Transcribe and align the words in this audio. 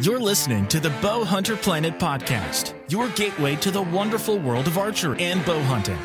You're 0.00 0.20
listening 0.20 0.68
to 0.68 0.78
the 0.78 0.90
Bow 1.02 1.24
Hunter 1.24 1.56
Planet 1.56 1.98
podcast, 1.98 2.72
your 2.88 3.08
gateway 3.08 3.56
to 3.56 3.72
the 3.72 3.82
wonderful 3.82 4.38
world 4.38 4.68
of 4.68 4.78
archery 4.78 5.20
and 5.20 5.44
bow 5.44 5.60
hunting. 5.62 5.98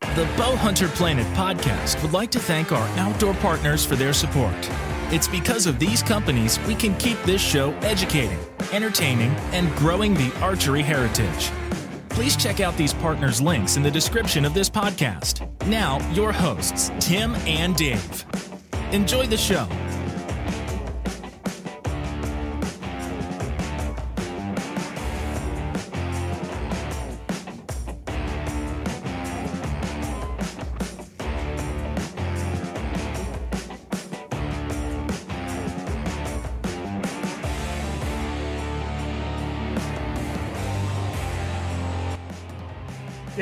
The 0.00 0.24
Bow 0.38 0.56
Hunter 0.56 0.88
Planet 0.88 1.26
podcast 1.36 2.02
would 2.02 2.14
like 2.14 2.30
to 2.30 2.40
thank 2.40 2.72
our 2.72 2.88
outdoor 2.98 3.34
partners 3.34 3.84
for 3.84 3.96
their 3.96 4.14
support. 4.14 4.54
It's 5.10 5.28
because 5.28 5.66
of 5.66 5.78
these 5.78 6.02
companies 6.02 6.58
we 6.60 6.74
can 6.74 6.96
keep 6.96 7.22
this 7.24 7.42
show 7.42 7.72
educating, 7.82 8.38
entertaining, 8.72 9.32
and 9.52 9.70
growing 9.76 10.14
the 10.14 10.32
archery 10.40 10.80
heritage. 10.80 11.50
Please 12.08 12.34
check 12.34 12.60
out 12.60 12.78
these 12.78 12.94
partners' 12.94 13.42
links 13.42 13.76
in 13.76 13.82
the 13.82 13.90
description 13.90 14.46
of 14.46 14.54
this 14.54 14.70
podcast. 14.70 15.46
Now, 15.66 15.98
your 16.12 16.32
hosts, 16.32 16.90
Tim 16.98 17.34
and 17.46 17.76
Dave. 17.76 18.24
Enjoy 18.90 19.26
the 19.26 19.36
show. 19.36 19.68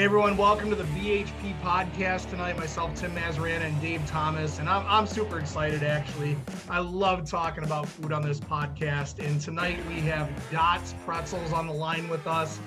Hey 0.00 0.06
everyone, 0.06 0.38
welcome 0.38 0.70
to 0.70 0.77
the 0.77 0.84
BHP 0.84 1.60
podcast 1.60 2.30
tonight. 2.30 2.56
Myself, 2.56 2.95
Tim 2.95 3.14
Mazarana, 3.14 3.66
and 3.66 3.78
Dave 3.82 4.00
Thomas, 4.06 4.58
and 4.58 4.66
I'm, 4.66 4.82
I'm 4.88 5.06
super 5.06 5.38
excited 5.38 5.82
actually. 5.82 6.38
I 6.70 6.78
love 6.78 7.28
talking 7.28 7.64
about 7.64 7.86
food 7.86 8.10
on 8.10 8.22
this 8.22 8.41
podcast, 8.41 9.22
and 9.22 9.38
tonight 9.38 9.77
we 9.88 9.97
have 9.97 10.30
Dots 10.50 10.94
Pretzels 11.05 11.52
on 11.52 11.66
the 11.66 11.75
line 11.75 12.08
with 12.08 12.27
us. 12.27 12.58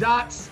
Dots, 0.00 0.50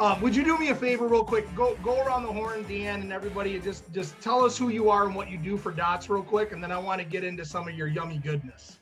uh, 0.00 0.18
would 0.22 0.34
you 0.34 0.42
do 0.42 0.56
me 0.56 0.70
a 0.70 0.74
favor, 0.74 1.06
real 1.06 1.22
quick? 1.22 1.54
Go 1.54 1.76
go 1.82 2.00
around 2.00 2.22
the 2.22 2.32
horn, 2.32 2.64
Dan, 2.66 3.02
and 3.02 3.12
everybody. 3.12 3.60
Just 3.60 3.92
just 3.92 4.18
tell 4.22 4.42
us 4.42 4.56
who 4.56 4.70
you 4.70 4.88
are 4.88 5.04
and 5.04 5.14
what 5.14 5.30
you 5.30 5.36
do 5.36 5.58
for 5.58 5.70
Dots, 5.70 6.08
real 6.08 6.22
quick, 6.22 6.52
and 6.52 6.64
then 6.64 6.72
I 6.72 6.78
want 6.78 7.02
to 7.02 7.06
get 7.06 7.24
into 7.24 7.44
some 7.44 7.68
of 7.68 7.74
your 7.74 7.88
yummy 7.88 8.16
goodness. 8.16 8.78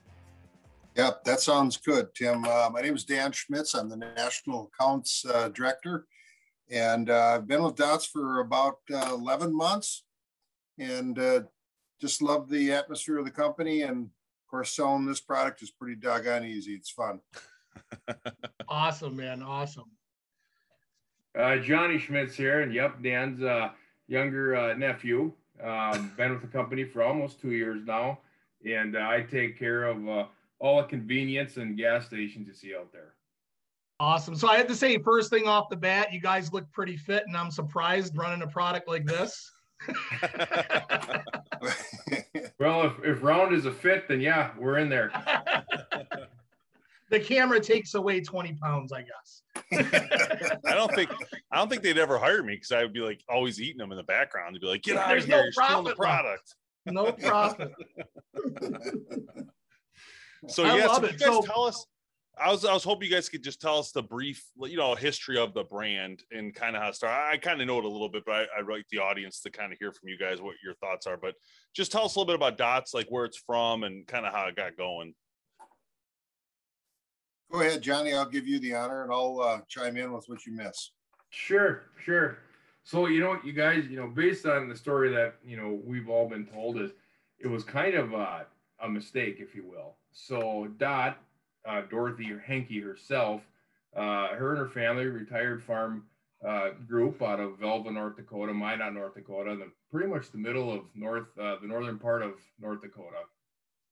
Yep, 0.95 1.25
that 1.25 1.41
sounds 1.41 1.79
good, 1.79 2.15
Tim. 2.15 2.45
Uh, 2.45 2.71
my 2.73 2.81
name 2.81 2.95
is 2.95 3.03
Dan 3.03 3.33
Schmitz. 3.33 3.75
I'm 3.75 3.89
the 3.89 3.97
National 3.97 4.71
Accounts 4.73 5.25
uh, 5.25 5.49
Director 5.49 6.07
and 6.71 7.11
uh, 7.11 7.35
I've 7.35 7.47
been 7.47 7.63
with 7.63 7.77
Dots 7.77 8.07
for 8.07 8.41
about 8.41 8.79
uh, 8.93 9.11
11 9.13 9.55
months 9.55 10.05
and 10.79 11.19
uh, 11.19 11.41
just 12.01 12.23
love 12.23 12.49
the 12.49 12.73
atmosphere 12.73 13.19
of 13.19 13.25
the 13.25 13.31
company. 13.31 13.83
And 13.83 14.07
of 14.07 14.51
course, 14.51 14.75
selling 14.75 15.07
this 15.07 15.21
product 15.21 15.63
is 15.63 15.71
pretty 15.71 15.97
doggone 15.97 16.45
easy. 16.45 16.73
It's 16.73 16.91
fun. 16.91 17.21
awesome, 18.69 19.17
man. 19.17 19.43
Awesome. 19.43 19.91
Uh, 21.39 21.57
Johnny 21.57 21.99
Schmitz 21.99 22.37
here. 22.37 22.61
And 22.61 22.73
yep, 22.73 23.03
Dan's 23.03 23.43
uh, 23.43 23.71
younger 24.09 24.57
uh, 24.57 24.75
nephew. 24.75 25.33
Um, 25.63 26.13
been 26.17 26.33
with 26.33 26.43
the 26.43 26.49
company 26.49 26.85
for 26.85 27.03
almost 27.03 27.41
two 27.41 27.53
years 27.53 27.83
now. 27.85 28.21
And 28.65 28.97
I 28.97 29.23
take 29.23 29.59
care 29.59 29.85
of 29.85 30.29
all 30.61 30.81
the 30.81 30.89
convenience 30.89 31.57
and 31.57 31.77
gas 31.77 32.07
stations 32.07 32.47
you 32.47 32.55
see 32.55 32.75
out 32.77 32.93
there. 32.93 33.15
Awesome. 34.03 34.35
So 34.35 34.49
I 34.49 34.57
had 34.57 34.67
to 34.67 34.75
say, 34.75 34.99
first 34.99 35.31
thing 35.31 35.47
off 35.47 35.69
the 35.69 35.77
bat, 35.77 36.13
you 36.13 36.21
guys 36.21 36.53
look 36.53 36.69
pretty 36.73 36.97
fit, 36.97 37.23
and 37.29 37.37
I'm 37.37 37.53
surprised 37.53 38.17
running 38.17 38.43
a 38.43 38.49
product 38.49 38.89
like 38.89 39.07
this. 39.07 39.53
well, 42.59 42.83
if, 42.83 42.95
if 43.05 43.23
round 43.23 43.55
is 43.55 43.65
a 43.65 43.71
fit, 43.71 44.09
then 44.09 44.21
yeah, 44.21 44.51
we're 44.59 44.79
in 44.79 44.89
there. 44.89 45.13
the 47.11 47.21
camera 47.21 47.61
takes 47.61 47.95
away 47.95 48.21
20 48.21 48.55
pounds, 48.55 48.93
I 48.93 49.03
guess. 49.03 49.43
I 50.67 50.75
don't 50.75 50.93
think 50.93 51.09
I 51.53 51.59
don't 51.59 51.69
think 51.69 51.83
they'd 51.83 51.97
ever 51.97 52.19
hire 52.19 52.43
me 52.43 52.55
because 52.55 52.73
I 52.73 52.83
would 52.83 52.93
be 52.93 53.03
like 53.03 53.23
always 53.29 53.61
eating 53.61 53.79
them 53.79 53.93
in 53.93 53.97
the 53.97 54.03
background. 54.03 54.57
They'd 54.57 54.63
be 54.63 54.67
like, 54.67 54.83
"Get 54.83 54.97
out 54.97 55.11
There's 55.11 55.23
of 55.23 55.29
here! 55.31 55.37
No 55.37 55.43
you're 55.45 55.53
stealing 55.53 55.85
the 55.85 55.95
product." 55.95 56.57
No 56.87 57.13
profit. 57.13 57.71
so 60.49 60.65
I 60.65 60.77
yes, 60.77 60.89
yeah, 60.91 60.97
so 60.97 61.03
you 61.03 61.09
guys 61.11 61.21
so, 61.21 61.43
tell 61.43 61.63
us 61.67 61.87
I 62.39 62.51
was 62.51 62.65
I 62.65 62.73
was 62.73 62.83
hoping 62.83 63.09
you 63.09 63.15
guys 63.15 63.29
could 63.29 63.45
just 63.45 63.61
tell 63.61 63.79
us 63.79 63.93
the 63.93 64.03
brief, 64.03 64.43
you 64.63 64.79
know, 64.79 64.95
history 64.95 65.39
of 65.39 65.53
the 65.53 65.65
brand 65.65 66.23
and 66.31 66.55
kind 66.55 66.75
of 66.75 66.83
how 66.83 66.89
it 66.89 66.95
started. 66.95 67.31
I 67.31 67.37
kind 67.37 67.61
of 67.61 67.67
know 67.67 67.79
it 67.79 67.85
a 67.85 67.89
little 67.89 68.09
bit, 68.09 68.25
but 68.25 68.35
I, 68.35 68.59
I'd 68.59 68.69
like 68.69 68.87
the 68.91 68.99
audience 68.99 69.41
to 69.41 69.51
kind 69.51 69.71
of 69.71 69.79
hear 69.79 69.93
from 69.93 70.09
you 70.09 70.17
guys 70.17 70.41
what 70.41 70.57
your 70.65 70.75
thoughts 70.75 71.07
are. 71.07 71.19
But 71.19 71.35
just 71.75 71.93
tell 71.93 72.05
us 72.05 72.17
a 72.17 72.19
little 72.19 72.33
bit 72.33 72.37
about 72.37 72.57
Dots, 72.57 72.95
like 72.95 73.07
where 73.11 73.27
it's 73.27 73.37
from 73.37 73.85
and 73.85 74.07
kind 74.07 74.25
of 74.25 74.33
how 74.33 74.47
it 74.47 74.57
got 74.57 74.79
going. 74.79 75.15
Go 77.53 77.61
ahead, 77.61 77.83
Johnny. 77.83 78.15
I'll 78.15 78.25
give 78.25 78.47
you 78.49 78.59
the 78.61 78.75
honor, 78.75 79.03
and 79.03 79.13
I'll 79.13 79.41
uh, 79.41 79.61
chime 79.69 79.99
in 79.99 80.11
with 80.13 80.27
what 80.27 80.47
you 80.47 80.55
miss. 80.55 80.93
Sure, 81.29 81.83
sure. 82.03 82.39
So 82.83 83.07
you 83.07 83.21
know, 83.21 83.39
you 83.45 83.53
guys, 83.53 83.85
you 83.91 83.97
know, 83.97 84.07
based 84.07 84.47
on 84.47 84.71
the 84.71 84.77
story 84.77 85.11
that 85.11 85.35
you 85.45 85.59
know 85.59 85.79
we've 85.85 86.09
all 86.09 86.27
been 86.27 86.47
told, 86.47 86.81
is 86.81 86.93
it 87.39 87.47
was 87.47 87.63
kind 87.63 87.95
of 87.95 88.15
a, 88.15 88.47
a 88.83 88.89
mistake, 88.89 89.37
if 89.39 89.55
you 89.55 89.67
will. 89.67 89.97
So 90.13 90.69
Dot 90.79 91.19
uh, 91.67 91.83
Dorothy 91.91 92.33
Henke 92.45 92.83
herself. 92.83 93.43
Uh, 93.95 94.29
her 94.29 94.51
and 94.51 94.59
her 94.59 94.69
family, 94.69 95.05
retired 95.07 95.63
farm 95.63 96.05
uh, 96.47 96.71
group 96.89 97.21
out 97.23 97.41
of 97.41 97.59
Velva, 97.61 97.93
North 97.93 98.17
Dakota, 98.17 98.53
Minot, 98.53 98.95
North 98.95 99.15
Dakota, 99.15 99.55
the, 99.55 99.71
pretty 99.91 100.09
much 100.09 100.31
the 100.31 100.39
middle 100.39 100.73
of 100.73 100.85
North, 100.95 101.27
uh, 101.39 101.57
the 101.61 101.69
northern 101.69 101.99
part 101.99 102.23
of 102.23 102.33
North 102.59 102.81
Dakota. 102.81 103.19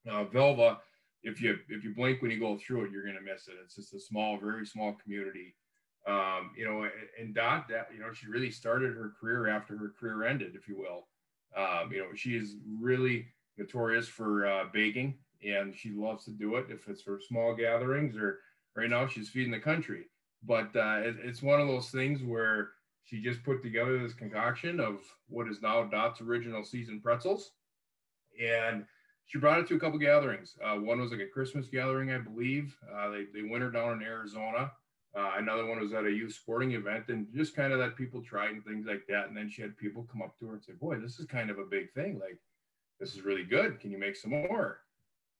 Velva, 0.06 0.78
if 1.22 1.42
you 1.42 1.58
if 1.68 1.84
you 1.84 1.94
blink 1.94 2.22
when 2.22 2.30
you 2.30 2.40
go 2.40 2.56
through 2.56 2.84
it, 2.86 2.90
you're 2.90 3.04
gonna 3.04 3.20
miss 3.20 3.46
it. 3.48 3.54
It's 3.62 3.76
just 3.76 3.92
a 3.94 4.00
small, 4.00 4.38
very 4.38 4.66
small 4.66 4.96
community. 5.02 5.54
Um, 6.06 6.52
you 6.56 6.64
know, 6.64 6.88
and 7.20 7.34
Dot, 7.34 7.68
that, 7.68 7.88
you 7.92 8.00
know, 8.00 8.12
she 8.12 8.26
really 8.26 8.50
started 8.50 8.94
her 8.94 9.12
career 9.20 9.48
after 9.48 9.76
her 9.76 9.92
career 10.00 10.24
ended, 10.24 10.54
if 10.54 10.66
you 10.66 10.78
will. 10.78 11.08
Um, 11.54 11.92
you 11.92 11.98
know, 11.98 12.14
she 12.14 12.36
is 12.36 12.56
really 12.80 13.26
notorious 13.58 14.08
for 14.08 14.46
uh, 14.46 14.64
baking 14.72 15.18
and 15.42 15.74
she 15.74 15.90
loves 15.90 16.24
to 16.24 16.30
do 16.30 16.56
it 16.56 16.66
if 16.68 16.88
it's 16.88 17.02
for 17.02 17.20
small 17.20 17.54
gatherings 17.54 18.16
or 18.16 18.38
right 18.76 18.90
now 18.90 19.06
she's 19.06 19.28
feeding 19.28 19.52
the 19.52 19.58
country. 19.58 20.04
But 20.42 20.74
uh, 20.74 21.00
it, 21.02 21.16
it's 21.22 21.42
one 21.42 21.60
of 21.60 21.68
those 21.68 21.90
things 21.90 22.22
where 22.22 22.70
she 23.04 23.20
just 23.20 23.42
put 23.42 23.62
together 23.62 23.98
this 23.98 24.14
concoction 24.14 24.80
of 24.80 25.00
what 25.28 25.48
is 25.48 25.60
now 25.62 25.84
Dot's 25.84 26.20
original 26.20 26.64
seasoned 26.64 27.02
pretzels, 27.02 27.52
and 28.40 28.84
she 29.26 29.38
brought 29.38 29.58
it 29.60 29.68
to 29.68 29.76
a 29.76 29.80
couple 29.80 29.98
gatherings. 29.98 30.56
Uh, 30.64 30.76
one 30.76 31.00
was 31.00 31.10
like 31.10 31.20
a 31.20 31.26
Christmas 31.26 31.66
gathering, 31.66 32.10
I 32.10 32.18
believe. 32.18 32.76
Uh, 32.94 33.10
they 33.10 33.24
they 33.34 33.48
went 33.48 33.62
her 33.62 33.70
down 33.70 34.00
in 34.00 34.02
Arizona. 34.02 34.72
Uh, 35.16 35.32
another 35.38 35.66
one 35.66 35.80
was 35.80 35.92
at 35.92 36.04
a 36.04 36.10
youth 36.10 36.32
sporting 36.32 36.72
event, 36.72 37.08
and 37.08 37.26
just 37.34 37.56
kind 37.56 37.72
of 37.72 37.78
that 37.80 37.96
people 37.96 38.22
tried 38.22 38.52
and 38.52 38.64
things 38.64 38.86
like 38.86 39.02
that. 39.08 39.26
And 39.28 39.36
then 39.36 39.50
she 39.50 39.60
had 39.60 39.76
people 39.76 40.06
come 40.10 40.22
up 40.22 40.38
to 40.38 40.46
her 40.46 40.54
and 40.54 40.62
say, 40.62 40.72
"Boy, 40.72 40.98
this 40.98 41.18
is 41.18 41.26
kind 41.26 41.50
of 41.50 41.58
a 41.58 41.64
big 41.64 41.92
thing. 41.92 42.18
Like, 42.18 42.38
this 42.98 43.14
is 43.14 43.22
really 43.22 43.44
good. 43.44 43.80
Can 43.80 43.90
you 43.90 43.98
make 43.98 44.16
some 44.16 44.30
more?" 44.30 44.80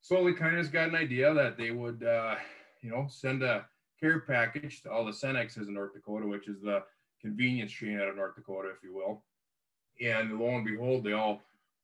Slowly 0.02 0.32
kind 0.32 0.56
of 0.56 0.72
got 0.72 0.88
an 0.88 0.94
idea 0.94 1.32
that 1.34 1.56
they 1.56 1.70
would, 1.70 2.02
uh, 2.02 2.36
you 2.82 2.90
know, 2.90 3.06
send 3.08 3.42
a 3.42 3.66
care 4.00 4.20
package 4.20 4.82
to 4.82 4.90
all 4.90 5.04
the 5.04 5.12
Cenexes 5.12 5.68
in 5.68 5.74
North 5.74 5.92
Dakota, 5.92 6.26
which 6.26 6.48
is 6.48 6.60
the 6.62 6.82
convenience 7.20 7.70
chain 7.70 8.00
out 8.00 8.08
of 8.08 8.16
North 8.16 8.34
Dakota, 8.34 8.70
if 8.70 8.82
you 8.82 8.94
will. 8.94 9.22
And 10.00 10.38
lo 10.38 10.48
and 10.48 10.64
behold, 10.64 11.04
they 11.04 11.12
all 11.12 11.42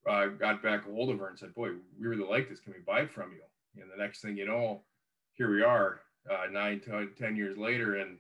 uh, 0.08 0.26
got 0.26 0.62
back 0.62 0.86
a 0.86 0.90
hold 0.90 1.10
of 1.10 1.18
her 1.18 1.28
and 1.28 1.38
said, 1.38 1.54
"Boy, 1.54 1.72
we 1.98 2.06
really 2.06 2.24
like 2.24 2.48
this. 2.48 2.60
Can 2.60 2.72
we 2.72 2.80
buy 2.80 3.00
it 3.00 3.12
from 3.12 3.32
you?" 3.32 3.82
And 3.82 3.90
the 3.90 4.02
next 4.02 4.22
thing 4.22 4.36
you 4.36 4.46
know, 4.46 4.82
here 5.34 5.50
we 5.50 5.62
are, 5.62 6.00
uh, 6.30 6.46
nine, 6.50 6.80
ten 7.18 7.36
years 7.36 7.58
later, 7.58 7.96
and 7.96 8.16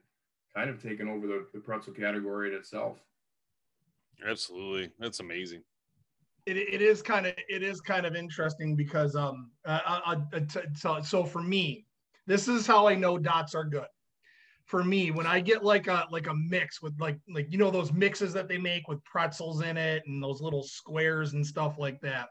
kind 0.54 0.68
of 0.68 0.82
taken 0.82 1.08
over 1.08 1.26
the, 1.26 1.46
the 1.54 1.60
pretzel 1.60 1.94
category 1.94 2.50
in 2.50 2.54
itself. 2.54 2.98
Absolutely, 4.26 4.90
that's 4.98 5.20
amazing 5.20 5.62
it, 6.46 6.56
it 6.56 6.82
is 6.82 7.02
kind 7.02 7.26
of 7.26 7.34
it 7.48 7.62
is 7.62 7.80
kind 7.80 8.06
of 8.06 8.14
interesting 8.14 8.76
because 8.76 9.16
um 9.16 9.50
so, 10.74 11.00
so 11.02 11.24
for 11.24 11.42
me 11.42 11.86
this 12.26 12.48
is 12.48 12.66
how 12.66 12.86
I 12.86 12.94
know 12.94 13.18
dots 13.18 13.54
are 13.54 13.64
good. 13.64 13.86
For 14.64 14.82
me, 14.82 15.12
when 15.12 15.26
I 15.26 15.40
get 15.40 15.64
like 15.64 15.86
a 15.86 16.06
like 16.10 16.26
a 16.26 16.34
mix 16.34 16.82
with 16.82 16.92
like 17.00 17.18
like 17.32 17.46
you 17.50 17.58
know 17.58 17.70
those 17.70 17.92
mixes 17.92 18.32
that 18.32 18.48
they 18.48 18.58
make 18.58 18.88
with 18.88 19.04
pretzels 19.04 19.62
in 19.62 19.76
it 19.76 20.02
and 20.06 20.20
those 20.20 20.40
little 20.40 20.64
squares 20.64 21.34
and 21.34 21.46
stuff 21.46 21.78
like 21.78 22.00
that. 22.00 22.28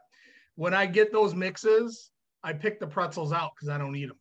When 0.54 0.74
I 0.74 0.84
get 0.84 1.12
those 1.12 1.34
mixes, 1.34 2.10
I 2.42 2.52
pick 2.52 2.78
the 2.78 2.86
pretzels 2.86 3.32
out 3.32 3.52
because 3.54 3.70
I 3.70 3.78
don't 3.78 3.96
eat 3.96 4.08
them. 4.08 4.18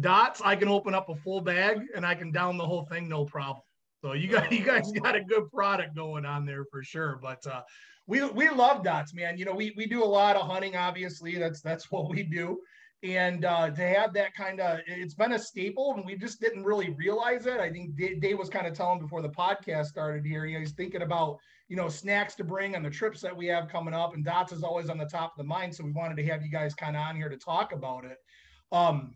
Dots, 0.00 0.40
I 0.42 0.56
can 0.56 0.68
open 0.68 0.94
up 0.94 1.10
a 1.10 1.14
full 1.14 1.42
bag 1.42 1.82
and 1.94 2.06
I 2.06 2.14
can 2.14 2.32
down 2.32 2.56
the 2.56 2.66
whole 2.66 2.86
thing 2.86 3.06
no 3.06 3.26
problem. 3.26 3.62
So 4.02 4.14
you 4.14 4.28
got 4.28 4.50
you 4.52 4.64
guys 4.64 4.90
got 4.92 5.14
a 5.14 5.22
good 5.22 5.50
product 5.50 5.94
going 5.94 6.26
on 6.26 6.44
there 6.44 6.64
for 6.70 6.82
sure. 6.82 7.18
But 7.22 7.46
uh, 7.46 7.62
we 8.06 8.24
we 8.30 8.50
love 8.50 8.82
dots, 8.82 9.14
man. 9.14 9.38
You 9.38 9.44
know, 9.44 9.54
we 9.54 9.72
we 9.76 9.86
do 9.86 10.02
a 10.02 10.04
lot 10.04 10.36
of 10.36 10.46
hunting. 10.46 10.76
Obviously, 10.76 11.38
that's 11.38 11.60
that's 11.60 11.90
what 11.90 12.10
we 12.10 12.24
do. 12.24 12.58
And 13.04 13.44
uh, 13.44 13.70
to 13.70 13.82
have 13.82 14.12
that 14.14 14.32
kind 14.32 14.60
of, 14.60 14.78
it's 14.86 15.14
been 15.14 15.32
a 15.32 15.38
staple, 15.38 15.92
and 15.96 16.06
we 16.06 16.14
just 16.14 16.40
didn't 16.40 16.62
really 16.62 16.90
realize 16.90 17.46
it. 17.46 17.58
I 17.58 17.68
think 17.68 17.96
Dave 17.96 18.38
was 18.38 18.48
kind 18.48 18.64
of 18.64 18.74
telling 18.74 19.00
before 19.00 19.22
the 19.22 19.28
podcast 19.28 19.86
started 19.86 20.24
here. 20.24 20.46
You 20.46 20.54
know, 20.54 20.60
he's 20.60 20.72
thinking 20.72 21.02
about 21.02 21.38
you 21.68 21.76
know 21.76 21.88
snacks 21.88 22.34
to 22.36 22.44
bring 22.44 22.76
on 22.76 22.82
the 22.82 22.90
trips 22.90 23.20
that 23.20 23.36
we 23.36 23.46
have 23.46 23.68
coming 23.68 23.94
up, 23.94 24.14
and 24.14 24.24
dots 24.24 24.52
is 24.52 24.62
always 24.64 24.88
on 24.88 24.98
the 24.98 25.06
top 25.06 25.32
of 25.32 25.38
the 25.38 25.44
mind. 25.44 25.74
So 25.74 25.84
we 25.84 25.92
wanted 25.92 26.16
to 26.16 26.26
have 26.26 26.42
you 26.42 26.50
guys 26.50 26.74
kind 26.74 26.96
of 26.96 27.02
on 27.02 27.16
here 27.16 27.28
to 27.28 27.36
talk 27.36 27.72
about 27.72 28.04
it. 28.04 28.18
Um, 28.72 29.14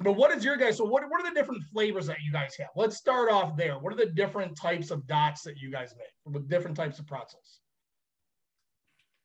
but 0.00 0.12
what 0.12 0.30
is 0.30 0.44
your 0.44 0.56
guys? 0.56 0.76
So 0.76 0.84
what, 0.84 1.02
what 1.08 1.20
are 1.20 1.28
the 1.28 1.34
different 1.34 1.64
flavors 1.72 2.06
that 2.06 2.18
you 2.24 2.32
guys 2.32 2.54
have? 2.58 2.68
Let's 2.76 2.96
start 2.96 3.30
off 3.30 3.56
there. 3.56 3.78
What 3.78 3.92
are 3.92 3.96
the 3.96 4.06
different 4.06 4.56
types 4.56 4.90
of 4.90 5.06
dots 5.06 5.42
that 5.42 5.56
you 5.56 5.70
guys 5.70 5.94
make 5.96 6.34
with 6.34 6.48
different 6.48 6.76
types 6.76 6.98
of 6.98 7.06
pretzels? 7.06 7.60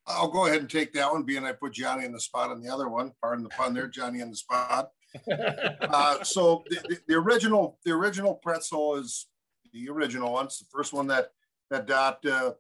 I'll 0.08 0.30
go 0.30 0.48
ahead 0.48 0.60
and 0.60 0.70
take 0.70 0.92
that 0.94 1.12
one, 1.12 1.24
being 1.24 1.46
I 1.46 1.54
put 1.54 1.74
Johnny 1.74 2.06
in 2.06 2.12
the 2.12 2.20
spot 2.20 2.50
on 2.50 2.62
the 2.62 2.70
other 2.70 2.90
one. 2.90 3.14
Pardon 3.22 3.44
the 3.44 3.50
pun 3.50 3.74
there, 3.74 3.88
Johnny 3.88 4.20
in 4.20 4.30
the 4.30 4.36
spot. 4.36 4.90
uh, 5.32 6.24
so 6.24 6.64
the, 6.70 6.76
the, 6.90 6.98
the, 7.08 7.16
original, 7.16 7.78
the 7.86 7.92
original 7.92 8.36
pretzel 8.36 8.96
is 8.96 9.28
the 9.72 9.90
original 9.90 10.34
one. 10.34 10.46
It's 10.46 10.60
the 10.60 10.66
first 10.72 10.92
one 10.92 11.08
that 11.08 11.30
that 11.70 11.88
Dot 11.88 12.26
uh, 12.26 12.54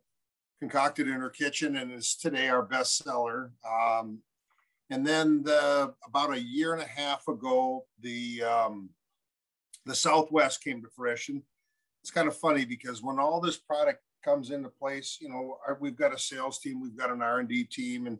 concocted 0.59 1.07
in 1.07 1.15
her 1.15 1.29
kitchen, 1.29 1.75
and 1.75 1.91
is 1.91 2.15
today 2.15 2.47
our 2.47 2.63
best 2.63 2.97
seller. 2.97 3.51
Um, 3.69 4.19
and 4.89 5.05
then 5.05 5.43
the, 5.43 5.93
about 6.05 6.33
a 6.33 6.41
year 6.41 6.73
and 6.73 6.81
a 6.81 6.87
half 6.87 7.27
ago, 7.27 7.85
the 8.01 8.43
um, 8.43 8.89
the 9.85 9.95
Southwest 9.95 10.63
came 10.63 10.81
to 10.81 10.89
fruition. 10.89 11.43
It's 12.01 12.11
kind 12.11 12.27
of 12.27 12.35
funny 12.35 12.65
because 12.65 13.01
when 13.01 13.19
all 13.19 13.39
this 13.39 13.57
product 13.57 14.01
comes 14.23 14.51
into 14.51 14.69
place, 14.69 15.17
you 15.21 15.29
know, 15.29 15.57
our, 15.67 15.77
we've 15.79 15.95
got 15.95 16.13
a 16.13 16.19
sales 16.19 16.59
team, 16.59 16.81
we've 16.81 16.97
got 16.97 17.11
an 17.11 17.21
R 17.21 17.39
and 17.39 17.49
D 17.49 17.63
team, 17.63 18.07
and 18.07 18.17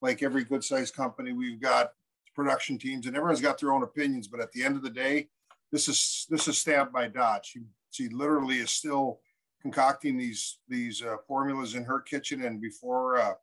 like 0.00 0.22
every 0.22 0.44
good 0.44 0.64
sized 0.64 0.94
company, 0.94 1.32
we've 1.32 1.60
got 1.60 1.92
production 2.34 2.78
teams, 2.78 3.06
and 3.06 3.16
everyone's 3.16 3.40
got 3.40 3.58
their 3.58 3.72
own 3.72 3.82
opinions. 3.82 4.28
But 4.28 4.40
at 4.40 4.52
the 4.52 4.64
end 4.64 4.76
of 4.76 4.82
the 4.82 4.90
day, 4.90 5.28
this 5.72 5.88
is 5.88 6.26
this 6.30 6.48
is 6.48 6.58
stamped 6.58 6.92
by 6.92 7.08
Dot. 7.08 7.44
She 7.44 7.60
she 7.90 8.08
literally 8.08 8.58
is 8.58 8.70
still 8.70 9.20
concocting 9.62 10.16
these 10.16 10.58
these 10.68 11.02
uh, 11.02 11.16
formulas 11.26 11.74
in 11.74 11.84
her 11.84 12.00
kitchen, 12.00 12.44
and 12.44 12.60
before 12.60 13.18
uh, 13.18 13.34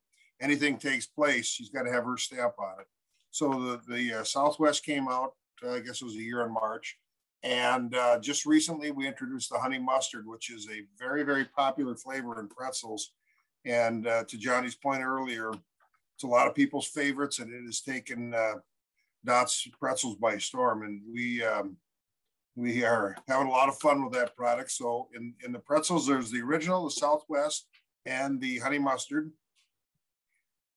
anything 0.43 0.77
takes 0.77 1.07
place, 1.07 1.45
she's 1.47 1.69
got 1.69 1.83
to 1.83 1.91
have 1.91 2.05
her 2.05 2.17
stamp 2.17 2.53
on 2.59 2.81
it. 2.81 2.87
So 3.31 3.45
the 3.49 3.81
the 3.93 4.19
uh, 4.19 4.23
Southwest 4.23 4.85
came 4.85 5.07
out, 5.07 5.31
uh, 5.63 5.73
I 5.73 5.79
guess 5.79 6.01
it 6.01 6.05
was 6.05 6.15
a 6.15 6.21
year 6.29 6.41
in 6.45 6.53
March, 6.53 6.97
and 7.41 7.95
uh, 7.95 8.19
just 8.19 8.45
recently 8.45 8.91
we 8.91 9.07
introduced 9.07 9.49
the 9.49 9.57
honey 9.57 9.79
mustard, 9.79 10.25
which 10.27 10.51
is 10.51 10.67
a 10.69 10.85
very 10.99 11.23
very 11.23 11.45
popular 11.45 11.95
flavor 11.95 12.39
in 12.39 12.47
pretzels. 12.47 13.13
And 13.65 14.07
uh, 14.07 14.25
to 14.25 14.37
Johnny's 14.37 14.75
point 14.75 15.03
earlier, 15.03 15.49
it's 16.15 16.23
a 16.23 16.27
lot 16.27 16.47
of 16.47 16.55
people's 16.55 16.87
favorites, 16.87 17.39
and 17.39 17.49
it 17.51 17.63
has 17.65 17.81
taken 17.81 18.35
Dot's 19.25 19.67
pretzels 19.79 20.17
by 20.17 20.37
storm. 20.37 20.83
And 20.83 21.01
we 21.11 21.43
um, 21.43 21.77
we 22.55 22.83
are 22.83 23.15
having 23.27 23.47
a 23.47 23.51
lot 23.51 23.69
of 23.69 23.79
fun 23.79 24.03
with 24.03 24.13
that 24.13 24.35
product. 24.35 24.71
So 24.71 25.07
in, 25.15 25.33
in 25.43 25.51
the 25.51 25.59
pretzels, 25.59 26.05
there's 26.05 26.29
the 26.29 26.41
original, 26.41 26.83
the 26.83 26.91
Southwest, 26.91 27.67
and 28.05 28.39
the 28.39 28.59
honey 28.59 28.79
mustard. 28.79 29.31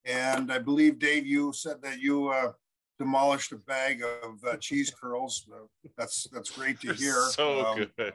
And 0.07 0.53
I 0.53 0.59
believe, 0.59 0.99
Dave, 0.99 1.27
you 1.27 1.53
said 1.53 1.83
that 1.83 1.99
you 1.99 2.29
uh, 2.29 2.53
demolished 2.99 3.53
a 3.53 3.57
bag 3.57 4.03
of 4.23 4.39
uh, 4.49 4.57
cheese 4.57 4.91
curls. 4.91 5.47
Uh, 5.53 5.67
that's 5.99 6.29
that's 6.33 6.51
great 6.51 6.81
to 6.81 6.93
hear. 6.95 7.21
So 7.31 7.67
um, 7.67 7.87
good. 7.97 8.15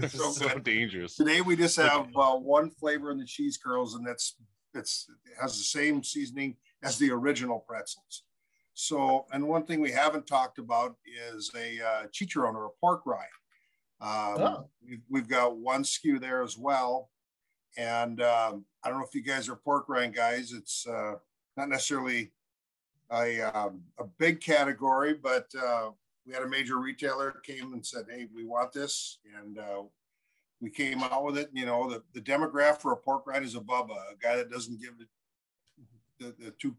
so, 0.10 0.30
so 0.30 0.48
good. 0.48 0.64
dangerous. 0.64 1.16
Today 1.16 1.40
we 1.40 1.56
just 1.56 1.76
have 1.76 2.08
uh, 2.16 2.32
one 2.36 2.70
flavor 2.70 3.10
in 3.10 3.18
the 3.18 3.24
cheese 3.24 3.58
curls, 3.58 3.96
and 3.96 4.06
that's 4.06 4.36
it's 4.74 5.06
it 5.26 5.32
has 5.40 5.58
the 5.58 5.64
same 5.64 6.02
seasoning 6.04 6.56
as 6.82 6.96
the 6.98 7.10
original 7.10 7.58
pretzels. 7.58 8.22
So, 8.74 9.26
and 9.32 9.46
one 9.46 9.64
thing 9.64 9.80
we 9.80 9.92
haven't 9.92 10.26
talked 10.26 10.58
about 10.58 10.96
is 11.34 11.50
a 11.54 11.80
uh, 11.80 12.06
chicharron 12.06 12.54
or 12.54 12.66
a 12.66 12.70
pork 12.80 13.02
rind. 13.04 13.26
Um, 14.00 14.42
oh. 14.42 14.68
we've, 14.84 15.02
we've, 15.08 15.28
got 15.28 15.56
one 15.56 15.84
SKU 15.84 16.20
there 16.20 16.42
as 16.42 16.56
well. 16.58 17.10
And 17.76 18.20
um, 18.20 18.64
I 18.82 18.88
don't 18.88 18.98
know 18.98 19.04
if 19.04 19.14
you 19.14 19.22
guys 19.22 19.48
are 19.48 19.54
pork 19.56 19.88
rind 19.88 20.14
guys. 20.14 20.52
It's 20.52 20.86
uh, 20.86 21.14
not 21.56 21.68
necessarily 21.68 22.32
a, 23.10 23.40
um, 23.40 23.82
a 23.98 24.04
big 24.04 24.40
category, 24.40 25.14
but 25.14 25.46
uh, 25.60 25.90
we 26.26 26.32
had 26.32 26.42
a 26.42 26.48
major 26.48 26.78
retailer 26.78 27.32
came 27.44 27.72
and 27.72 27.84
said, 27.84 28.06
"Hey, 28.08 28.28
we 28.34 28.44
want 28.44 28.72
this," 28.72 29.18
and 29.38 29.58
uh, 29.58 29.82
we 30.60 30.70
came 30.70 31.02
out 31.02 31.24
with 31.24 31.36
it. 31.36 31.50
You 31.52 31.66
know, 31.66 31.90
the, 31.90 32.02
the 32.14 32.20
demographic 32.20 32.80
for 32.80 32.92
a 32.92 32.96
pork 32.96 33.26
rind 33.26 33.44
is 33.44 33.56
a 33.56 33.60
Bubba, 33.60 33.96
a 34.12 34.16
guy 34.20 34.36
that 34.36 34.50
doesn't 34.50 34.80
give 34.80 34.94
the, 36.18 36.34
the 36.38 36.52
two 36.52 36.76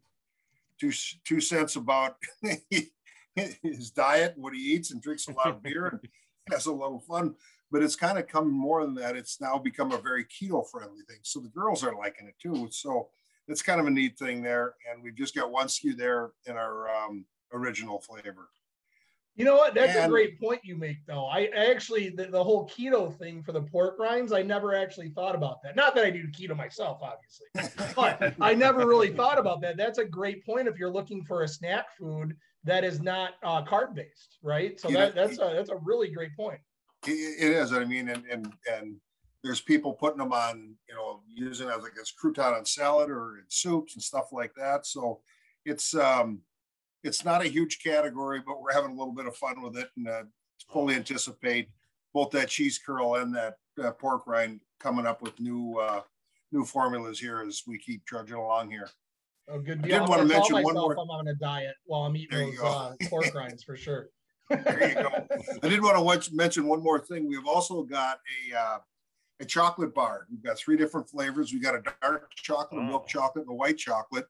two 0.80 0.92
two 1.24 1.42
cents 1.42 1.76
about 1.76 2.18
his 3.36 3.92
diet, 3.92 4.34
what 4.38 4.54
he 4.54 4.60
eats, 4.60 4.92
and 4.92 5.02
drinks 5.02 5.28
a 5.28 5.34
lot 5.34 5.48
of 5.48 5.64
beer 5.64 5.88
and 5.88 6.00
has 6.52 6.66
a 6.66 6.72
little 6.72 7.00
fun. 7.00 7.36
But 7.72 7.84
it's 7.84 7.96
kind 7.96 8.20
of 8.20 8.28
come 8.28 8.52
more 8.52 8.86
than 8.86 8.94
that. 8.96 9.16
It's 9.16 9.42
now 9.42 9.58
become 9.58 9.92
a 9.92 9.98
very 9.98 10.26
keto 10.26 10.68
friendly 10.70 11.02
thing. 11.08 11.20
So 11.24 11.40
the 11.40 11.50
girls 11.50 11.84
are 11.84 11.96
liking 11.96 12.28
it 12.28 12.36
too. 12.40 12.68
So 12.72 13.10
it's 13.48 13.62
kind 13.62 13.80
of 13.80 13.88
a 13.88 13.92
neat 13.92 14.18
thing 14.18 14.42
there. 14.42 14.76
And 14.92 15.04
we've 15.04 15.16
just 15.16 15.36
got 15.36 15.52
one 15.52 15.68
SKU 15.68 15.98
there 15.98 16.32
in 16.46 16.56
our 16.56 16.90
um, 16.90 17.26
original 17.54 18.00
flavor. 18.00 18.50
You 19.36 19.46
know 19.46 19.56
what? 19.56 19.74
That's 19.74 19.96
and, 19.96 20.06
a 20.06 20.10
great 20.10 20.40
point 20.40 20.62
you 20.64 20.78
make, 20.78 20.98
though. 21.08 21.26
I 21.26 21.46
actually 21.48 22.10
the, 22.10 22.26
the, 22.26 22.44
whole 22.44 22.70
keto 22.70 23.18
thing 23.18 23.42
for 23.42 23.52
the 23.52 23.64
pork 23.64 23.98
rinds, 23.98 24.32
I 24.32 24.44
never 24.44 24.76
actually 24.76 25.10
thought 25.10 25.34
about 25.34 25.64
that. 25.64 25.76
Not 25.76 25.96
that 25.96 26.06
I 26.06 26.12
do 26.12 26.28
keto 26.28 26.56
myself, 26.56 27.00
obviously, 27.02 27.94
but 27.96 28.36
I 28.40 28.54
never 28.54 28.86
really 28.86 29.12
thought 29.12 29.40
about 29.40 29.60
that. 29.62 29.76
That's 29.76 29.98
a 29.98 30.06
great 30.06 30.46
point 30.46 30.68
if 30.68 30.78
you're 30.78 30.92
looking 30.92 31.24
for 31.24 31.42
a 31.42 31.48
snack 31.48 31.88
food 31.98 32.36
that 32.64 32.84
is 32.84 33.02
not 33.02 33.32
uh, 33.44 33.64
carb 33.64 33.96
based, 33.96 34.38
right? 34.44 34.80
So 34.80 34.90
that, 34.90 35.16
know, 35.16 35.26
that's 35.26 35.40
a 35.40 35.54
that's 35.56 35.72
a 35.72 35.78
really 35.78 36.10
great 36.10 36.36
point. 36.38 36.60
It 37.08 37.52
is. 37.52 37.74
I 37.74 37.86
mean, 37.86 38.10
and 38.10 38.24
and 38.30 38.54
and 38.72 38.96
there's 39.44 39.62
people 39.62 39.94
putting 39.94 40.20
them 40.20 40.32
on, 40.32 40.76
you 40.88 40.96
know, 40.96 41.22
using 41.28 41.70
as 41.70 41.84
like 41.84 41.94
as 42.02 42.12
crouton 42.12 42.58
on 42.58 42.66
salad 42.66 43.10
or 43.10 43.40
in 43.40 43.44
soups 43.50 43.96
and 43.96 44.04
stuff 44.04 44.32
like 44.32 44.54
that. 44.56 44.86
So 44.86 45.20
it's 45.66 45.94
um 45.94 46.42
it's 47.04 47.26
not 47.26 47.44
a 47.44 47.50
huge 47.50 47.84
category, 47.84 48.42
but 48.46 48.62
we're 48.62 48.74
having 48.74 48.92
a 48.92 48.96
little 48.96 49.14
bit 49.14 49.26
of 49.26 49.36
fun 49.36 49.62
with 49.62 49.78
it 49.78 49.90
and 49.98 50.08
uh, 50.08 50.24
fully 50.72 50.96
anticipate 50.96 51.70
both 52.14 52.32
that 52.32 52.48
cheese 52.48 52.80
curl 52.84 53.16
and 53.16 53.36
that 53.36 53.56
uh, 53.84 53.92
pork 53.92 54.26
rind 54.28 54.62
coming 54.80 55.06
up 55.06 55.22
with 55.22 55.38
new 55.40 55.78
uh, 55.80 56.02
new 56.52 56.64
formulas 56.64 57.20
here 57.20 57.44
as 57.46 57.64
we 57.68 57.78
keep 57.78 58.06
trudging 58.06 58.38
along 58.38 58.72
here. 58.72 58.90
Oh, 59.50 59.60
good 59.60 59.82
deal. 59.82 59.96
I 59.96 60.00
did 60.00 60.08
want 60.08 60.22
to 60.22 60.28
mention 60.28 60.64
one 60.64 60.76
more. 60.76 60.94
I'm 60.94 61.10
on 61.10 61.28
a 61.28 61.36
diet 61.36 61.76
while 61.86 62.04
I'm 62.04 62.16
eating 62.16 62.56
those 62.56 62.60
uh, 62.62 62.94
pork 63.10 63.34
rinds 63.36 63.64
for 63.64 63.76
sure. 63.76 64.08
there 64.50 64.90
you 64.90 64.96
go. 64.96 65.10
I 65.64 65.68
did 65.68 65.82
want 65.82 66.24
to 66.24 66.36
mention 66.36 66.66
one 66.66 66.82
more 66.82 67.00
thing. 67.00 67.28
We've 67.28 67.46
also 67.46 67.84
got 67.84 68.20
a 68.54 68.58
uh, 68.58 68.78
a 69.40 69.46
chocolate 69.46 69.94
bar. 69.94 70.28
We've 70.30 70.44
got 70.44 70.58
three 70.58 70.78
different 70.78 71.10
flavors. 71.10 71.52
We've 71.52 71.64
got 71.64 71.76
a 71.76 71.84
dark 72.02 72.32
chocolate, 72.36 72.80
oh. 72.82 72.86
a 72.86 72.88
milk 72.88 73.08
chocolate, 73.08 73.46
and 73.46 73.52
a 73.52 73.56
white 73.56 73.78
chocolate, 73.78 74.28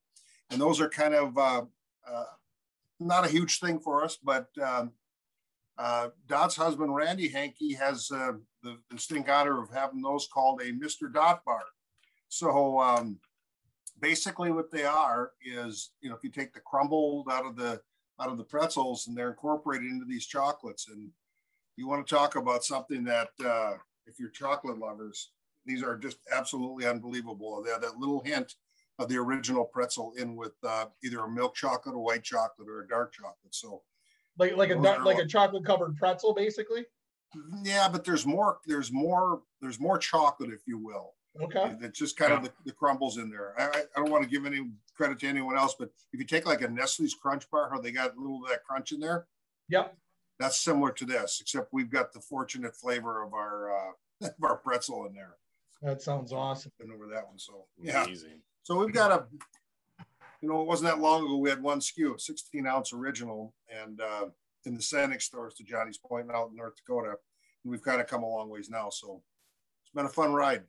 and 0.50 0.60
those 0.60 0.80
are 0.80 0.90
kind 0.90 1.14
of 1.14 1.38
uh, 1.38 1.64
uh, 2.10 2.24
not 3.00 3.26
a 3.26 3.30
huge 3.30 3.60
thing 3.60 3.80
for 3.80 4.04
us, 4.04 4.18
but 4.24 4.48
um, 4.64 4.92
uh, 5.78 6.10
Dot's 6.28 6.56
husband, 6.56 6.94
Randy 6.96 7.28
Henke, 7.28 7.76
has 7.80 8.12
uh, 8.12 8.34
the 8.62 8.78
distinct 8.90 9.30
honor 9.30 9.62
of 9.62 9.72
having 9.72 10.02
those 10.02 10.28
called 10.32 10.62
a 10.62 10.72
Mr. 10.72 11.12
Dot 11.12 11.44
bar. 11.46 11.64
So 12.30 12.80
um, 12.80 13.20
basically 14.00 14.52
what 14.52 14.72
they 14.72 14.84
are 14.84 15.32
is, 15.46 15.92
you 16.02 16.10
know, 16.10 16.16
if 16.16 16.24
you 16.24 16.30
take 16.30 16.54
the 16.54 16.60
crumbled 16.60 17.28
out 17.32 17.46
of 17.46 17.56
the 17.56 17.82
out 18.20 18.30
of 18.30 18.38
the 18.38 18.44
pretzels 18.44 19.08
and 19.08 19.18
they're 19.18 19.30
incorporated 19.30 19.88
into 19.88 20.06
these 20.06 20.28
chocolates 20.28 20.88
and 20.88 21.10
you 21.78 21.88
want 21.88 22.06
to 22.06 22.16
talk 22.16 22.36
about 22.36 22.64
something 22.64 23.04
that 23.04 23.30
uh, 23.44 23.74
if 24.06 24.20
you're 24.20 24.30
chocolate 24.30 24.78
lovers, 24.78 25.32
these 25.66 25.84
are 25.84 25.98
just 25.98 26.18
absolutely 26.32 26.86
unbelievable. 26.86 27.62
They 27.64 27.72
have 27.72 27.82
that 27.82 27.98
little 27.98 28.22
hint 28.24 28.56
of 29.00 29.10
the 29.10 29.18
original 29.18 29.66
pretzel 29.66 30.14
in 30.18 30.36
with 30.36 30.54
uh, 30.64 30.86
either 31.04 31.20
a 31.20 31.30
milk 31.30 31.56
chocolate, 31.56 31.96
a 31.96 32.00
white 32.00 32.24
chocolate, 32.24 32.68
or 32.68 32.82
a 32.82 32.88
dark 32.88 33.14
chocolate. 33.14 33.54
So, 33.54 33.82
like 34.38 34.56
like 34.56 34.72
a 34.72 34.76
like 34.76 35.20
a 35.20 35.26
chocolate 35.26 35.66
covered 35.66 35.96
pretzel, 35.98 36.34
basically. 36.34 36.86
Yeah, 37.64 37.90
but 37.90 38.04
there's 38.04 38.26
more. 38.26 38.60
There's 38.66 38.92
more. 38.92 39.42
There's 39.62 39.80
more 39.80 39.98
chocolate, 39.98 40.52
if 40.52 40.62
you 40.68 40.78
will. 40.78 41.14
Okay. 41.42 41.76
It's 41.82 41.98
just 41.98 42.16
kind 42.16 42.32
of 42.32 42.44
the, 42.44 42.52
the 42.66 42.72
crumbles 42.72 43.18
in 43.18 43.30
there. 43.30 43.60
I, 43.60 43.80
I 43.80 43.84
don't 43.96 44.12
want 44.12 44.24
to 44.24 44.30
give 44.30 44.46
any 44.46 44.70
credit 44.96 45.20
to 45.22 45.28
anyone 45.28 45.58
else, 45.58 45.76
but 45.78 45.90
if 46.12 46.20
you 46.20 46.26
take 46.26 46.46
like 46.46 46.62
a 46.62 46.68
Nestle's 46.68 47.16
Crunch 47.16 47.50
Bar, 47.50 47.72
how 47.72 47.82
they 47.82 47.92
got 47.92 48.16
a 48.16 48.20
little 48.20 48.44
of 48.44 48.52
that 48.52 48.64
crunch 48.64 48.92
in 48.92 49.00
there. 49.00 49.26
Yep. 49.70 49.98
That's 50.40 50.60
similar 50.60 50.92
to 50.94 51.06
this, 51.06 51.40
except 51.42 51.72
we've 51.72 51.90
got 51.90 52.12
the 52.12 52.20
fortunate 52.20 52.76
flavor 52.76 53.24
of 53.24 53.34
our 53.34 53.72
uh, 53.72 53.92
of 54.28 54.44
our 54.44 54.58
pretzel 54.58 55.06
in 55.06 55.14
there. 55.14 55.36
That 55.82 56.02
sounds 56.02 56.32
awesome. 56.32 56.72
Been 56.80 56.92
over 56.92 57.08
that 57.08 57.28
one, 57.28 57.38
so 57.38 57.66
yeah. 57.78 58.04
Amazing. 58.04 58.42
So 58.64 58.80
we've 58.80 58.94
got 58.94 59.12
a, 59.12 59.26
you 60.42 60.50
know, 60.50 60.62
it 60.62 60.68
wasn't 60.68 60.90
that 60.90 61.02
long 61.02 61.26
ago 61.26 61.38
we 61.38 61.50
had 61.50 61.62
one 61.62 61.80
SKU, 61.80 62.20
16 62.20 62.66
ounce 62.66 62.94
original, 62.94 63.54
and 63.70 64.00
uh, 64.00 64.26
in 64.66 64.76
the 64.76 64.80
Cenex 64.80 65.24
stores, 65.24 65.54
to 65.56 65.64
Johnny's 65.64 65.98
point, 65.98 66.32
out 66.32 66.50
in 66.52 66.56
North 66.56 66.76
Dakota, 66.78 67.10
and 67.64 67.72
we've 67.72 67.82
kind 67.82 68.00
of 68.00 68.08
come 68.08 68.24
a 68.24 68.28
long 68.28 68.50
ways 68.50 68.70
now. 68.70 68.90
So 68.90 69.22
it's 69.84 69.92
been 69.94 70.06
a 70.06 70.10
fun 70.10 70.34
ride. 70.34 70.64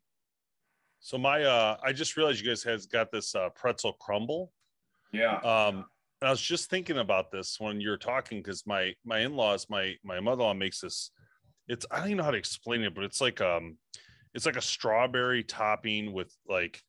So 0.99 1.19
my, 1.19 1.43
uh, 1.43 1.77
I 1.83 1.93
just 1.93 2.17
realized 2.17 2.43
you 2.43 2.49
guys 2.49 2.63
has 2.65 2.87
got 2.87 3.13
this 3.13 3.35
uh, 3.35 3.51
pretzel 3.51 3.93
crumble. 3.95 4.53
Yeah. 5.13 5.37
Um, 5.39 5.77
and 5.77 5.85
I 6.27 6.31
was 6.31 6.41
just 6.41 6.71
thinking 6.71 6.99
about 6.99 7.31
this 7.31 7.57
when 7.59 7.81
you're 7.81 7.97
talking 7.97 8.39
because 8.39 8.67
my 8.67 8.95
my 9.05 9.21
in-laws, 9.21 9.67
my 9.69 9.95
my 10.05 10.21
mother-in-law 10.21 10.55
makes 10.55 10.81
this. 10.81 11.11
It's 11.69 11.87
I 11.91 11.99
don't 11.99 12.07
even 12.07 12.19
know 12.19 12.25
how 12.25 12.31
to 12.31 12.39
explain 12.39 12.83
it, 12.83 12.95
but 12.95 13.05
it's 13.05 13.21
like 13.21 13.41
um, 13.41 13.79
it's 14.35 14.47
like 14.47 14.57
a 14.57 14.63
strawberry 14.63 15.43
topping 15.43 16.13
with 16.13 16.35
like 16.49 16.81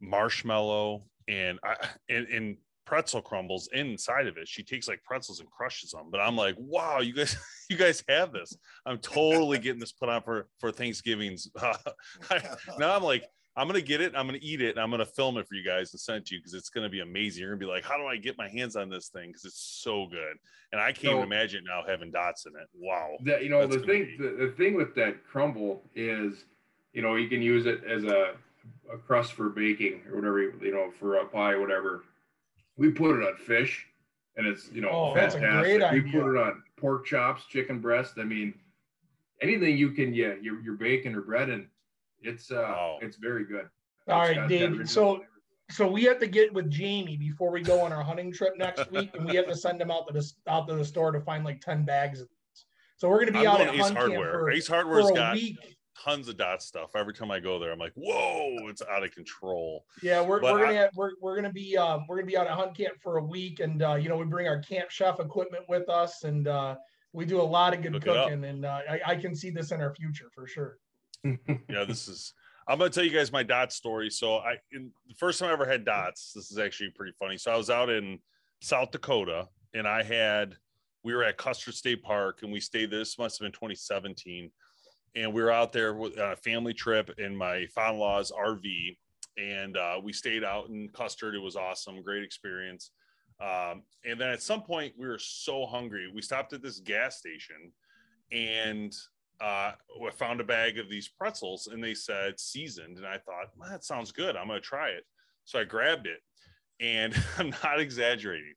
marshmallow 0.00 1.02
and 1.28 1.58
I 1.64 1.76
and, 2.08 2.26
and 2.28 2.56
pretzel 2.86 3.22
crumbles 3.22 3.68
inside 3.72 4.26
of 4.26 4.36
it. 4.36 4.48
She 4.48 4.62
takes 4.62 4.88
like 4.88 5.02
pretzels 5.04 5.40
and 5.40 5.50
crushes 5.50 5.90
them. 5.90 6.08
But 6.10 6.20
I'm 6.20 6.36
like, 6.36 6.54
wow, 6.58 7.00
you 7.00 7.14
guys, 7.14 7.36
you 7.70 7.76
guys 7.76 8.04
have 8.08 8.32
this. 8.32 8.56
I'm 8.86 8.98
totally 8.98 9.58
getting 9.58 9.80
this 9.80 9.92
put 9.92 10.08
on 10.08 10.22
for 10.22 10.48
for 10.58 10.70
Thanksgiving's. 10.72 11.50
Uh, 11.60 11.74
I, 12.30 12.42
now 12.78 12.96
I'm 12.96 13.02
like, 13.02 13.24
I'm 13.56 13.68
gonna 13.68 13.80
get 13.80 14.00
it. 14.00 14.12
I'm 14.16 14.26
gonna 14.26 14.38
eat 14.40 14.60
it. 14.60 14.70
And 14.70 14.80
I'm 14.80 14.90
gonna 14.90 15.04
film 15.04 15.36
it 15.38 15.46
for 15.46 15.54
you 15.54 15.64
guys 15.64 15.92
and 15.92 16.00
send 16.00 16.18
it 16.18 16.26
to 16.26 16.34
you 16.34 16.40
because 16.40 16.54
it's 16.54 16.70
gonna 16.70 16.88
be 16.88 17.00
amazing. 17.00 17.42
You're 17.42 17.50
gonna 17.50 17.60
be 17.60 17.66
like, 17.66 17.84
how 17.84 17.96
do 17.96 18.06
I 18.06 18.16
get 18.16 18.36
my 18.36 18.48
hands 18.48 18.76
on 18.76 18.88
this 18.88 19.08
thing? 19.08 19.28
Because 19.28 19.44
it's 19.44 19.80
so 19.82 20.06
good. 20.06 20.36
And 20.72 20.80
I 20.80 20.86
can't 20.86 21.12
so, 21.12 21.18
even 21.18 21.22
imagine 21.24 21.64
now 21.64 21.82
having 21.86 22.10
dots 22.10 22.46
in 22.46 22.52
it. 22.52 22.68
Wow. 22.74 23.16
That 23.24 23.44
you 23.44 23.50
know 23.50 23.66
the 23.66 23.78
thing 23.78 24.16
the, 24.18 24.46
the 24.46 24.54
thing 24.56 24.74
with 24.74 24.94
that 24.96 25.24
crumble 25.24 25.82
is, 25.94 26.44
you 26.92 27.02
know, 27.02 27.14
you 27.14 27.28
can 27.28 27.42
use 27.42 27.66
it 27.66 27.84
as 27.84 28.04
a 28.04 28.34
a 28.92 28.98
crust 28.98 29.32
for 29.32 29.50
baking 29.50 30.02
or 30.08 30.16
whatever, 30.16 30.42
you 30.42 30.72
know, 30.72 30.90
for 30.98 31.16
a 31.16 31.26
pie, 31.26 31.52
or 31.52 31.60
whatever. 31.60 32.04
We 32.76 32.90
put 32.90 33.20
it 33.20 33.26
on 33.26 33.36
fish, 33.36 33.86
and 34.36 34.46
it's 34.46 34.70
you 34.72 34.80
know 34.80 34.90
oh, 34.90 35.14
fantastic. 35.14 35.92
we 35.92 36.00
put 36.10 36.34
it 36.34 36.38
on 36.38 36.62
pork 36.76 37.06
chops, 37.06 37.46
chicken 37.46 37.80
breast. 37.80 38.14
I 38.18 38.24
mean, 38.24 38.54
anything 39.40 39.76
you 39.76 39.90
can, 39.90 40.12
yeah, 40.12 40.34
you're, 40.40 40.60
you're 40.60 40.74
baking 40.74 41.14
or 41.14 41.22
bread, 41.22 41.50
and 41.50 41.66
it's 42.24 42.50
uh, 42.50 42.56
oh. 42.56 42.98
it's 43.00 43.16
very 43.16 43.44
good. 43.44 43.66
All 44.08 44.20
right, 44.20 44.48
Dave. 44.48 44.88
So 44.88 45.20
so 45.70 45.88
we 45.88 46.04
have 46.04 46.18
to 46.20 46.26
get 46.26 46.52
with 46.52 46.70
Jamie 46.70 47.16
before 47.16 47.50
we 47.50 47.62
go 47.62 47.80
on 47.80 47.92
our 47.92 48.02
hunting 48.02 48.32
trip 48.32 48.54
next 48.56 48.90
week, 48.92 49.10
and 49.14 49.26
we 49.26 49.36
have 49.36 49.46
to 49.46 49.56
send 49.56 49.80
him 49.80 49.90
out 49.90 50.06
to 50.08 50.12
the 50.12 50.32
out 50.48 50.68
to 50.68 50.74
the 50.74 50.84
store 50.84 51.12
to 51.12 51.20
find 51.20 51.44
like 51.44 51.60
ten 51.60 51.84
bags 51.84 52.20
of 52.20 52.28
these. 52.28 52.64
So 52.96 53.08
we're 53.08 53.24
going 53.24 53.32
to 53.32 53.40
be 53.40 53.46
I'm 53.46 53.54
out 53.54 53.60
at 53.60 53.74
Ace 53.74 53.80
Hunt 53.80 53.96
Hardware. 53.96 54.32
For, 54.32 54.50
Ace 54.50 54.68
Hardware's 54.68 55.10
got 55.10 55.34
week 55.34 55.58
tons 56.02 56.28
of 56.28 56.36
dot 56.36 56.62
stuff. 56.62 56.90
Every 56.94 57.14
time 57.14 57.30
I 57.30 57.40
go 57.40 57.58
there, 57.58 57.72
I'm 57.72 57.78
like, 57.78 57.92
whoa, 57.94 58.56
it's 58.68 58.82
out 58.82 59.04
of 59.04 59.12
control. 59.12 59.84
Yeah, 60.02 60.20
we're, 60.20 60.42
we're 60.42 60.58
gonna 60.58 60.66
I, 60.66 60.72
have, 60.72 60.90
we're, 60.94 61.12
we're 61.20 61.36
gonna 61.36 61.52
be 61.52 61.76
um, 61.76 62.04
we're 62.08 62.16
gonna 62.16 62.26
be 62.26 62.36
out 62.36 62.46
at 62.46 62.52
hunt 62.52 62.76
camp 62.76 62.94
for 63.02 63.18
a 63.18 63.24
week, 63.24 63.60
and 63.60 63.82
uh, 63.82 63.94
you 63.94 64.08
know 64.08 64.16
we 64.16 64.24
bring 64.24 64.46
our 64.48 64.60
camp 64.60 64.90
chef 64.90 65.20
equipment 65.20 65.64
with 65.68 65.88
us, 65.88 66.24
and 66.24 66.48
uh, 66.48 66.76
we 67.12 67.24
do 67.24 67.40
a 67.40 67.42
lot 67.42 67.74
of 67.74 67.82
good 67.82 68.02
cooking, 68.02 68.44
and 68.44 68.64
uh, 68.64 68.80
I, 68.88 69.00
I 69.06 69.16
can 69.16 69.34
see 69.34 69.50
this 69.50 69.72
in 69.72 69.80
our 69.80 69.94
future 69.94 70.26
for 70.34 70.46
sure. 70.46 70.78
Yeah, 71.24 71.84
this 71.84 72.08
is. 72.08 72.32
I'm 72.66 72.78
gonna 72.78 72.90
tell 72.90 73.04
you 73.04 73.10
guys 73.10 73.30
my 73.30 73.42
dot 73.42 73.72
story. 73.72 74.10
So 74.10 74.36
I, 74.36 74.56
in, 74.72 74.90
the 75.06 75.14
first 75.14 75.38
time 75.38 75.50
I 75.50 75.52
ever 75.52 75.66
had 75.66 75.84
dots, 75.84 76.32
this 76.34 76.50
is 76.50 76.58
actually 76.58 76.90
pretty 76.90 77.12
funny. 77.18 77.36
So 77.36 77.52
I 77.52 77.56
was 77.56 77.68
out 77.68 77.90
in 77.90 78.18
South 78.60 78.90
Dakota, 78.90 79.48
and 79.74 79.86
I 79.86 80.02
had 80.02 80.56
we 81.02 81.14
were 81.14 81.24
at 81.24 81.36
Custer 81.36 81.72
State 81.72 82.02
Park, 82.02 82.40
and 82.42 82.50
we 82.52 82.60
stayed. 82.60 82.90
This 82.90 83.18
must 83.18 83.38
have 83.38 83.44
been 83.44 83.52
2017 83.52 84.50
and 85.16 85.32
we 85.32 85.42
were 85.42 85.50
out 85.50 85.72
there 85.72 85.94
with, 85.94 86.18
on 86.18 86.32
a 86.32 86.36
family 86.36 86.74
trip 86.74 87.10
in 87.18 87.36
my 87.36 87.66
father-in-law's 87.66 88.32
RV, 88.32 88.96
and 89.38 89.76
uh, 89.76 90.00
we 90.02 90.12
stayed 90.12 90.44
out 90.44 90.68
in 90.68 90.88
Custer. 90.88 91.34
It 91.34 91.38
was 91.38 91.56
awesome, 91.56 92.02
great 92.02 92.24
experience. 92.24 92.90
Um, 93.40 93.82
and 94.04 94.20
then 94.20 94.30
at 94.30 94.42
some 94.42 94.62
point, 94.62 94.94
we 94.98 95.06
were 95.06 95.18
so 95.18 95.66
hungry, 95.66 96.10
we 96.12 96.22
stopped 96.22 96.52
at 96.52 96.62
this 96.62 96.80
gas 96.80 97.18
station, 97.18 97.72
and 98.32 98.94
uh, 99.40 99.72
I 99.72 100.10
found 100.12 100.40
a 100.40 100.44
bag 100.44 100.78
of 100.78 100.88
these 100.88 101.08
pretzels, 101.08 101.68
and 101.70 101.82
they 101.82 101.94
said 101.94 102.38
seasoned, 102.38 102.98
and 102.98 103.06
I 103.06 103.18
thought 103.18 103.50
well, 103.56 103.70
that 103.70 103.84
sounds 103.84 104.12
good. 104.12 104.36
I'm 104.36 104.48
going 104.48 104.60
to 104.60 104.66
try 104.66 104.90
it. 104.90 105.04
So 105.44 105.58
I 105.58 105.64
grabbed 105.64 106.06
it, 106.06 106.20
and 106.80 107.14
I'm 107.38 107.54
not 107.62 107.80
exaggerating. 107.80 108.54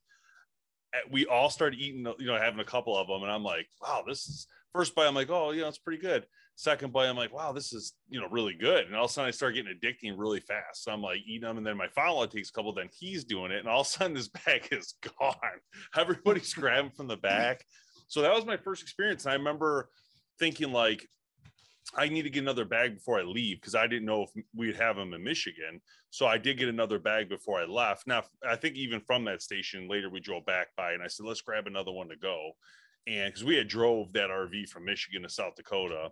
We 1.12 1.26
all 1.26 1.50
started 1.50 1.80
eating, 1.80 2.06
you 2.18 2.28
know, 2.28 2.38
having 2.38 2.60
a 2.60 2.66
couple 2.66 2.98
of 2.98 3.08
them, 3.08 3.24
and 3.24 3.32
I'm 3.32 3.44
like, 3.44 3.68
wow, 3.82 4.04
this 4.08 4.28
is 4.28 4.48
first 4.74 4.96
bite. 4.96 5.08
I'm 5.08 5.16
like, 5.16 5.30
oh, 5.30 5.52
you 5.52 5.62
know, 5.62 5.68
it's 5.68 5.78
pretty 5.78 6.02
good 6.02 6.26
second 6.58 6.92
bite, 6.92 7.08
I'm 7.08 7.16
like, 7.16 7.34
wow, 7.34 7.52
this 7.52 7.72
is 7.72 7.94
you 8.10 8.20
know 8.20 8.28
really 8.30 8.54
good. 8.54 8.86
And 8.86 8.96
all 8.96 9.06
of 9.06 9.12
a 9.12 9.14
sudden, 9.14 9.28
I 9.28 9.32
start 9.32 9.54
getting 9.56 9.74
addicting 9.74 10.16
really 10.18 10.40
fast. 10.40 10.84
So 10.84 10.92
I'm 10.92 11.02
like 11.02 11.20
eating 11.26 11.48
them, 11.48 11.58
and 11.58 11.66
then 11.66 11.78
my 11.78 11.88
follow 11.90 12.26
takes 12.26 12.50
a 12.50 12.52
couple. 12.52 12.74
Then 12.74 12.90
he's 12.92 13.24
doing 13.24 13.52
it, 13.52 13.60
and 13.60 13.68
all 13.68 13.82
of 13.82 13.88
a 13.88 13.90
sudden, 13.90 14.16
this 14.16 14.28
bag 14.46 14.68
is 14.72 14.96
gone. 15.20 15.36
Everybody's 15.96 16.54
grabbing 16.54 16.92
from 16.92 17.08
the 17.08 17.18
back. 17.18 17.64
So 18.10 18.22
that 18.22 18.34
was 18.34 18.46
my 18.46 18.58
first 18.58 18.82
experience. 18.82 19.26
And 19.26 19.34
I 19.34 19.36
remember 19.36 19.90
thinking 20.40 20.72
like, 20.72 21.08
I 21.96 22.10
need 22.10 22.24
to 22.24 22.30
get 22.30 22.44
another 22.44 22.66
bag 22.66 22.96
before 22.96 23.20
I 23.20 23.24
leave 23.24 23.62
because 23.62 23.76
I 23.76 23.88
didn't 23.88 24.06
know 24.06 24.24
if 24.24 24.30
we'd 24.54 24.76
have 24.76 24.98
them 24.98 25.14
in 25.14 25.24
Michigan. 25.24 25.80
So 26.10 26.28
I 26.28 26.38
did 26.38 26.58
get 26.58 26.68
another 26.68 27.00
bag 27.00 27.30
before 27.30 27.62
I 27.62 27.66
left. 27.66 28.08
Now 28.08 28.24
I 28.48 28.58
think 28.58 28.76
even 28.76 29.00
from 29.00 29.24
that 29.26 29.42
station 29.42 29.88
later 29.88 30.10
we 30.10 30.20
drove 30.20 30.46
back 30.46 30.68
by 30.76 30.92
and 30.92 31.02
I 31.02 31.08
said 31.08 31.26
let's 31.26 31.42
grab 31.42 31.66
another 31.66 31.92
one 31.92 32.10
to 32.10 32.18
go 32.18 32.52
and 33.08 33.34
because 33.34 33.44
we 33.44 33.56
had 33.56 33.68
drove 33.68 34.12
that 34.14 34.30
RV 34.30 34.70
from 34.70 34.86
Michigan 34.86 35.24
to 35.24 35.30
South 35.30 35.56
Dakota. 35.56 36.10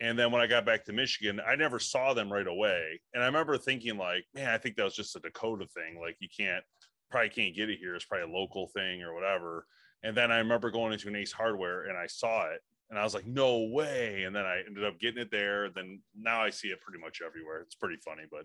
And 0.00 0.18
then 0.18 0.32
when 0.32 0.42
I 0.42 0.46
got 0.46 0.66
back 0.66 0.84
to 0.86 0.92
Michigan, 0.92 1.40
I 1.46 1.54
never 1.54 1.78
saw 1.78 2.14
them 2.14 2.32
right 2.32 2.46
away. 2.46 3.00
And 3.14 3.22
I 3.22 3.26
remember 3.26 3.56
thinking, 3.56 3.96
like, 3.96 4.24
man, 4.34 4.48
I 4.48 4.58
think 4.58 4.76
that 4.76 4.84
was 4.84 4.96
just 4.96 5.14
a 5.14 5.20
Dakota 5.20 5.66
thing. 5.66 6.00
Like, 6.00 6.16
you 6.18 6.28
can't 6.34 6.64
probably 7.10 7.28
can't 7.28 7.54
get 7.54 7.70
it 7.70 7.78
here. 7.78 7.94
It's 7.94 8.06
probably 8.06 8.32
a 8.32 8.36
local 8.36 8.68
thing 8.68 9.02
or 9.02 9.14
whatever. 9.14 9.66
And 10.02 10.16
then 10.16 10.32
I 10.32 10.38
remember 10.38 10.70
going 10.70 10.92
into 10.92 11.08
an 11.08 11.16
Ace 11.16 11.30
Hardware 11.30 11.84
and 11.84 11.96
I 11.96 12.06
saw 12.06 12.46
it 12.46 12.60
and 12.92 13.00
I 13.00 13.04
was 13.04 13.14
like, 13.14 13.26
no 13.26 13.70
way. 13.72 14.24
And 14.24 14.36
then 14.36 14.44
I 14.44 14.60
ended 14.66 14.84
up 14.84 15.00
getting 15.00 15.22
it 15.22 15.30
there. 15.30 15.70
Then 15.70 16.00
now 16.14 16.42
I 16.42 16.50
see 16.50 16.68
it 16.68 16.82
pretty 16.82 17.02
much 17.02 17.22
everywhere. 17.26 17.60
It's 17.60 17.74
pretty 17.74 17.96
funny, 17.96 18.24
but 18.30 18.44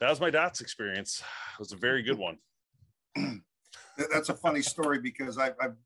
that 0.00 0.10
was 0.10 0.20
my 0.20 0.30
dots 0.30 0.60
experience. 0.60 1.22
It 1.54 1.60
was 1.60 1.70
a 1.70 1.76
very 1.76 2.02
good 2.02 2.18
one. 2.18 2.38
That's 4.10 4.30
a 4.30 4.34
funny 4.34 4.62
story 4.62 4.98
because 4.98 5.38
I've, 5.38 5.54
I've 5.60 5.76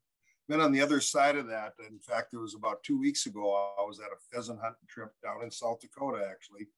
been 0.49 0.59
on 0.59 0.71
the 0.71 0.81
other 0.81 0.99
side 0.99 1.35
of 1.35 1.45
that. 1.49 1.73
In 1.87 1.99
fact, 1.99 2.33
it 2.33 2.37
was 2.37 2.55
about 2.55 2.81
two 2.81 2.99
weeks 2.99 3.27
ago. 3.27 3.73
I 3.79 3.83
was 3.83 3.99
at 3.99 4.07
a 4.07 4.35
pheasant 4.35 4.59
hunting 4.59 4.87
trip 4.89 5.11
down 5.23 5.43
in 5.43 5.51
South 5.51 5.79
Dakota, 5.79 6.27
actually, 6.27 6.69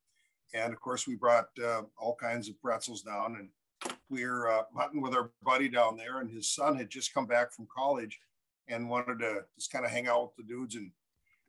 and 0.53 0.73
of 0.73 0.81
course 0.81 1.07
we 1.07 1.15
brought 1.15 1.47
uh, 1.63 1.83
all 1.97 2.15
kinds 2.15 2.49
of 2.49 2.61
pretzels 2.61 3.01
down, 3.01 3.37
and 3.39 3.49
we 4.09 4.25
were 4.25 4.51
uh, 4.51 4.63
hunting 4.75 5.01
with 5.01 5.15
our 5.15 5.31
buddy 5.43 5.69
down 5.69 5.95
there, 5.95 6.19
and 6.19 6.29
his 6.29 6.53
son 6.53 6.75
had 6.75 6.89
just 6.89 7.13
come 7.13 7.25
back 7.25 7.53
from 7.53 7.67
college 7.73 8.19
and 8.67 8.89
wanted 8.89 9.19
to 9.19 9.43
just 9.57 9.71
kind 9.71 9.85
of 9.85 9.91
hang 9.91 10.07
out 10.07 10.23
with 10.23 10.35
the 10.37 10.53
dudes 10.53 10.75
and 10.75 10.91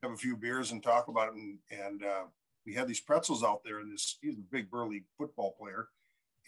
have 0.02 0.12
a 0.12 0.16
few 0.16 0.36
beers 0.36 0.72
and 0.72 0.82
talk 0.82 1.08
about 1.08 1.28
it. 1.28 1.34
And, 1.34 1.58
and 1.70 2.04
uh, 2.04 2.24
we 2.64 2.74
had 2.74 2.88
these 2.88 3.00
pretzels 3.00 3.44
out 3.44 3.62
there, 3.64 3.80
and 3.80 3.92
this 3.92 4.18
he's 4.20 4.38
a 4.38 4.52
big 4.52 4.70
burly 4.70 5.04
football 5.16 5.56
player, 5.58 5.88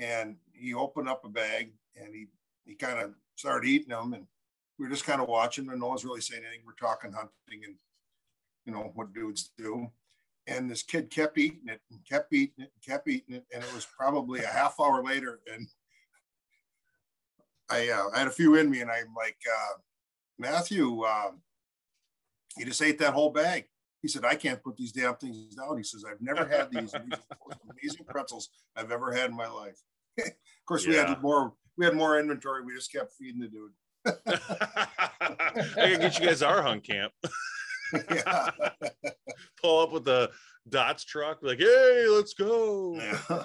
and 0.01 0.37
he 0.53 0.75
opened 0.75 1.09
up 1.09 1.25
a 1.25 1.29
bag 1.29 1.73
and 1.97 2.15
he 2.15 2.27
he 2.65 2.75
kind 2.75 2.99
of 2.99 3.15
started 3.35 3.67
eating 3.67 3.89
them 3.89 4.13
and 4.13 4.27
we 4.79 4.85
were 4.85 4.91
just 4.91 5.05
kind 5.05 5.21
of 5.21 5.29
watching 5.29 5.69
and 5.69 5.81
no 5.81 5.89
one's 5.89 6.05
really 6.05 6.21
saying 6.21 6.43
anything. 6.47 6.65
We're 6.65 6.73
talking 6.75 7.13
hunting 7.13 7.65
and 7.65 7.75
you 8.65 8.73
know 8.73 8.93
what 8.95 9.13
dudes 9.13 9.51
do. 9.57 9.91
And 10.47 10.71
this 10.71 10.83
kid 10.83 11.11
kept 11.11 11.37
eating 11.37 11.69
it 11.69 11.81
and 11.91 12.01
kept 12.09 12.33
eating 12.33 12.65
it 12.65 12.73
and 12.75 12.83
kept 12.95 13.09
eating 13.09 13.35
it. 13.35 13.45
And 13.53 13.63
it 13.63 13.75
was 13.75 13.87
probably 13.87 14.41
a 14.43 14.47
half 14.47 14.81
hour 14.81 15.03
later. 15.03 15.41
And 15.53 15.67
I, 17.69 17.91
uh, 17.91 18.09
I 18.15 18.21
had 18.21 18.29
a 18.29 18.33
few 18.33 18.55
in 18.55 18.71
me 18.71 18.81
and 18.81 18.91
I'm 18.91 19.15
like, 19.15 19.37
uh, 19.51 19.79
Matthew, 20.39 21.03
uh, 21.03 21.33
he 22.57 22.65
just 22.65 22.83
ate 22.83 22.99
that 22.99 23.15
whole 23.15 23.31
bag. 23.31 23.65
He 24.03 24.09
said, 24.09 24.25
I 24.25 24.37
can't 24.37 24.63
put 24.63 24.77
these 24.77 24.93
damn 24.93 25.17
things 25.17 25.55
down. 25.57 25.77
He 25.77 25.83
says, 25.83 26.05
I've 26.09 26.21
never 26.21 26.47
had 26.47 26.71
these, 26.71 26.95
amazing 27.71 28.05
pretzels 28.07 28.51
I've 28.77 28.93
ever 28.93 29.13
had 29.13 29.31
in 29.31 29.37
my 29.37 29.49
life. 29.49 29.79
of 30.19 30.33
course, 30.67 30.87
yeah. 30.87 30.91
we 30.91 30.97
had 30.97 31.23
more, 31.23 31.53
we 31.77 31.85
had 31.85 31.95
more 31.95 32.19
inventory. 32.19 32.65
We 32.65 32.75
just 32.75 32.93
kept 32.93 33.13
feeding 33.19 33.41
the 33.41 33.49
dude. 33.49 33.73
I 34.07 34.89
can 35.75 36.01
get 36.01 36.19
you 36.19 36.27
guys 36.27 36.43
our 36.43 36.63
hunt 36.63 36.85
camp. 36.85 37.13
yeah. 38.11 38.51
Pull 39.61 39.81
up 39.81 39.93
with 39.93 40.05
the 40.05 40.31
dots 40.69 41.05
truck, 41.05 41.39
like, 41.43 41.59
hey, 41.59 42.07
let's 42.09 42.35
go. 42.35 42.95
Yeah. 42.97 43.45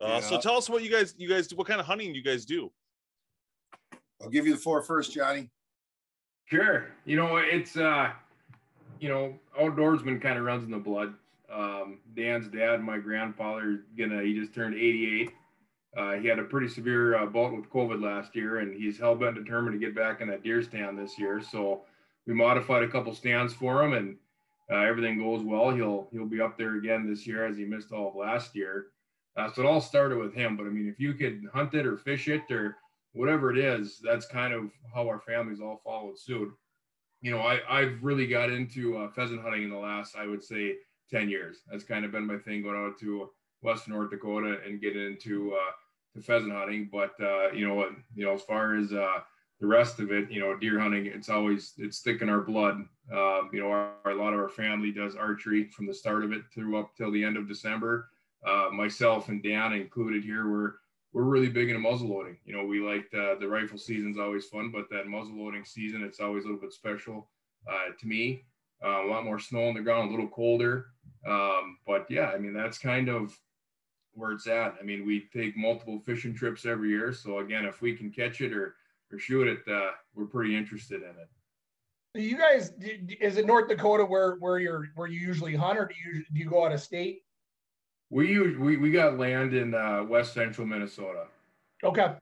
Uh, 0.00 0.06
yeah. 0.08 0.20
So 0.20 0.38
tell 0.38 0.56
us 0.56 0.68
what 0.68 0.82
you 0.82 0.90
guys, 0.90 1.14
you 1.16 1.28
guys, 1.28 1.48
what 1.54 1.66
kind 1.66 1.80
of 1.80 1.86
hunting 1.86 2.14
you 2.14 2.22
guys 2.22 2.44
do? 2.44 2.70
I'll 4.20 4.28
give 4.28 4.46
you 4.46 4.52
the 4.52 4.60
floor 4.60 4.82
first, 4.82 5.12
Johnny. 5.12 5.50
Sure. 6.46 6.86
You 7.04 7.16
know, 7.16 7.36
it's 7.36 7.76
uh, 7.76 8.10
you 9.00 9.08
know, 9.08 9.38
outdoorsman 9.60 10.20
kind 10.20 10.38
of 10.38 10.44
runs 10.44 10.64
in 10.64 10.70
the 10.70 10.78
blood. 10.78 11.14
Um, 11.50 11.98
Dan's 12.16 12.48
dad, 12.48 12.82
my 12.82 12.98
grandfather, 12.98 13.84
gonna 13.96 14.22
he 14.22 14.38
just 14.38 14.54
turned 14.54 14.74
88. 14.74 15.30
Uh, 15.96 16.12
he 16.14 16.26
had 16.26 16.38
a 16.38 16.44
pretty 16.44 16.68
severe 16.68 17.16
uh, 17.16 17.26
bout 17.26 17.54
with 17.54 17.70
COVID 17.70 18.02
last 18.02 18.34
year, 18.34 18.58
and 18.58 18.74
he's 18.74 18.98
hell 18.98 19.14
bent 19.14 19.36
determined 19.36 19.78
to 19.78 19.84
get 19.84 19.94
back 19.94 20.20
in 20.20 20.28
that 20.28 20.42
deer 20.42 20.62
stand 20.62 20.98
this 20.98 21.18
year. 21.18 21.40
So 21.40 21.82
we 22.26 22.34
modified 22.34 22.82
a 22.82 22.88
couple 22.88 23.14
stands 23.14 23.54
for 23.54 23.82
him, 23.82 23.92
and 23.92 24.16
uh, 24.70 24.78
everything 24.78 25.18
goes 25.18 25.42
well. 25.42 25.70
He'll 25.70 26.08
he'll 26.12 26.26
be 26.26 26.40
up 26.40 26.58
there 26.58 26.76
again 26.76 27.08
this 27.08 27.26
year 27.26 27.46
as 27.46 27.56
he 27.56 27.64
missed 27.64 27.92
all 27.92 28.08
of 28.08 28.16
last 28.16 28.56
year. 28.56 28.86
Uh, 29.36 29.50
so 29.52 29.62
it 29.62 29.66
all 29.66 29.80
started 29.80 30.18
with 30.18 30.34
him. 30.34 30.56
But 30.56 30.66
I 30.66 30.70
mean, 30.70 30.88
if 30.88 30.98
you 30.98 31.14
could 31.14 31.46
hunt 31.52 31.74
it 31.74 31.86
or 31.86 31.96
fish 31.96 32.28
it 32.28 32.50
or 32.50 32.76
whatever 33.14 33.50
it 33.50 33.58
is, 33.58 33.98
that's 34.02 34.26
kind 34.26 34.52
of 34.52 34.70
how 34.92 35.08
our 35.08 35.20
families 35.20 35.60
all 35.60 35.80
followed 35.82 36.18
suit. 36.18 36.52
You 37.22 37.30
know, 37.30 37.40
I 37.40 37.60
I've 37.68 38.02
really 38.02 38.26
got 38.26 38.50
into 38.50 38.98
uh, 38.98 39.10
pheasant 39.10 39.40
hunting 39.40 39.64
in 39.64 39.70
the 39.70 39.78
last 39.78 40.16
I 40.16 40.26
would 40.26 40.44
say 40.44 40.76
ten 41.10 41.30
years. 41.30 41.58
That's 41.70 41.84
kind 41.84 42.04
of 42.04 42.12
been 42.12 42.26
my 42.26 42.36
thing 42.38 42.62
going 42.62 42.76
out 42.76 42.98
to 43.00 43.30
Western 43.62 43.94
North 43.94 44.10
Dakota 44.10 44.58
and 44.66 44.80
getting 44.80 45.06
into 45.06 45.54
uh, 45.54 45.72
to 46.14 46.22
pheasant 46.22 46.52
hunting. 46.52 46.90
But 46.92 47.14
uh, 47.20 47.50
you 47.52 47.66
know, 47.66 47.88
you 48.14 48.26
know, 48.26 48.34
as 48.34 48.42
far 48.42 48.76
as 48.76 48.92
uh, 48.92 49.20
the 49.60 49.66
rest 49.66 50.00
of 50.00 50.12
it, 50.12 50.30
you 50.30 50.40
know, 50.40 50.56
deer 50.56 50.78
hunting, 50.78 51.06
it's 51.06 51.30
always 51.30 51.72
it's 51.78 52.00
thick 52.00 52.20
in 52.20 52.28
our 52.28 52.40
blood. 52.40 52.84
Um, 53.12 53.50
you 53.52 53.60
know, 53.60 53.70
our, 53.70 54.10
a 54.10 54.14
lot 54.14 54.34
of 54.34 54.40
our 54.40 54.48
family 54.48 54.90
does 54.90 55.16
archery 55.16 55.68
from 55.68 55.86
the 55.86 55.94
start 55.94 56.24
of 56.24 56.32
it 56.32 56.42
through 56.52 56.78
up 56.78 56.94
till 56.96 57.10
the 57.10 57.24
end 57.24 57.36
of 57.36 57.48
December. 57.48 58.10
Uh, 58.46 58.68
myself 58.72 59.28
and 59.28 59.42
Dan 59.42 59.72
included 59.72 60.22
here, 60.22 60.50
we're 60.50 60.74
we're 61.14 61.22
really 61.22 61.48
big 61.48 61.68
into 61.68 61.80
muzzle 61.80 62.08
loading. 62.08 62.36
You 62.44 62.56
know, 62.56 62.64
we 62.64 62.80
like 62.80 63.08
the, 63.12 63.36
the 63.38 63.46
rifle 63.46 63.78
season's 63.78 64.18
always 64.18 64.46
fun, 64.46 64.72
but 64.72 64.90
that 64.90 65.06
muzzle 65.06 65.36
loading 65.36 65.64
season, 65.64 66.02
it's 66.02 66.18
always 66.18 66.42
a 66.42 66.48
little 66.48 66.60
bit 66.60 66.72
special 66.72 67.30
uh, 67.70 67.92
to 67.98 68.06
me. 68.06 68.44
Uh, 68.84 69.04
a 69.04 69.06
lot 69.06 69.24
more 69.24 69.38
snow 69.38 69.68
on 69.68 69.74
the 69.74 69.80
ground, 69.80 70.08
a 70.08 70.10
little 70.10 70.28
colder. 70.28 70.86
Um, 71.26 71.78
but 71.86 72.10
yeah, 72.10 72.32
I 72.34 72.38
mean, 72.38 72.52
that's 72.52 72.78
kind 72.78 73.08
of 73.08 73.32
where 74.12 74.32
it's 74.32 74.48
at. 74.48 74.74
I 74.78 74.82
mean, 74.82 75.06
we 75.06 75.28
take 75.32 75.56
multiple 75.56 76.00
fishing 76.00 76.34
trips 76.34 76.66
every 76.66 76.88
year. 76.88 77.12
So 77.12 77.38
again, 77.38 77.64
if 77.64 77.80
we 77.80 77.94
can 77.94 78.10
catch 78.10 78.40
it 78.40 78.52
or, 78.52 78.74
or 79.12 79.18
shoot 79.18 79.46
it, 79.46 79.72
uh, 79.72 79.92
we're 80.16 80.26
pretty 80.26 80.56
interested 80.56 81.02
in 81.02 81.10
it. 81.10 82.20
You 82.20 82.36
guys, 82.36 82.72
is 83.20 83.38
it 83.38 83.46
North 83.46 83.68
Dakota 83.68 84.04
where 84.04 84.36
where 84.36 84.58
you're 84.60 84.88
where 84.94 85.08
you 85.08 85.18
usually 85.18 85.56
hunt, 85.56 85.78
or 85.78 85.86
do 85.86 85.94
you 85.94 86.24
do 86.32 86.38
you 86.38 86.48
go 86.48 86.64
out 86.64 86.72
of 86.72 86.80
state? 86.80 87.22
We 88.14 88.38
we 88.38 88.76
we 88.76 88.92
got 88.92 89.18
land 89.18 89.54
in 89.54 89.74
uh, 89.74 90.04
west 90.04 90.34
central 90.34 90.68
Minnesota. 90.68 91.24
Okay. 91.82 92.14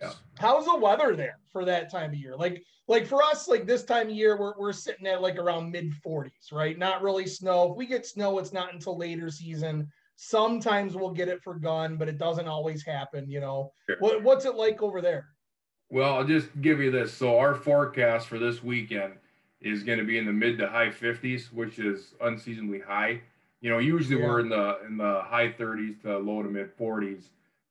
Yeah. 0.00 0.12
How's 0.38 0.66
the 0.66 0.76
weather 0.76 1.16
there 1.16 1.40
for 1.50 1.64
that 1.64 1.90
time 1.90 2.10
of 2.10 2.16
year? 2.16 2.36
Like 2.36 2.62
like 2.86 3.08
for 3.08 3.24
us, 3.24 3.48
like 3.48 3.66
this 3.66 3.82
time 3.82 4.06
of 4.06 4.14
year, 4.14 4.38
we're 4.38 4.54
we're 4.56 4.72
sitting 4.72 5.04
at 5.08 5.20
like 5.20 5.36
around 5.36 5.72
mid 5.72 5.92
40s, 6.06 6.52
right? 6.52 6.78
Not 6.78 7.02
really 7.02 7.26
snow. 7.26 7.72
If 7.72 7.76
we 7.76 7.86
get 7.86 8.06
snow, 8.06 8.38
it's 8.38 8.52
not 8.52 8.72
until 8.72 8.96
later 8.96 9.28
season. 9.28 9.90
Sometimes 10.14 10.94
we'll 10.94 11.10
get 11.10 11.26
it 11.26 11.42
for 11.42 11.56
gun, 11.56 11.96
but 11.96 12.08
it 12.08 12.18
doesn't 12.18 12.46
always 12.46 12.84
happen. 12.84 13.28
You 13.28 13.40
know, 13.40 13.72
sure. 13.90 13.96
what 13.98 14.22
what's 14.22 14.44
it 14.44 14.54
like 14.54 14.80
over 14.80 15.00
there? 15.00 15.26
Well, 15.90 16.14
I'll 16.14 16.24
just 16.24 16.50
give 16.60 16.78
you 16.78 16.92
this. 16.92 17.12
So 17.12 17.36
our 17.36 17.56
forecast 17.56 18.28
for 18.28 18.38
this 18.38 18.62
weekend 18.62 19.14
is 19.60 19.82
going 19.82 19.98
to 19.98 20.04
be 20.04 20.18
in 20.18 20.26
the 20.26 20.32
mid 20.32 20.56
to 20.58 20.68
high 20.68 20.90
50s, 20.90 21.52
which 21.52 21.80
is 21.80 22.14
unseasonably 22.20 22.78
high. 22.78 23.22
You 23.60 23.70
know, 23.70 23.78
usually 23.78 24.20
yeah. 24.20 24.26
we're 24.26 24.40
in 24.40 24.48
the 24.48 24.78
in 24.86 24.96
the 24.96 25.22
high 25.24 25.48
30s 25.48 26.02
to 26.02 26.18
low 26.18 26.42
to 26.42 26.48
mid 26.48 26.76
40s. 26.76 27.24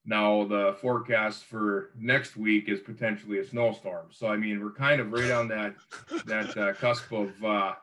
Now 0.05 0.43
the 0.45 0.75
forecast 0.81 1.45
for 1.45 1.91
next 1.97 2.37
week 2.37 2.69
is 2.69 2.79
potentially 2.79 3.39
a 3.39 3.47
snowstorm. 3.47 4.07
So 4.11 4.27
I 4.27 4.37
mean, 4.37 4.63
we're 4.63 4.71
kind 4.71 5.01
of 5.01 5.11
right 5.11 5.31
on 5.31 5.47
that 5.49 5.75
that 6.25 6.57
uh, 6.57 6.73
cusp 6.73 7.11
of 7.11 7.43
uh, 7.43 7.73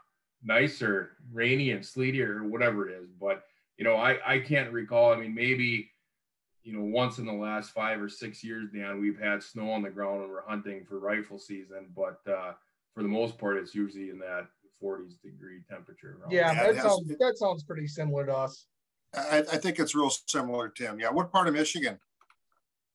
nicer, 0.45 1.13
rainy 1.33 1.71
and 1.71 1.85
sleety 1.85 2.23
or 2.23 2.45
whatever 2.45 2.89
it 2.89 2.95
is. 2.95 3.09
But 3.21 3.45
you 3.77 3.85
know, 3.85 3.97
I 3.97 4.19
I 4.27 4.39
can't 4.41 4.73
recall. 4.73 5.13
I 5.13 5.17
mean, 5.17 5.35
maybe 5.35 5.91
you 6.65 6.73
know, 6.73 6.85
once 6.85 7.19
in 7.19 7.27
the 7.27 7.33
last 7.33 7.71
five 7.71 8.01
or 8.01 8.09
six 8.09 8.45
years, 8.45 8.69
Dan, 8.73 9.01
we've 9.01 9.19
had 9.19 9.43
snow 9.43 9.71
on 9.71 9.83
the 9.83 9.91
ground 9.91 10.21
when 10.21 10.31
we're 10.31 10.47
hunting 10.47 10.85
for 10.85 10.99
rifle 10.99 11.39
season, 11.39 11.89
but 11.97 12.21
uh, 12.31 12.53
for 12.95 13.03
the 13.03 13.09
most 13.09 13.37
part, 13.37 13.57
it's 13.57 13.75
usually 13.75 14.11
in 14.11 14.19
that 14.21 14.47
40s 14.83 15.21
degree 15.23 15.61
temperature. 15.71 16.19
Yeah, 16.31 16.55
that 16.55 16.83
sounds 16.83 17.09
that 17.09 17.35
sounds 17.37 17.65
pretty 17.65 17.87
similar 17.87 18.27
to 18.27 18.35
us. 18.35 18.67
I, 19.15 19.39
I, 19.39 19.59
think 19.59 19.79
it's 19.79 19.95
real 19.95 20.11
similar, 20.27 20.71
Tim. 20.71 20.99
Yeah, 20.99 21.11
what 21.11 21.31
part 21.31 21.47
of 21.47 21.55
Michigan? 21.55 21.99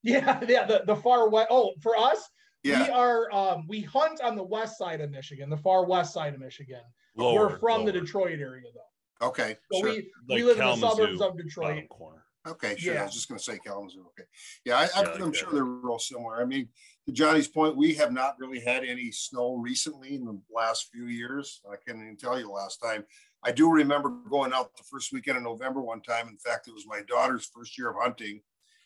Yeah, 0.03 0.39
yeah, 0.48 0.65
the, 0.65 0.84
the 0.86 0.96
far 0.96 1.29
west. 1.29 1.48
Oh, 1.51 1.74
for 1.82 1.96
us, 1.96 2.27
yeah. 2.63 2.84
we 2.84 2.89
are 2.89 3.32
um, 3.32 3.65
we 3.67 3.82
hunt 3.82 4.22
on 4.22 4.36
the 4.36 4.44
west 4.44 4.77
side 4.77 5.01
of 5.01 5.12
Michigan, 5.12 5.50
the 5.50 5.58
far 5.58 5.86
west 5.86 6.13
side 6.13 6.34
of 6.34 6.39
Michigan. 6.39 6.82
Lower, 7.15 7.50
We're 7.50 7.60
from 7.60 7.82
lower. 7.82 7.91
the 7.91 8.00
Detroit 8.00 8.39
area, 8.39 8.65
though. 8.74 9.27
Okay, 9.27 9.58
so 9.72 9.79
sure. 9.79 9.89
we 9.89 9.96
like 9.96 10.38
we 10.38 10.44
live 10.44 10.58
Kalamazoo, 10.58 10.86
in 10.86 11.13
the 11.13 11.17
suburbs 11.17 11.22
of 11.22 11.38
Detroit. 11.38 11.89
Corner. 11.89 12.24
Okay, 12.48 12.77
sure. 12.77 12.94
Yeah. 12.94 13.01
I 13.01 13.06
was 13.06 13.13
just 13.13 13.27
going 13.27 13.38
to 13.38 13.44
say 13.44 13.60
Kalamazoo. 13.65 14.06
Okay. 14.08 14.27
Yeah, 14.65 14.88
I, 14.96 15.00
am 15.01 15.20
yeah, 15.20 15.32
sure 15.34 15.51
they're 15.51 15.63
real 15.63 16.00
similar. 16.00 16.41
I 16.41 16.46
mean, 16.46 16.70
to 17.08 17.14
Johnny's 17.14 17.48
point, 17.48 17.76
we 17.76 17.94
have 17.96 18.12
not 18.12 18.38
really 18.40 18.60
had 18.60 18.84
any 18.84 19.12
snow 19.12 19.56
recently 19.56 20.16
in 20.16 20.26
the 20.26 20.40
last 20.54 20.90
few 20.92 21.06
years. 21.06 21.62
I 21.70 21.76
can't 21.76 22.02
even 22.02 22.18
tell 22.18 22.38
you 22.38 22.46
the 22.46 22.52
last 22.52 22.78
time. 22.78 23.06
I 23.44 23.52
do 23.52 23.70
remember 23.72 24.10
going 24.30 24.54
out 24.54 24.76
the 24.76 24.84
first 24.84 25.12
weekend 25.12 25.38
in 25.38 25.44
November 25.44 25.82
one 25.82 26.02
time. 26.02 26.28
In 26.28 26.38
fact, 26.38 26.68
it 26.68 26.74
was 26.74 26.86
my 26.88 27.02
daughter's 27.08 27.50
first 27.54 27.78
year 27.78 27.90
of 27.90 27.96
hunting, 28.00 28.42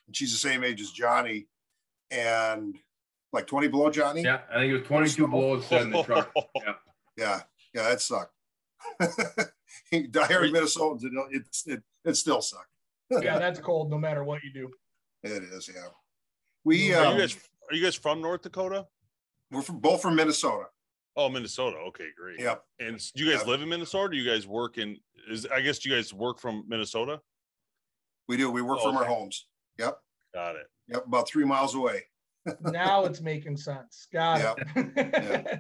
and 0.08 0.16
she's 0.16 0.32
the 0.32 0.38
same 0.38 0.64
age 0.64 0.82
as 0.82 0.92
Johnny, 0.92 1.48
and 2.10 2.78
like 3.34 3.48
20 3.48 3.68
below 3.70 3.90
Johnny. 3.90 4.22
Yeah, 4.22 4.42
I 4.50 4.60
think 4.60 4.72
it 4.72 4.80
was 4.80 4.88
22 4.88 5.28
below 5.28 5.62
set 5.62 5.82
in 5.84 5.92
the 5.92 6.04
truck. 6.04 6.32
Yeah, 6.56 6.74
yeah, 7.18 7.42
yeah, 7.74 7.90
that 7.90 8.02
sucked. 8.02 8.34
Diehard 9.94 10.52
Minnesotans, 10.52 11.04
it, 11.04 11.12
it, 11.32 11.44
it, 11.66 11.84
it 12.06 12.16
still 12.16 12.42
sucked 12.42 12.68
yeah, 13.20 13.40
that's 13.40 13.60
cold 13.60 13.90
no 13.90 13.98
matter 13.98 14.24
what 14.24 14.44
you 14.44 14.54
do. 14.54 14.70
It 15.24 15.44
is, 15.44 15.70
yeah. 15.74 15.88
We 16.64 16.94
are 16.94 17.06
um, 17.06 17.16
you 17.16 17.22
guys 17.22 17.38
are 17.72 17.76
you 17.76 17.84
guys 17.84 17.96
from 17.96 18.22
North 18.22 18.42
Dakota? 18.42 18.86
We're 19.50 19.62
from 19.62 19.80
both 19.80 20.02
from 20.02 20.16
Minnesota. 20.16 20.66
Oh, 21.16 21.30
Minnesota. 21.30 21.78
Okay, 21.88 22.08
great. 22.18 22.40
Yep. 22.40 22.64
And 22.80 23.02
do 23.16 23.24
you 23.24 23.32
guys 23.32 23.40
yep. 23.40 23.48
live 23.48 23.62
in 23.62 23.70
Minnesota? 23.70 24.12
do 24.12 24.18
you 24.18 24.30
guys 24.30 24.46
work 24.46 24.78
in? 24.78 24.98
Is 25.30 25.46
I 25.46 25.62
guess 25.62 25.84
you 25.86 25.94
guys 25.94 26.14
work 26.14 26.40
from 26.40 26.66
Minnesota? 26.68 27.22
We 28.28 28.38
do. 28.38 28.50
We 28.52 28.62
work 28.62 28.80
oh, 28.82 28.90
from 28.90 28.98
okay. 28.98 29.06
our 29.06 29.14
homes. 29.14 29.48
Yep. 29.80 29.98
Got 30.34 30.56
it. 30.56 30.68
Yep. 30.90 31.06
About 31.08 31.30
three 31.30 31.46
miles 31.46 31.76
away. 31.76 32.04
now 32.62 33.06
it's 33.06 33.22
making 33.22 33.58
sense. 33.58 34.08
Got 34.12 34.40
yep. 34.40 34.68
it. 34.76 34.92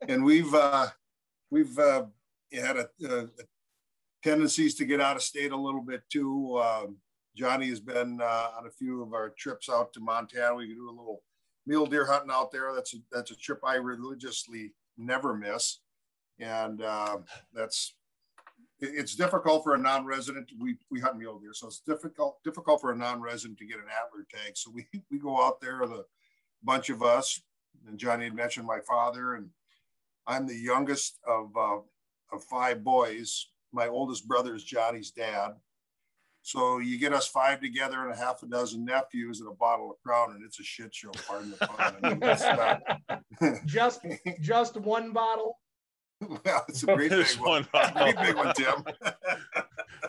yeah. 0.00 0.08
And 0.08 0.24
we've 0.24 0.52
uh, 0.52 0.88
we've 1.50 1.78
uh, 1.78 2.06
had 2.52 2.76
a, 2.76 2.88
a, 3.08 3.26
tendencies 4.24 4.74
to 4.76 4.84
get 4.84 5.00
out 5.00 5.16
of 5.16 5.22
state 5.22 5.52
a 5.52 5.56
little 5.56 5.82
bit 5.82 6.02
too. 6.10 6.60
Um, 6.60 6.96
Johnny 7.36 7.68
has 7.68 7.80
been 7.80 8.20
uh, 8.20 8.48
on 8.58 8.66
a 8.66 8.70
few 8.70 9.02
of 9.02 9.14
our 9.14 9.30
trips 9.38 9.68
out 9.68 9.92
to 9.94 10.00
Montana. 10.00 10.54
We 10.54 10.68
can 10.68 10.76
do 10.76 10.88
a 10.88 10.90
little 10.90 11.22
mule 11.66 11.86
deer 11.86 12.06
hunting 12.06 12.30
out 12.32 12.50
there. 12.50 12.72
That's 12.74 12.94
a, 12.94 12.98
that's 13.10 13.30
a 13.30 13.36
trip 13.36 13.60
I 13.64 13.76
religiously 13.76 14.72
never 14.96 15.34
miss, 15.34 15.78
and 16.38 16.82
uh, 16.82 17.18
that's 17.52 17.94
it's 18.80 19.14
difficult 19.14 19.62
for 19.62 19.74
a 19.74 19.78
non-resident. 19.78 20.50
We 20.58 20.76
we 20.90 21.00
hunt 21.00 21.18
mule 21.18 21.38
deer, 21.38 21.54
so 21.54 21.68
it's 21.68 21.80
difficult 21.80 22.38
difficult 22.44 22.80
for 22.80 22.92
a 22.92 22.96
non-resident 22.96 23.58
to 23.58 23.66
get 23.66 23.76
an 23.76 23.84
antler 24.02 24.26
tag. 24.30 24.56
So 24.56 24.70
we 24.70 24.86
we 25.10 25.18
go 25.18 25.44
out 25.44 25.60
there, 25.60 25.86
the 25.86 26.04
bunch 26.62 26.90
of 26.90 27.02
us, 27.02 27.40
and 27.86 27.98
Johnny 27.98 28.24
had 28.24 28.34
mentioned 28.34 28.66
my 28.66 28.80
father, 28.80 29.34
and 29.34 29.50
I'm 30.26 30.46
the 30.46 30.56
youngest 30.56 31.18
of 31.26 31.56
uh, 31.56 31.78
of 32.32 32.44
five 32.44 32.82
boys 32.82 33.48
my 33.72 33.88
oldest 33.88 34.28
brother 34.28 34.54
is 34.54 34.64
Johnny's 34.64 35.10
dad. 35.10 35.52
So 36.42 36.78
you 36.78 36.98
get 36.98 37.12
us 37.12 37.28
five 37.28 37.60
together 37.60 38.02
and 38.02 38.12
a 38.12 38.16
half 38.16 38.42
a 38.42 38.46
dozen 38.46 38.84
nephews 38.84 39.40
and 39.40 39.48
a 39.48 39.54
bottle 39.54 39.90
of 39.90 39.96
Crown, 40.02 40.32
and 40.34 40.44
it's 40.44 40.58
a 40.58 40.64
shit 40.64 40.94
show. 40.94 41.10
Pardon 41.26 41.52
the 41.52 41.66
pun. 41.66 41.96
I 42.02 43.40
mean, 43.40 43.60
just 43.66 44.04
just 44.40 44.76
one 44.76 45.12
bottle. 45.12 45.58
Well, 46.20 46.64
it's 46.68 46.82
a 46.82 46.86
great 46.86 47.10
big 47.10 47.26
one. 47.38 47.66
one 47.72 47.92
great 47.94 48.18
big 48.18 48.36
one, 48.36 48.52
Tim. 48.54 48.84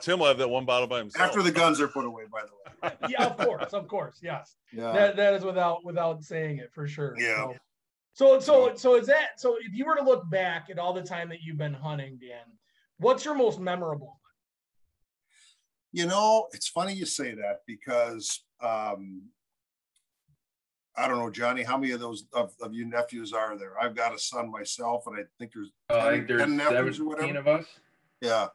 Tim 0.02 0.19
will 0.19 0.28
have 0.28 0.38
that 0.39 0.50
one 0.50 0.65
bottle 0.65 0.88
by 0.88 1.00
himself. 1.00 1.28
After 1.28 1.41
the 1.41 1.52
guns 1.52 1.80
are 1.80 1.88
put 1.88 2.06
away, 2.06 2.24
by 2.32 2.41
the 2.41 2.89
way. 2.89 3.10
yeah, 3.10 3.26
of 3.26 3.38
course, 3.38 3.74
of 3.74 3.88
course, 3.88 4.17
yes. 4.22 4.56
Yeah. 4.72 4.91
That, 4.91 5.15
that 5.15 5.34
is 5.36 5.43
without 5.43 5.86
without 5.86 6.24
saying 6.24 6.58
it 6.58 6.72
for 6.74 6.88
sure. 6.88 7.15
Yeah. 7.17 7.54
So, 8.13 8.39
so 8.39 8.39
so 8.39 8.76
so 8.76 8.96
is 8.96 9.08
that 9.08 9.39
so? 9.39 9.58
If 9.60 9.74
you 9.74 9.86
were 9.86 9.96
to 9.96 10.04
look 10.04 10.30
back 10.30 10.69
at 10.69 10.80
all 10.80 10.93
the 10.93 11.04
time 11.04 11.30
that 11.30 11.41
you've 11.43 11.58
been 11.58 11.74
hunting, 11.74 12.19
Dan, 12.19 12.46
What's 13.04 13.26
your 13.26 13.36
most 13.36 13.60
memorable? 13.60 14.19
You 15.94 16.08
know, 16.08 16.48
it's 16.52 16.68
funny 16.68 16.94
you 16.94 17.06
say 17.06 17.36
that 17.36 17.62
because 17.66 18.42
um, 18.62 19.30
I 20.98 21.08
don't 21.08 21.20
know, 21.20 21.30
Johnny, 21.30 21.64
how 21.64 21.78
many 21.78 21.92
of 21.94 22.00
those 22.00 22.26
of, 22.34 22.54
of 22.62 22.74
you 22.74 22.86
nephews 22.86 23.32
are 23.32 23.58
there? 23.58 23.80
I've 23.80 23.96
got 23.96 24.14
a 24.14 24.20
son 24.20 24.52
myself, 24.52 25.06
and 25.08 25.16
I 25.16 25.22
think 25.40 25.52
there's, 25.54 25.72
uh, 25.90 26.00
10, 26.00 26.08
I 26.08 26.12
think 26.12 26.28
there's 26.28 26.42
10 26.42 26.58
nephews 26.58 27.00
or 27.00 27.06
whatever. 27.06 27.38
of 27.38 27.48
us. 27.48 27.66
Yeah. 28.22 28.48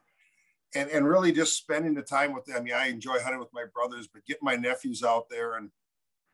And, 0.75 0.89
and 0.91 1.07
really 1.07 1.31
just 1.31 1.57
spending 1.57 1.93
the 1.93 2.01
time 2.01 2.33
with 2.33 2.45
them. 2.45 2.67
Yeah, 2.67 2.77
I 2.77 2.87
enjoy 2.87 3.19
hunting 3.19 3.39
with 3.39 3.53
my 3.53 3.65
brothers, 3.73 4.07
but 4.07 4.25
getting 4.25 4.45
my 4.45 4.55
nephews 4.55 5.03
out 5.03 5.29
there 5.29 5.55
and 5.55 5.71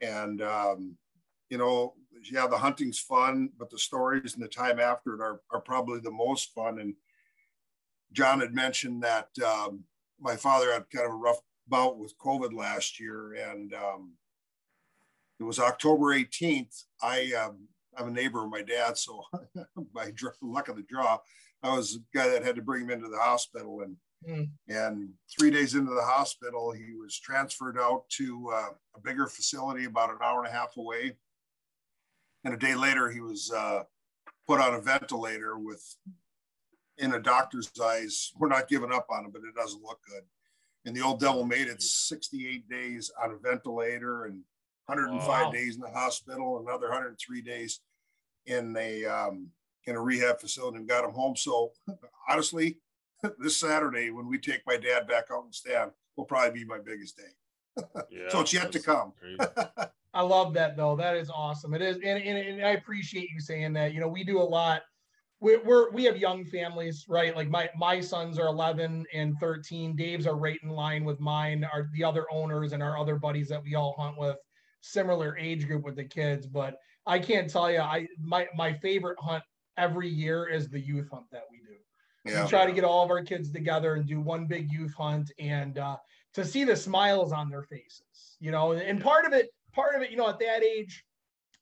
and 0.02 0.42
um, 0.42 0.98
you 1.50 1.58
know, 1.58 1.94
yeah, 2.32 2.48
the 2.48 2.58
hunting's 2.58 3.00
fun, 3.00 3.50
but 3.58 3.70
the 3.70 3.80
stories 3.80 4.34
and 4.34 4.44
the 4.44 4.48
time 4.48 4.80
after 4.80 5.14
it 5.14 5.22
are, 5.22 5.42
are 5.52 5.62
probably 5.62 6.00
the 6.00 6.12
most 6.12 6.54
fun. 6.54 6.80
And 6.80 6.96
John 8.12 8.42
had 8.42 8.54
mentioned 8.54 9.04
that 9.04 9.30
um, 9.46 9.84
my 10.20 10.36
father 10.36 10.72
had 10.72 10.90
kind 10.90 11.06
of 11.06 11.14
a 11.14 11.18
rough 11.18 11.40
bout 11.68 11.98
with 11.98 12.18
COVID 12.18 12.54
last 12.54 13.00
year, 13.00 13.34
and 13.34 13.74
um, 13.74 14.14
it 15.40 15.44
was 15.44 15.60
October 15.60 16.16
18th. 16.16 16.84
I 17.02 17.32
um, 17.34 17.68
I'm 17.98 18.08
a 18.08 18.12
neighbor 18.12 18.44
of 18.44 18.52
my 18.52 18.62
dad, 18.62 18.98
so 18.98 19.24
by 19.94 20.12
luck 20.42 20.68
of 20.68 20.76
the 20.76 20.84
draw, 20.84 21.20
I 21.64 21.76
was 21.76 21.94
the 21.94 22.04
guy 22.14 22.30
that 22.30 22.44
had 22.44 22.56
to 22.56 22.62
bring 22.62 22.84
him 22.84 22.92
into 22.92 23.10
the 23.10 23.20
hospital, 23.20 23.82
and 23.82 23.98
mm. 24.28 24.50
and 24.68 25.10
three 25.38 25.52
days 25.52 25.76
into 25.76 25.94
the 25.94 26.04
hospital, 26.04 26.72
he 26.72 26.94
was 26.94 27.20
transferred 27.20 27.78
out 27.78 28.04
to 28.18 28.52
uh, 28.54 28.70
a 28.96 29.00
bigger 29.04 29.28
facility 29.28 29.86
about 29.86 30.12
an 30.12 30.18
hour 30.24 30.40
and 30.40 30.48
a 30.48 30.58
half 30.58 30.78
away, 30.78 31.18
and 32.44 32.54
a 32.54 32.58
day 32.58 32.76
later, 32.76 33.10
he 33.10 33.22
was 33.22 33.52
uh, 33.52 33.84
put 34.48 34.62
on 34.62 34.76
a 34.76 34.82
ventilator 34.82 35.58
with 35.58 35.84
in 36.98 37.14
a 37.14 37.20
doctor's 37.20 37.72
eyes, 37.84 38.32
we're 38.38 38.48
not 38.48 38.68
giving 38.68 38.94
up 38.94 39.08
on 39.10 39.26
him, 39.26 39.32
but 39.32 39.42
it 39.42 39.56
doesn't 39.56 39.84
look 39.84 40.00
good. 40.08 40.24
And 40.86 40.96
the 40.96 41.02
old 41.02 41.20
devil 41.20 41.44
made 41.44 41.68
it 41.68 41.82
68 41.82 42.70
days 42.70 43.12
on 43.22 43.32
a 43.32 43.38
ventilator 43.38 44.26
and 44.26 44.42
105 44.86 45.28
wow. 45.28 45.52
days 45.52 45.76
in 45.76 45.82
the 45.82 45.90
hospital, 45.90 46.60
another 46.60 46.90
103 46.90 47.42
days 47.42 47.82
in 48.46 48.76
a 48.78 49.04
um, 49.06 49.50
in 49.88 49.96
a 49.96 50.02
rehab 50.02 50.40
facility, 50.40 50.78
and 50.78 50.88
got 50.88 51.04
him 51.04 51.12
home. 51.12 51.36
So 51.36 51.72
honestly, 52.30 52.78
this 53.40 53.58
Saturday 53.58 54.12
when 54.12 54.28
we 54.28 54.38
take 54.38 54.62
my 54.68 54.78
dad 54.78 55.08
back 55.08 55.26
out 55.32 55.46
and 55.46 55.56
stand 55.56 55.92
will 56.16 56.26
probably 56.26 56.60
be 56.60 56.66
my 56.66 56.80
biggest 56.80 57.18
day. 57.18 57.84
yeah, 58.10 58.30
so 58.30 58.42
it's 58.42 58.54
yet 58.54 58.72
to 58.72 58.80
come. 58.80 59.14
I 60.14 60.22
love 60.22 60.54
that 60.54 60.78
though. 60.78 60.96
That 60.96 61.18
is 61.18 61.30
awesome. 61.30 61.74
It 61.74 61.82
is, 61.82 61.98
and, 61.98 62.24
and, 62.24 62.38
and 62.38 62.66
I 62.66 62.72
appreciate 62.72 63.30
you 63.32 63.40
saying 63.42 63.74
that. 63.74 63.94
You 63.94 64.00
know, 64.00 64.08
we 64.08 64.24
do 64.24 64.40
a 64.40 64.44
lot. 64.44 64.84
We're, 65.42 65.64
we're 65.64 65.92
we 65.92 66.06
have 66.06 66.18
young 66.18 66.46
families, 66.46 67.06
right? 67.08 67.36
Like 67.36 67.50
my 67.50 67.70
my 67.78 68.00
sons 68.00 68.40
are 68.40 68.48
11 68.48 69.06
and 69.14 69.36
13. 69.40 69.96
Dave's 69.96 70.28
are 70.28 70.38
right 70.38 70.60
in 70.64 70.70
line 70.70 71.04
with 71.04 71.20
mine. 71.20 71.64
Are 71.66 71.90
the 71.94 72.04
other 72.04 72.26
owners 72.32 72.74
and 72.74 72.82
our 72.82 72.98
other 72.98 73.18
buddies 73.18 73.50
that 73.50 73.62
we 73.64 73.76
all 73.76 73.96
hunt 73.98 74.18
with, 74.18 74.38
similar 74.82 75.38
age 75.38 75.68
group 75.68 75.84
with 75.84 75.98
the 75.98 76.06
kids. 76.06 76.48
But 76.48 76.78
I 77.06 77.20
can't 77.20 77.50
tell 77.50 77.70
you, 77.70 77.80
I 77.80 78.08
my 78.20 78.48
my 78.56 78.74
favorite 78.74 79.18
hunt 79.20 79.44
every 79.78 80.10
year 80.10 80.48
is 80.48 80.70
the 80.70 80.80
youth 80.80 81.10
hunt 81.12 81.26
that 81.32 81.44
we 81.52 81.58
do. 81.58 82.32
Yeah. 82.32 82.44
We 82.44 82.50
try 82.50 82.66
to 82.66 82.72
get 82.72 82.84
all 82.84 83.04
of 83.04 83.12
our 83.12 83.24
kids 83.24 83.52
together 83.52 83.96
and 83.96 84.08
do 84.08 84.20
one 84.20 84.48
big 84.48 84.72
youth 84.72 84.94
hunt 84.94 85.32
and 85.38 85.78
uh, 85.78 85.98
to 86.34 86.46
see 86.46 86.64
the 86.64 86.76
smiles 86.76 87.32
on 87.32 87.50
their 87.50 87.64
faces, 87.64 88.38
you 88.40 88.52
know, 88.52 88.72
and 88.72 89.02
part 89.02 89.26
of 89.26 89.34
it 89.34 89.50
part 89.74 89.96
of 89.96 90.02
it, 90.02 90.10
you 90.10 90.18
know, 90.18 90.30
at 90.30 90.40
that 90.40 90.64
age, 90.64 91.04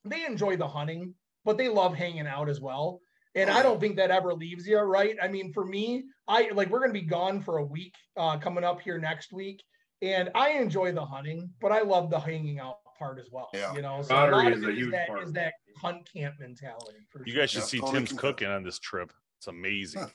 they 0.05 0.25
enjoy 0.25 0.55
the 0.55 0.67
hunting, 0.67 1.13
but 1.43 1.57
they 1.57 1.67
love 1.67 1.95
hanging 1.95 2.27
out 2.27 2.47
as 2.47 2.61
well. 2.61 3.01
And 3.35 3.49
I 3.49 3.63
don't 3.63 3.79
think 3.79 3.95
that 3.95 4.11
ever 4.11 4.33
leaves 4.33 4.67
you, 4.67 4.79
right? 4.79 5.15
I 5.21 5.27
mean, 5.27 5.53
for 5.53 5.65
me, 5.65 6.03
I 6.27 6.49
like 6.53 6.69
we're 6.69 6.79
gonna 6.79 6.93
be 6.93 7.01
gone 7.01 7.41
for 7.41 7.57
a 7.57 7.65
week 7.65 7.95
uh, 8.15 8.37
coming 8.37 8.63
up 8.63 8.81
here 8.81 8.99
next 8.99 9.33
week, 9.33 9.63
and 10.01 10.29
I 10.35 10.51
enjoy 10.51 10.91
the 10.91 11.05
hunting, 11.05 11.49
but 11.59 11.71
I 11.71 11.81
love 11.81 12.09
the 12.09 12.19
hanging 12.19 12.59
out 12.59 12.77
part 12.97 13.19
as 13.19 13.29
well. 13.31 13.49
Yeah. 13.53 13.73
You 13.73 13.81
know, 13.81 14.01
so 14.03 14.09
Battery 14.09 14.53
is 14.53 14.63
a 14.63 14.71
huge 14.71 14.91
that, 14.91 15.07
part. 15.07 15.23
Is 15.23 15.33
that 15.33 15.53
hunt 15.81 16.07
camp 16.13 16.35
mentality? 16.39 17.07
you 17.25 17.35
guys 17.35 17.49
should 17.49 17.61
yeah, 17.61 17.65
see 17.65 17.79
totally 17.79 18.05
Tim's 18.05 18.13
cooking 18.13 18.47
on 18.47 18.63
this 18.63 18.77
trip. 18.77 19.11
It's 19.39 19.47
amazing. 19.47 20.05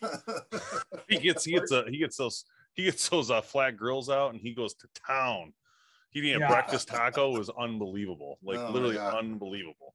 he 1.08 1.18
gets 1.18 1.44
he 1.44 1.52
gets 1.52 1.72
a 1.72 1.84
he 1.88 1.98
gets 1.98 2.16
those 2.16 2.44
he 2.74 2.84
gets 2.84 3.08
those 3.08 3.30
uh, 3.30 3.40
flat 3.40 3.76
grills 3.76 4.08
out 4.08 4.32
and 4.32 4.40
he 4.40 4.54
goes 4.54 4.74
to 4.74 4.88
town 5.06 5.52
Eating 6.14 6.34
a 6.34 6.38
yeah. 6.38 6.48
breakfast 6.48 6.88
taco 6.88 7.30
was 7.30 7.50
unbelievable, 7.50 8.38
like 8.42 8.58
oh, 8.58 8.70
literally 8.70 8.98
unbelievable. 8.98 9.94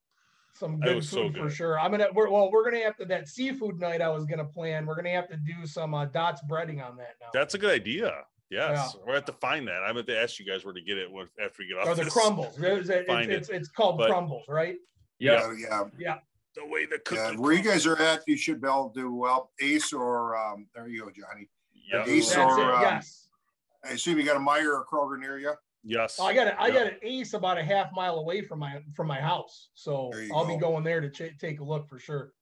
Some 0.55 0.79
good 0.79 0.95
food 0.95 1.03
so 1.03 1.29
good. 1.29 1.41
for 1.41 1.49
sure. 1.49 1.79
I'm 1.79 1.91
gonna 1.91 2.07
we're, 2.13 2.29
well, 2.29 2.51
we're 2.51 2.63
gonna 2.63 2.83
have 2.83 2.95
to 2.97 3.05
that 3.05 3.27
seafood 3.27 3.79
night 3.79 4.01
I 4.01 4.09
was 4.09 4.25
gonna 4.25 4.45
plan. 4.45 4.85
We're 4.85 4.95
gonna 4.95 5.09
have 5.09 5.27
to 5.29 5.37
do 5.37 5.65
some 5.65 5.93
uh, 5.93 6.05
dots 6.05 6.41
breading 6.47 6.83
on 6.85 6.95
that 6.97 7.15
now. 7.19 7.27
That's 7.33 7.55
a 7.55 7.57
good 7.57 7.71
idea. 7.71 8.23
Yes, 8.53 8.95
yeah. 8.95 9.01
we 9.07 9.13
have 9.13 9.25
to 9.25 9.33
find 9.33 9.67
that. 9.67 9.81
I'm 9.83 9.95
going 9.95 10.05
to 10.05 10.19
ask 10.19 10.39
you 10.39 10.45
guys 10.45 10.63
where 10.63 10.75
to 10.75 10.81
get 10.81 10.99
it 10.99 11.09
after 11.43 11.63
we 11.63 11.67
get 11.69 11.77
off. 11.77 11.87
Or 11.87 11.95
the 11.95 12.03
this. 12.03 12.13
crumbles. 12.13 12.55
It's, 12.59 12.89
it's, 12.89 13.09
it's, 13.09 13.49
it's, 13.49 13.67
called 13.67 13.97
but, 13.97 14.09
crumbles, 14.09 14.43
right? 14.47 14.75
Yeah, 15.17 15.51
yeah, 15.57 15.85
yeah. 15.97 16.17
The 16.55 16.63
way 16.67 16.85
the 16.85 16.99
cookie. 16.99 17.19
Yeah, 17.19 17.35
where 17.35 17.53
you 17.53 17.63
guys 17.63 17.87
are 17.87 17.99
at, 17.99 18.21
you 18.27 18.37
should 18.37 18.61
be 18.61 18.67
able 18.67 18.91
to 18.91 19.01
do 19.01 19.11
well. 19.11 19.51
Ace 19.59 19.91
or 19.91 20.37
um, 20.37 20.67
there 20.75 20.87
you 20.87 21.01
go, 21.01 21.09
Johnny. 21.09 21.49
Yeah, 21.73 22.05
Ace 22.05 22.35
That's 22.35 22.53
or 22.53 22.69
it, 22.69 22.75
um, 22.75 22.81
yes. 22.81 23.27
I 23.83 23.93
assume 23.93 24.19
you 24.19 24.23
got 24.23 24.37
a 24.37 24.39
Meijer 24.39 24.67
or 24.67 24.85
Kroger 24.85 25.19
near 25.19 25.39
you. 25.39 25.53
Yes. 25.83 26.19
I 26.19 26.33
got 26.33 26.47
it. 26.47 26.55
I 26.57 26.71
got 26.71 26.87
an 26.87 26.95
ace 27.01 27.33
about 27.33 27.57
a 27.57 27.63
half 27.63 27.91
mile 27.93 28.15
away 28.15 28.41
from 28.41 28.59
my 28.59 28.81
from 28.95 29.07
my 29.07 29.19
house, 29.19 29.69
so 29.73 30.11
I'll 30.33 30.45
go. 30.45 30.55
be 30.55 30.57
going 30.57 30.83
there 30.83 31.01
to 31.01 31.09
ch- 31.09 31.37
take 31.39 31.59
a 31.59 31.63
look 31.63 31.89
for 31.89 31.99
sure. 31.99 32.33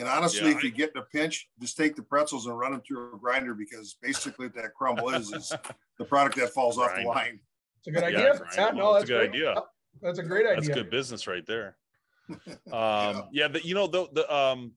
And 0.00 0.08
honestly, 0.08 0.50
yeah, 0.50 0.56
if 0.56 0.58
I, 0.58 0.66
you 0.66 0.70
get 0.70 0.90
in 0.94 1.00
a 1.00 1.04
pinch, 1.04 1.48
just 1.60 1.76
take 1.76 1.96
the 1.96 2.02
pretzels 2.02 2.46
and 2.46 2.58
run 2.58 2.72
them 2.72 2.82
through 2.86 3.14
a 3.14 3.18
grinder 3.18 3.54
because 3.54 3.96
basically 4.02 4.46
what 4.46 4.54
that 4.56 4.74
crumble 4.74 5.10
is 5.10 5.32
is 5.32 5.52
the 5.98 6.04
product 6.04 6.36
that 6.36 6.50
falls 6.50 6.78
off 6.78 6.94
the 6.96 7.04
line. 7.04 7.40
It's 7.78 7.86
a 7.86 7.90
good 7.92 8.04
idea. 8.04 8.34
Yeah, 8.34 8.38
yeah 8.56 8.70
no, 8.74 8.92
that's 8.92 9.04
a 9.04 9.06
good 9.06 9.30
great. 9.30 9.42
idea. 9.42 9.62
That's 10.02 10.18
a 10.18 10.22
great 10.22 10.46
idea. 10.46 10.56
That's 10.56 10.68
good 10.68 10.90
business 10.90 11.26
right 11.26 11.46
there. 11.46 11.76
Um, 12.70 13.28
yeah, 13.32 13.48
but 13.48 13.64
you 13.64 13.74
know 13.74 13.86
the 13.86 14.06
the 14.12 14.30
um 14.30 14.72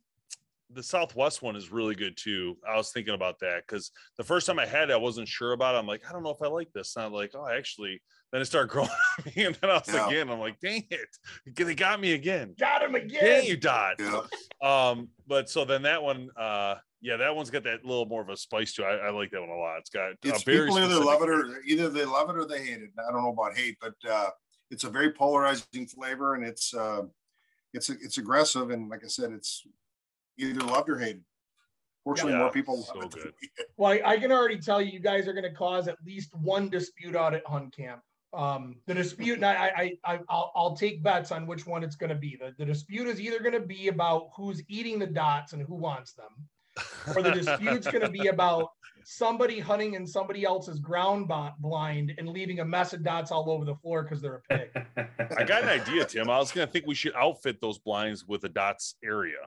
the 0.73 0.84
Southwest 0.84 1.41
one 1.41 1.55
is 1.55 1.71
really 1.71 1.95
good 1.95 2.17
too. 2.17 2.57
I 2.67 2.75
was 2.77 2.91
thinking 2.91 3.13
about 3.13 3.39
that 3.39 3.63
because 3.67 3.91
the 4.17 4.23
first 4.23 4.47
time 4.47 4.60
I 4.60 4.65
had 4.65 4.89
it, 4.89 4.93
I 4.93 4.97
wasn't 4.97 5.27
sure 5.27 5.53
about 5.53 5.75
it. 5.75 5.79
I'm 5.79 5.88
like, 5.88 6.03
I 6.07 6.12
don't 6.12 6.23
know 6.23 6.31
if 6.31 6.41
I 6.41 6.47
like 6.47 6.71
this. 6.73 6.95
And 6.95 7.05
I'm 7.05 7.13
like, 7.13 7.31
oh, 7.36 7.47
actually, 7.47 8.01
then 8.31 8.41
it 8.41 8.45
started 8.45 8.69
growing 8.71 8.89
on 8.89 9.25
me. 9.25 9.45
And 9.45 9.55
then 9.55 9.69
I 9.69 9.73
was 9.73 9.84
yeah. 9.88 10.07
again, 10.07 10.29
I'm 10.29 10.39
like, 10.39 10.60
dang 10.60 10.86
it, 10.89 11.17
they 11.55 11.75
got 11.75 11.99
me 11.99 12.13
again. 12.13 12.55
Got 12.60 12.84
him 12.84 12.95
again. 12.95 13.23
Dang 13.23 13.45
you, 13.45 13.57
Dot. 13.57 13.95
Yeah. 13.99 14.21
Um, 14.62 15.10
but 15.27 15.49
so 15.49 15.65
then 15.65 15.84
that 15.84 16.01
one, 16.01 16.29
uh, 16.38 16.75
yeah, 17.01 17.17
that 17.17 17.36
one's 17.36 17.49
got 17.49 17.63
that 17.63 17.84
little 17.84 18.05
more 18.05 18.21
of 18.21 18.29
a 18.29 18.38
spice 18.38 18.73
to 18.73 18.84
it. 18.84 18.86
I, 18.86 19.07
I 19.07 19.10
like 19.10 19.31
that 19.31 19.41
one 19.41 19.49
a 19.49 19.55
lot. 19.55 19.79
It's 19.79 19.89
got 19.89 20.12
it's 20.23 20.43
people 20.43 20.77
either 20.77 21.03
love 21.03 21.21
it 21.23 21.29
or 21.29 21.62
either 21.65 21.89
they 21.89 22.05
love 22.05 22.29
it 22.29 22.38
or 22.38 22.45
they 22.45 22.63
hate 22.63 22.81
it. 22.81 22.91
I 22.97 23.12
don't 23.12 23.23
know 23.23 23.31
about 23.31 23.57
hate, 23.57 23.77
but 23.81 23.95
uh, 24.10 24.29
it's 24.69 24.84
a 24.84 24.89
very 24.89 25.12
polarizing 25.12 25.88
flavor 25.88 26.36
and 26.36 26.45
it's 26.45 26.73
uh, 26.73 27.01
it's 27.73 27.89
it's 27.89 28.19
aggressive 28.19 28.69
and 28.69 28.89
like 28.89 29.03
I 29.03 29.07
said, 29.07 29.31
it's 29.31 29.65
either 30.38 30.62
loved 30.62 30.89
or 30.89 30.98
hated. 30.98 31.24
Fortunately, 32.04 32.34
yeah, 32.34 32.39
more 32.39 32.52
people 32.52 32.78
so 32.78 33.00
good. 33.08 33.34
Well, 33.78 33.91
I, 33.91 34.02
I, 34.04 34.17
can 34.17 34.32
already 34.32 34.58
tell 34.58 34.82
you, 34.82 34.91
you 34.91 35.00
guys 35.00 35.28
are 35.28 35.34
going 35.34 35.44
to 35.44 35.54
cause 35.54 35.88
at 35.88 35.98
least 36.04 36.34
one 36.36 36.67
dispute 36.67 37.15
out 37.15 37.36
at 37.36 37.46
Hunt 37.46 37.76
Camp. 37.76 38.02
Um, 38.34 38.78
the 38.88 38.94
dispute, 38.94 39.36
and 39.36 39.46
I, 39.46 39.54
I, 39.54 40.13
I, 40.13 40.20
I'll, 40.30 40.52
I'll 40.56 40.76
take 40.76 41.04
bets 41.04 41.32
on 41.32 41.46
which 41.46 41.67
one 41.67 41.84
it's 41.84 41.96
going 41.96 42.10
to 42.10 42.15
be. 42.15 42.38
The, 42.39 42.56
the 42.58 42.65
dispute 42.65 43.08
is 43.08 43.22
either 43.22 43.39
going 43.39 43.54
to 43.54 43.60
be 43.60 43.89
about 43.89 44.30
who's 44.36 44.63
eating 44.67 44.98
the 44.98 45.06
dots 45.06 45.54
and 45.54 45.62
who 45.62 45.76
wants 45.76 46.13
them, 46.13 47.15
or 47.15 47.22
the 47.22 47.32
dispute's 47.32 47.88
going 47.88 48.04
to 48.04 48.10
be 48.10 48.28
about 48.30 48.70
somebody 49.04 49.60
hunting 49.60 49.96
in 49.96 50.08
somebody 50.08 50.44
else's 50.44 50.80
ground 50.80 51.32
blind 51.60 52.13
and 52.17 52.30
leaving 52.30 52.60
a 52.60 52.65
mess 52.65 52.94
of 52.94 53.04
dots 53.04 53.32
all 53.32 53.50
over 53.52 53.65
the 53.65 53.76
floor 53.76 54.04
because 54.04 54.22
they're 54.22 54.41
a 54.50 54.58
pig. 54.58 54.70
I 55.38 55.44
got 55.44 55.63
an 55.63 55.70
idea, 55.70 56.06
Tim. 56.06 56.30
I 56.30 56.38
was 56.38 56.52
going 56.52 56.65
to 56.65 56.72
think 56.72 56.88
we 56.88 56.96
should 56.96 57.13
outfit 57.15 57.60
those 57.62 57.78
blinds 57.78 58.26
with 58.26 58.44
a 58.44 58.50
dots 58.50 58.96
area. 59.04 59.38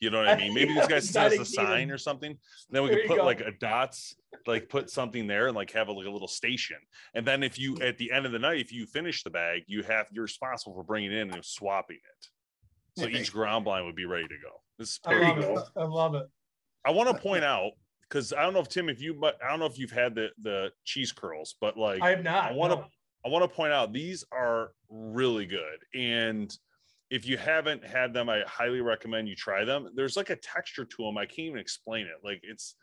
You 0.00 0.10
know 0.10 0.18
what 0.18 0.28
I 0.28 0.36
mean? 0.36 0.54
Maybe 0.54 0.74
this 0.74 0.86
guy 0.86 0.98
says 0.98 1.38
a 1.38 1.44
sign 1.44 1.90
or 1.90 1.98
something. 1.98 2.36
Then 2.70 2.82
we 2.82 2.88
could 2.90 3.06
put 3.06 3.18
go. 3.18 3.24
like 3.24 3.40
a 3.40 3.52
dots, 3.52 4.16
like 4.46 4.68
put 4.68 4.90
something 4.90 5.26
there 5.26 5.46
and 5.46 5.56
like 5.56 5.70
have 5.72 5.88
a, 5.88 5.92
like 5.92 6.06
a 6.06 6.10
little 6.10 6.28
station. 6.28 6.78
And 7.14 7.26
then 7.26 7.42
if 7.42 7.58
you 7.58 7.76
at 7.82 7.98
the 7.98 8.10
end 8.10 8.26
of 8.26 8.32
the 8.32 8.38
night, 8.38 8.60
if 8.60 8.72
you 8.72 8.86
finish 8.86 9.22
the 9.22 9.30
bag, 9.30 9.62
you 9.66 9.82
have 9.82 10.06
you're 10.10 10.22
responsible 10.22 10.74
for 10.74 10.82
bringing 10.82 11.12
it 11.12 11.18
in 11.18 11.30
and 11.30 11.44
swapping 11.44 11.96
it. 11.96 13.00
So 13.00 13.06
each 13.08 13.32
ground 13.32 13.64
blind 13.64 13.86
would 13.86 13.94
be 13.94 14.04
ready 14.04 14.26
to 14.26 14.34
go. 14.42 14.60
This 14.78 14.90
is 14.90 15.00
I 15.06 15.14
love 15.14 15.38
it. 15.38 15.64
I 15.76 15.84
love 15.84 16.14
it. 16.14 16.26
I 16.84 16.90
want 16.90 17.14
to 17.14 17.22
point 17.22 17.44
out 17.44 17.72
because 18.08 18.32
I 18.32 18.42
don't 18.42 18.54
know 18.54 18.60
if 18.60 18.68
Tim, 18.68 18.88
if 18.88 19.00
you, 19.00 19.14
but 19.14 19.38
I 19.44 19.50
don't 19.50 19.60
know 19.60 19.66
if 19.66 19.78
you've 19.78 19.92
had 19.92 20.14
the 20.14 20.28
the 20.42 20.70
cheese 20.84 21.12
curls, 21.12 21.54
but 21.60 21.76
like 21.76 22.02
I 22.02 22.10
have 22.10 22.24
not. 22.24 22.50
I 22.50 22.54
want 22.54 22.72
to. 22.72 22.78
No. 22.78 22.86
I 23.24 23.28
want 23.28 23.48
to 23.48 23.54
point 23.54 23.72
out 23.72 23.92
these 23.92 24.24
are 24.32 24.72
really 24.88 25.44
good 25.44 25.78
and 25.94 26.56
if 27.10 27.26
you 27.26 27.36
haven't 27.36 27.84
had 27.84 28.14
them, 28.14 28.28
I 28.28 28.42
highly 28.46 28.80
recommend 28.80 29.28
you 29.28 29.34
try 29.34 29.64
them. 29.64 29.90
There's 29.94 30.16
like 30.16 30.30
a 30.30 30.36
texture 30.36 30.84
to 30.84 31.02
them. 31.02 31.18
I 31.18 31.26
can't 31.26 31.48
even 31.48 31.58
explain 31.58 32.06
it. 32.06 32.24
Like 32.24 32.40
it's 32.42 32.76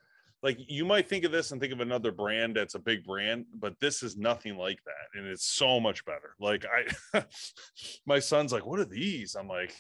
like 0.43 0.57
you 0.67 0.85
might 0.85 1.07
think 1.07 1.23
of 1.23 1.31
this 1.31 1.51
and 1.51 1.59
think 1.59 1.73
of 1.73 1.79
another 1.79 2.11
brand 2.11 2.55
that's 2.55 2.75
a 2.75 2.79
big 2.79 3.05
brand, 3.05 3.45
but 3.55 3.79
this 3.79 4.03
is 4.03 4.17
nothing 4.17 4.57
like 4.57 4.79
that. 4.85 5.19
And 5.19 5.27
it's 5.27 5.45
so 5.45 5.79
much 5.79 6.05
better. 6.05 6.35
Like 6.39 6.65
I 7.13 7.23
my 8.05 8.19
son's 8.19 8.51
like, 8.51 8.65
what 8.65 8.79
are 8.79 8.85
these? 8.85 9.35
I'm 9.35 9.47
like, 9.47 9.73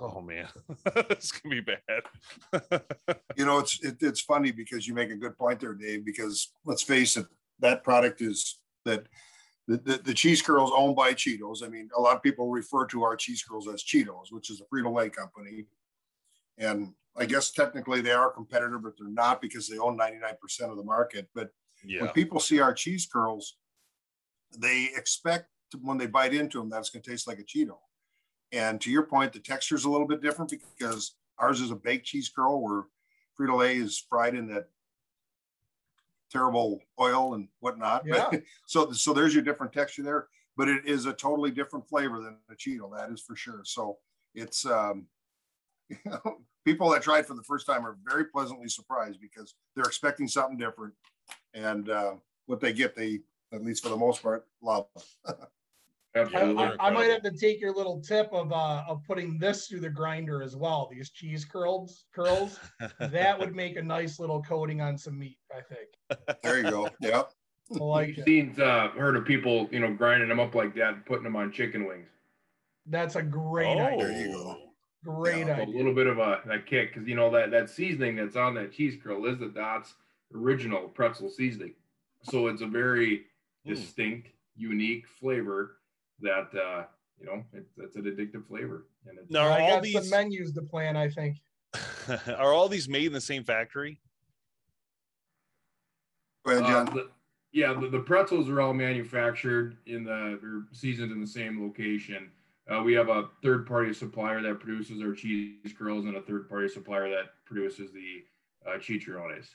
oh 0.00 0.22
man, 0.22 0.48
it's 1.10 1.30
gonna 1.30 1.60
be 1.60 1.60
bad. 1.60 2.82
you 3.36 3.44
know, 3.44 3.58
it's 3.58 3.78
it, 3.84 3.98
it's 4.00 4.20
funny 4.20 4.50
because 4.50 4.88
you 4.88 4.94
make 4.94 5.10
a 5.10 5.16
good 5.16 5.36
point 5.36 5.60
there, 5.60 5.74
Dave, 5.74 6.06
because 6.06 6.52
let's 6.64 6.82
face 6.82 7.18
it, 7.18 7.26
that 7.60 7.84
product 7.84 8.22
is 8.22 8.58
that 8.86 9.06
the, 9.70 9.76
the, 9.76 10.02
the, 10.02 10.14
cheese 10.14 10.42
curls 10.42 10.72
owned 10.74 10.96
by 10.96 11.12
Cheetos. 11.14 11.64
I 11.64 11.68
mean, 11.68 11.88
a 11.96 12.00
lot 12.00 12.16
of 12.16 12.22
people 12.22 12.50
refer 12.50 12.86
to 12.86 13.04
our 13.04 13.14
cheese 13.14 13.44
curls 13.48 13.68
as 13.68 13.84
Cheetos, 13.84 14.32
which 14.32 14.50
is 14.50 14.60
a 14.60 14.64
Frito-Lay 14.64 15.10
company. 15.10 15.66
And 16.58 16.92
I 17.16 17.26
guess 17.26 17.52
technically 17.52 18.00
they 18.00 18.10
are 18.10 18.30
a 18.30 18.32
competitor, 18.32 18.78
but 18.78 18.94
they're 18.98 19.08
not 19.08 19.40
because 19.40 19.68
they 19.68 19.78
own 19.78 19.96
99% 19.96 20.34
of 20.70 20.76
the 20.76 20.82
market. 20.82 21.28
But 21.36 21.50
yeah. 21.84 22.02
when 22.02 22.10
people 22.10 22.40
see 22.40 22.60
our 22.60 22.74
cheese 22.74 23.06
curls, 23.06 23.58
they 24.58 24.88
expect 24.96 25.46
to, 25.70 25.78
when 25.78 25.98
they 25.98 26.06
bite 26.06 26.34
into 26.34 26.58
them 26.58 26.68
that 26.70 26.80
it's 26.80 26.90
going 26.90 27.02
to 27.04 27.10
taste 27.10 27.28
like 27.28 27.38
a 27.38 27.44
Cheeto. 27.44 27.78
And 28.50 28.80
to 28.80 28.90
your 28.90 29.04
point, 29.04 29.32
the 29.32 29.38
texture 29.38 29.76
is 29.76 29.84
a 29.84 29.90
little 29.90 30.08
bit 30.08 30.20
different 30.20 30.50
because 30.50 31.14
ours 31.38 31.60
is 31.60 31.70
a 31.70 31.76
baked 31.76 32.06
cheese 32.06 32.28
curl 32.28 32.60
where 32.60 32.84
Frito-Lay 33.38 33.76
is 33.76 34.04
fried 34.10 34.34
in 34.34 34.48
that 34.48 34.68
terrible 36.30 36.80
oil 36.98 37.34
and 37.34 37.48
whatnot. 37.60 38.02
Yeah. 38.06 38.28
But, 38.30 38.42
so 38.66 38.92
so 38.92 39.12
there's 39.12 39.34
your 39.34 39.42
different 39.42 39.72
texture 39.72 40.02
there, 40.02 40.28
but 40.56 40.68
it 40.68 40.86
is 40.86 41.06
a 41.06 41.12
totally 41.12 41.50
different 41.50 41.88
flavor 41.88 42.20
than 42.20 42.36
a 42.50 42.54
Cheeto. 42.54 42.96
That 42.96 43.10
is 43.10 43.20
for 43.20 43.36
sure. 43.36 43.62
So 43.64 43.98
it's 44.34 44.64
um, 44.66 45.06
you 45.88 45.96
know, 46.06 46.38
people 46.64 46.90
that 46.90 47.02
try 47.02 47.18
it 47.18 47.26
for 47.26 47.34
the 47.34 47.42
first 47.42 47.66
time 47.66 47.86
are 47.86 47.96
very 48.04 48.24
pleasantly 48.24 48.68
surprised 48.68 49.20
because 49.20 49.54
they're 49.74 49.84
expecting 49.84 50.28
something 50.28 50.56
different, 50.58 50.94
and 51.54 51.90
uh, 51.90 52.14
what 52.46 52.60
they 52.60 52.72
get, 52.72 52.94
they 52.94 53.20
at 53.52 53.64
least 53.64 53.82
for 53.82 53.88
the 53.88 53.96
most 53.96 54.22
part 54.22 54.46
love. 54.62 54.86
I, 56.16 56.20
I, 56.20 56.88
I, 56.88 56.90
might 56.90 57.08
have 57.10 57.22
to 57.22 57.30
take 57.30 57.60
your 57.60 57.72
little 57.72 58.00
tip 58.00 58.28
of 58.32 58.52
uh, 58.52 58.82
of 58.88 59.02
putting 59.06 59.38
this 59.38 59.68
through 59.68 59.80
the 59.80 59.90
grinder 59.90 60.42
as 60.42 60.56
well. 60.56 60.88
These 60.90 61.10
cheese 61.10 61.44
curls, 61.44 62.04
curls, 62.12 62.58
that 62.98 63.38
would 63.38 63.54
make 63.54 63.76
a 63.76 63.82
nice 63.82 64.18
little 64.18 64.42
coating 64.42 64.80
on 64.80 64.98
some 64.98 65.18
meat. 65.18 65.38
I 65.52 65.60
think. 65.60 66.40
There 66.42 66.58
you 66.58 66.70
go. 66.70 66.88
Yeah. 67.00 67.22
I 67.72 67.84
like 67.84 68.18
it. 68.18 68.24
Seen, 68.24 68.60
uh, 68.60 68.88
heard 68.90 69.14
of 69.14 69.24
people, 69.24 69.68
you 69.70 69.78
know, 69.78 69.92
grinding 69.92 70.28
them 70.28 70.40
up 70.40 70.56
like 70.56 70.74
that 70.74 70.94
and 70.94 71.06
putting 71.06 71.22
them 71.22 71.36
on 71.36 71.52
chicken 71.52 71.86
wings. 71.86 72.08
That's 72.86 73.14
a 73.14 73.22
great 73.22 73.78
oh, 73.78 73.86
idea. 73.86 74.06
There 74.08 74.26
you 74.26 74.32
go. 74.32 74.56
Great 75.04 75.46
yeah, 75.46 75.60
idea. 75.60 75.74
A 75.74 75.76
little 75.76 75.94
bit 75.94 76.08
of 76.08 76.18
a, 76.18 76.40
a 76.50 76.58
kick 76.58 76.92
because 76.92 77.08
you 77.08 77.14
know 77.14 77.30
that 77.30 77.52
that 77.52 77.70
seasoning 77.70 78.16
that's 78.16 78.36
on 78.36 78.54
that 78.54 78.72
cheese 78.72 78.98
curl 79.02 79.24
is 79.26 79.38
the 79.38 79.46
Dots 79.46 79.94
original 80.34 80.88
pretzel 80.88 81.30
seasoning, 81.30 81.74
so 82.22 82.48
it's 82.48 82.60
a 82.60 82.66
very 82.66 83.22
mm. 83.66 83.74
distinct 83.74 84.28
unique 84.56 85.06
flavor 85.06 85.76
that 86.20 86.48
uh, 86.54 86.84
you 87.18 87.26
know 87.26 87.44
it, 87.52 87.66
it's 87.78 87.96
an 87.96 88.02
addictive 88.02 88.46
flavor. 88.46 88.86
And 89.06 89.18
it's, 89.18 89.30
now, 89.30 89.50
I 89.52 89.60
got 89.60 89.82
these... 89.82 89.94
some 89.94 90.10
menus 90.10 90.52
to 90.52 90.62
plan. 90.62 90.96
I 90.96 91.08
think. 91.08 91.38
are 92.38 92.52
all 92.52 92.68
these 92.68 92.88
made 92.88 93.06
in 93.06 93.12
the 93.12 93.20
same 93.20 93.44
factory? 93.44 94.00
Go 96.44 96.52
ahead, 96.52 96.64
John. 96.64 96.88
Uh, 96.88 96.92
the, 96.92 97.10
yeah, 97.52 97.72
the, 97.72 97.88
the, 97.88 98.00
pretzels 98.00 98.48
are 98.48 98.60
all 98.60 98.72
manufactured 98.72 99.76
in 99.86 100.04
the 100.04 100.38
they're 100.40 100.62
seasoned 100.72 101.12
in 101.12 101.20
the 101.20 101.26
same 101.26 101.62
location. 101.62 102.30
Uh, 102.70 102.82
we 102.82 102.92
have 102.94 103.08
a 103.08 103.28
third 103.42 103.66
party 103.66 103.92
supplier 103.92 104.40
that 104.42 104.60
produces 104.60 105.02
our 105.02 105.12
cheese 105.12 105.74
curls 105.76 106.06
and 106.06 106.16
a 106.16 106.22
third 106.22 106.48
party 106.48 106.68
supplier 106.68 107.08
that 107.08 107.26
produces 107.44 107.90
the 107.92 108.24
uh, 108.68 108.78
chicharrones. 108.78 109.48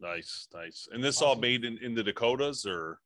Nice, 0.00 0.48
nice. 0.52 0.88
And 0.92 1.04
this 1.04 1.18
awesome. 1.18 1.28
all 1.28 1.36
made 1.36 1.64
in, 1.64 1.78
in 1.78 1.94
the 1.94 2.02
Dakotas 2.02 2.66
or? 2.66 2.98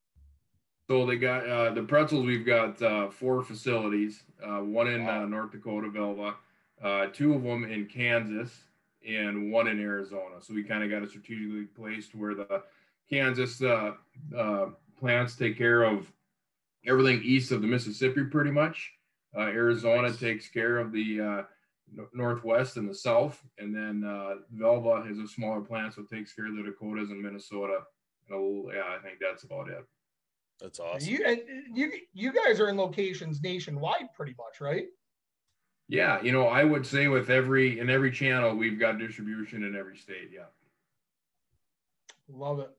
So 0.88 1.06
they 1.06 1.16
got 1.16 1.48
uh, 1.48 1.70
the 1.70 1.82
pretzels. 1.82 2.26
We've 2.26 2.44
got 2.44 2.80
uh, 2.82 3.08
four 3.08 3.42
facilities. 3.42 4.22
Uh, 4.42 4.60
one 4.60 4.88
in 4.88 5.06
wow. 5.06 5.22
uh, 5.22 5.26
North 5.26 5.52
Dakota, 5.52 5.88
Velva, 5.88 6.34
uh, 6.82 7.06
two 7.06 7.34
of 7.34 7.42
them 7.42 7.64
in 7.64 7.86
Kansas, 7.86 8.52
and 9.06 9.50
one 9.50 9.68
in 9.68 9.80
Arizona. 9.80 10.36
So 10.40 10.52
we 10.52 10.62
kind 10.62 10.84
of 10.84 10.90
got 10.90 11.02
it 11.02 11.10
strategically 11.10 11.64
placed 11.64 12.14
where 12.14 12.34
the 12.34 12.62
Kansas 13.08 13.62
uh, 13.62 13.92
plants 14.98 15.36
take 15.36 15.56
care 15.56 15.84
of 15.84 16.12
everything 16.86 17.22
east 17.24 17.50
of 17.50 17.62
the 17.62 17.68
Mississippi, 17.68 18.24
pretty 18.24 18.50
much. 18.50 18.92
Arizona 19.36 20.08
nice. 20.08 20.20
takes 20.20 20.48
care 20.48 20.78
of 20.78 20.92
the 20.92 21.44
northwest 22.12 22.76
and 22.76 22.88
the 22.88 22.94
south, 22.94 23.42
and 23.58 23.74
then 23.74 24.04
uh, 24.06 24.36
Velva 24.56 25.10
is 25.10 25.18
a 25.18 25.26
smaller 25.26 25.60
plant, 25.60 25.94
so 25.94 26.02
it 26.02 26.14
takes 26.14 26.32
care 26.32 26.46
of 26.46 26.56
the 26.56 26.62
Dakotas 26.62 27.10
and 27.10 27.22
Minnesota. 27.22 27.80
And 28.30 28.72
yeah, 28.72 28.82
I 28.96 29.02
think 29.02 29.18
that's 29.20 29.44
about 29.44 29.68
it. 29.68 29.84
That's 30.60 30.80
awesome. 30.80 31.08
You 31.08 31.24
and 31.26 31.40
you 31.74 31.92
you 32.12 32.32
guys 32.32 32.60
are 32.60 32.68
in 32.68 32.76
locations 32.76 33.42
nationwide, 33.42 34.12
pretty 34.14 34.34
much, 34.38 34.60
right? 34.60 34.86
Yeah, 35.88 36.22
you 36.22 36.32
know, 36.32 36.46
I 36.46 36.64
would 36.64 36.86
say 36.86 37.08
with 37.08 37.28
every 37.28 37.78
in 37.78 37.90
every 37.90 38.10
channel, 38.10 38.54
we've 38.54 38.78
got 38.78 38.98
distribution 38.98 39.64
in 39.64 39.76
every 39.76 39.96
state. 39.96 40.30
Yeah. 40.32 40.44
Love 42.28 42.60
it. 42.60 42.70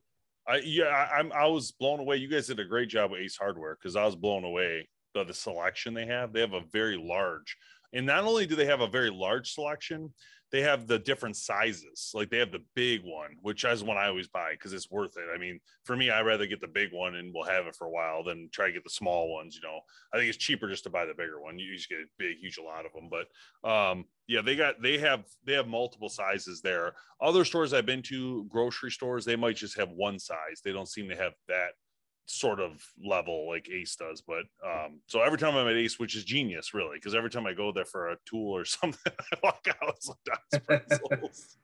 I 0.48 0.62
yeah, 0.64 0.86
I, 0.86 1.20
I'm 1.20 1.32
I 1.32 1.46
was 1.48 1.72
blown 1.72 2.00
away. 2.00 2.18
You 2.18 2.28
guys 2.28 2.48
did 2.48 2.60
a 2.60 2.66
great 2.66 2.90
job 2.90 3.12
with 3.12 3.22
Ace 3.22 3.38
Hardware 3.38 3.78
because 3.80 3.96
I 3.96 4.06
was 4.06 4.16
blown 4.16 4.44
away 4.44 4.88
by 5.14 5.24
the 5.24 5.34
selection 5.34 5.94
they 5.94 6.06
have. 6.06 6.34
They 6.34 6.42
have 6.42 6.54
a 6.54 6.64
very 6.72 6.98
large 6.98 7.58
and 7.94 8.06
not 8.06 8.24
only 8.24 8.46
do 8.46 8.56
they 8.56 8.66
have 8.66 8.82
a 8.82 8.88
very 8.88 9.10
large 9.10 9.54
selection, 9.54 10.14
they 10.52 10.62
have 10.62 10.88
the 10.88 11.00
different 11.00 11.36
sizes. 11.36 12.12
Like 12.14 12.30
they 12.30 12.38
have 12.38 12.52
the 12.52 12.64
big 12.76 13.02
one, 13.04 13.32
which 13.42 13.66
is 13.66 13.84
one 13.84 13.98
I 13.98 14.08
always 14.08 14.28
buy 14.28 14.52
because 14.52 14.74
it's 14.74 14.92
worth 14.92 15.18
it. 15.18 15.26
I 15.34 15.38
mean, 15.38 15.60
for 15.84 15.98
me, 15.98 16.10
I'd 16.10 16.26
rather 16.26 16.46
get 16.46 16.62
the 16.62 16.68
big 16.68 16.94
one 16.94 17.16
and 17.16 17.34
we'll 17.34 17.44
have 17.44 17.66
it 17.66 17.76
for 17.76 17.88
a 17.88 17.90
while 17.90 18.24
than 18.24 18.50
try 18.54 18.68
to 18.68 18.72
get 18.72 18.84
the 18.84 18.90
small 18.90 19.34
ones. 19.34 19.56
You 19.56 19.68
know, 19.68 19.80
I 20.14 20.18
think 20.18 20.30
it's 20.30 20.38
cheaper 20.38 20.70
just 20.70 20.84
to 20.86 20.90
buy 20.90 21.06
the 21.06 21.14
bigger 21.14 21.42
one. 21.42 21.60
You 21.60 21.76
just 21.76 21.90
get 21.90 22.00
a 22.00 22.06
big, 22.18 22.38
huge, 22.38 22.58
lot 22.58 22.86
of 22.86 22.94
them. 22.94 23.10
But 23.10 23.70
um, 23.70 24.06
yeah, 24.28 24.42
they 24.42 24.56
got 24.56 24.82
they 24.82 24.98
have 25.00 25.26
they 25.46 25.54
have 25.54 25.68
multiple 25.68 26.10
sizes 26.10 26.62
there. 26.62 26.94
Other 27.20 27.44
stores 27.44 27.74
I've 27.74 27.86
been 27.86 28.04
to, 28.04 28.46
grocery 28.46 28.92
stores, 28.92 29.26
they 29.26 29.36
might 29.36 29.58
just 29.58 29.78
have 29.78 29.90
one 29.90 30.20
size. 30.20 30.62
They 30.64 30.72
don't 30.72 30.88
seem 30.88 31.10
to 31.10 31.18
have 31.18 31.34
that 31.48 31.72
sort 32.26 32.60
of 32.60 32.84
level 33.04 33.48
like 33.48 33.70
Ace 33.70 33.96
does. 33.96 34.22
But 34.22 34.44
um, 34.66 35.00
so 35.08 35.22
every 35.22 35.38
time 35.38 35.56
I'm 35.56 35.68
at 35.68 35.76
Ace, 35.76 36.00
which 36.00 36.16
is 36.16 36.24
genius, 36.24 36.74
really, 36.74 36.98
because 36.98 37.16
every 37.16 37.30
time 37.30 37.46
I 37.46 37.54
go 37.54 37.72
there 37.72 37.86
for 37.86 38.10
a 38.10 38.18
tool 38.26 38.52
or 38.52 38.66
something, 38.66 39.14
I 39.34 39.38
walk 39.44 39.66
out 39.70 39.88
with 39.88 40.02
some 40.02 40.62
pretzels. 40.66 41.58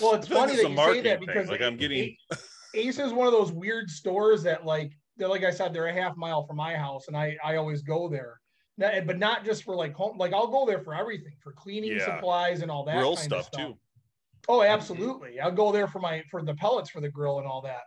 well, 0.00 0.14
it's 0.14 0.28
funny 0.28 0.56
that 0.56 0.70
you 0.70 0.76
say 0.76 1.00
that 1.02 1.20
because 1.20 1.46
thing. 1.46 1.52
like 1.52 1.62
I'm 1.62 1.76
getting 1.76 2.16
Ace 2.74 2.98
is 2.98 3.12
one 3.12 3.26
of 3.26 3.32
those 3.32 3.52
weird 3.52 3.90
stores 3.90 4.42
that 4.42 4.64
like 4.64 4.92
they're 5.16 5.28
like 5.28 5.44
I 5.44 5.50
said 5.50 5.72
they're 5.72 5.86
a 5.86 5.92
half 5.92 6.16
mile 6.16 6.44
from 6.46 6.56
my 6.56 6.74
house, 6.74 7.08
and 7.08 7.16
I 7.16 7.36
I 7.44 7.56
always 7.56 7.82
go 7.82 8.08
there. 8.08 8.40
But 8.76 9.18
not 9.18 9.44
just 9.44 9.62
for 9.62 9.76
like 9.76 9.94
home, 9.94 10.18
like 10.18 10.32
I'll 10.32 10.48
go 10.48 10.66
there 10.66 10.80
for 10.80 10.94
everything, 10.94 11.34
for 11.40 11.52
cleaning 11.52 11.92
yeah. 11.92 12.16
supplies 12.16 12.60
and 12.60 12.70
all 12.70 12.84
that 12.86 12.96
grill 12.96 13.16
stuff, 13.16 13.46
stuff 13.46 13.66
too. 13.66 13.78
Oh, 14.48 14.62
absolutely! 14.62 15.38
I'll 15.38 15.52
go 15.52 15.70
there 15.70 15.86
for 15.86 16.00
my 16.00 16.24
for 16.28 16.42
the 16.42 16.54
pellets 16.54 16.90
for 16.90 17.00
the 17.00 17.08
grill 17.08 17.38
and 17.38 17.46
all 17.46 17.62
that 17.62 17.82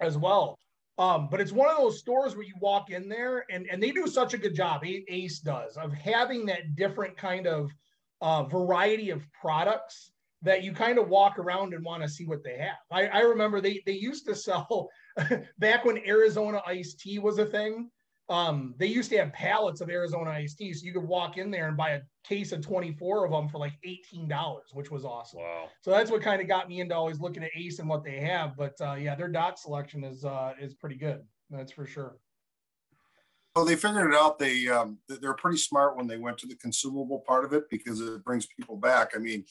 as 0.00 0.16
well. 0.16 0.58
Um, 0.96 1.28
but 1.30 1.40
it's 1.40 1.52
one 1.52 1.68
of 1.68 1.76
those 1.76 1.98
stores 1.98 2.36
where 2.36 2.44
you 2.44 2.54
walk 2.60 2.90
in 2.90 3.08
there 3.08 3.44
and, 3.50 3.66
and 3.70 3.82
they 3.82 3.90
do 3.90 4.06
such 4.06 4.32
a 4.32 4.38
good 4.38 4.54
job, 4.54 4.84
Ace 4.84 5.40
does, 5.40 5.76
of 5.76 5.92
having 5.92 6.46
that 6.46 6.76
different 6.76 7.16
kind 7.16 7.46
of 7.46 7.70
uh, 8.20 8.44
variety 8.44 9.10
of 9.10 9.26
products 9.32 10.12
that 10.42 10.62
you 10.62 10.72
kind 10.72 10.98
of 10.98 11.08
walk 11.08 11.38
around 11.38 11.74
and 11.74 11.84
want 11.84 12.02
to 12.02 12.08
see 12.08 12.26
what 12.26 12.44
they 12.44 12.58
have. 12.58 12.76
I, 12.92 13.06
I 13.06 13.20
remember 13.20 13.60
they, 13.60 13.82
they 13.86 13.92
used 13.92 14.26
to 14.26 14.34
sell 14.36 14.88
back 15.58 15.84
when 15.84 16.06
Arizona 16.06 16.62
iced 16.66 17.00
tea 17.00 17.18
was 17.18 17.38
a 17.38 17.46
thing 17.46 17.90
um, 18.28 18.74
they 18.78 18.86
used 18.86 19.10
to 19.10 19.18
have 19.18 19.32
pallets 19.32 19.80
of 19.80 19.90
Arizona 19.90 20.30
iced 20.30 20.56
tea, 20.56 20.72
so 20.72 20.86
you 20.86 20.94
could 20.94 21.04
walk 21.04 21.36
in 21.36 21.50
there 21.50 21.68
and 21.68 21.76
buy 21.76 21.90
a 21.90 22.00
case 22.26 22.52
of 22.52 22.62
24 22.62 23.26
of 23.26 23.30
them 23.30 23.48
for 23.48 23.58
like 23.58 23.74
$18, 23.86 24.58
which 24.72 24.90
was 24.90 25.04
awesome. 25.04 25.40
Wow. 25.40 25.68
So 25.82 25.90
that's 25.90 26.10
what 26.10 26.22
kind 26.22 26.40
of 26.40 26.48
got 26.48 26.68
me 26.68 26.80
into 26.80 26.94
always 26.94 27.20
looking 27.20 27.44
at 27.44 27.50
Ace 27.54 27.80
and 27.80 27.88
what 27.88 28.02
they 28.02 28.18
have. 28.20 28.56
But 28.56 28.74
uh, 28.80 28.94
yeah, 28.94 29.14
their 29.14 29.28
dot 29.28 29.58
selection 29.58 30.04
is 30.04 30.24
uh, 30.24 30.54
is 30.58 30.74
pretty 30.74 30.96
good. 30.96 31.22
That's 31.50 31.72
for 31.72 31.86
sure. 31.86 32.16
Well, 33.54 33.66
they 33.66 33.76
figured 33.76 34.12
it 34.12 34.16
out. 34.16 34.38
They 34.38 34.68
um, 34.68 34.98
they're 35.08 35.34
pretty 35.34 35.58
smart 35.58 35.96
when 35.96 36.06
they 36.06 36.16
went 36.16 36.38
to 36.38 36.46
the 36.46 36.56
consumable 36.56 37.22
part 37.26 37.44
of 37.44 37.52
it 37.52 37.68
because 37.70 38.00
it 38.00 38.24
brings 38.24 38.46
people 38.46 38.76
back. 38.76 39.10
I 39.14 39.18
mean, 39.18 39.40
you 39.40 39.44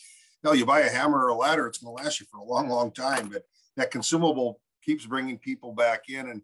know, 0.44 0.54
you 0.54 0.66
buy 0.66 0.82
a 0.82 0.90
hammer 0.90 1.26
or 1.26 1.30
a 1.30 1.36
ladder, 1.36 1.68
it's 1.68 1.78
going 1.78 1.96
to 1.96 2.04
last 2.04 2.20
you 2.20 2.26
for 2.30 2.40
a 2.40 2.44
long, 2.44 2.68
long 2.70 2.92
time. 2.92 3.30
But 3.30 3.44
that 3.78 3.92
consumable 3.92 4.60
keeps 4.84 5.06
bringing 5.06 5.38
people 5.38 5.74
back 5.74 6.10
in, 6.10 6.28
and 6.30 6.42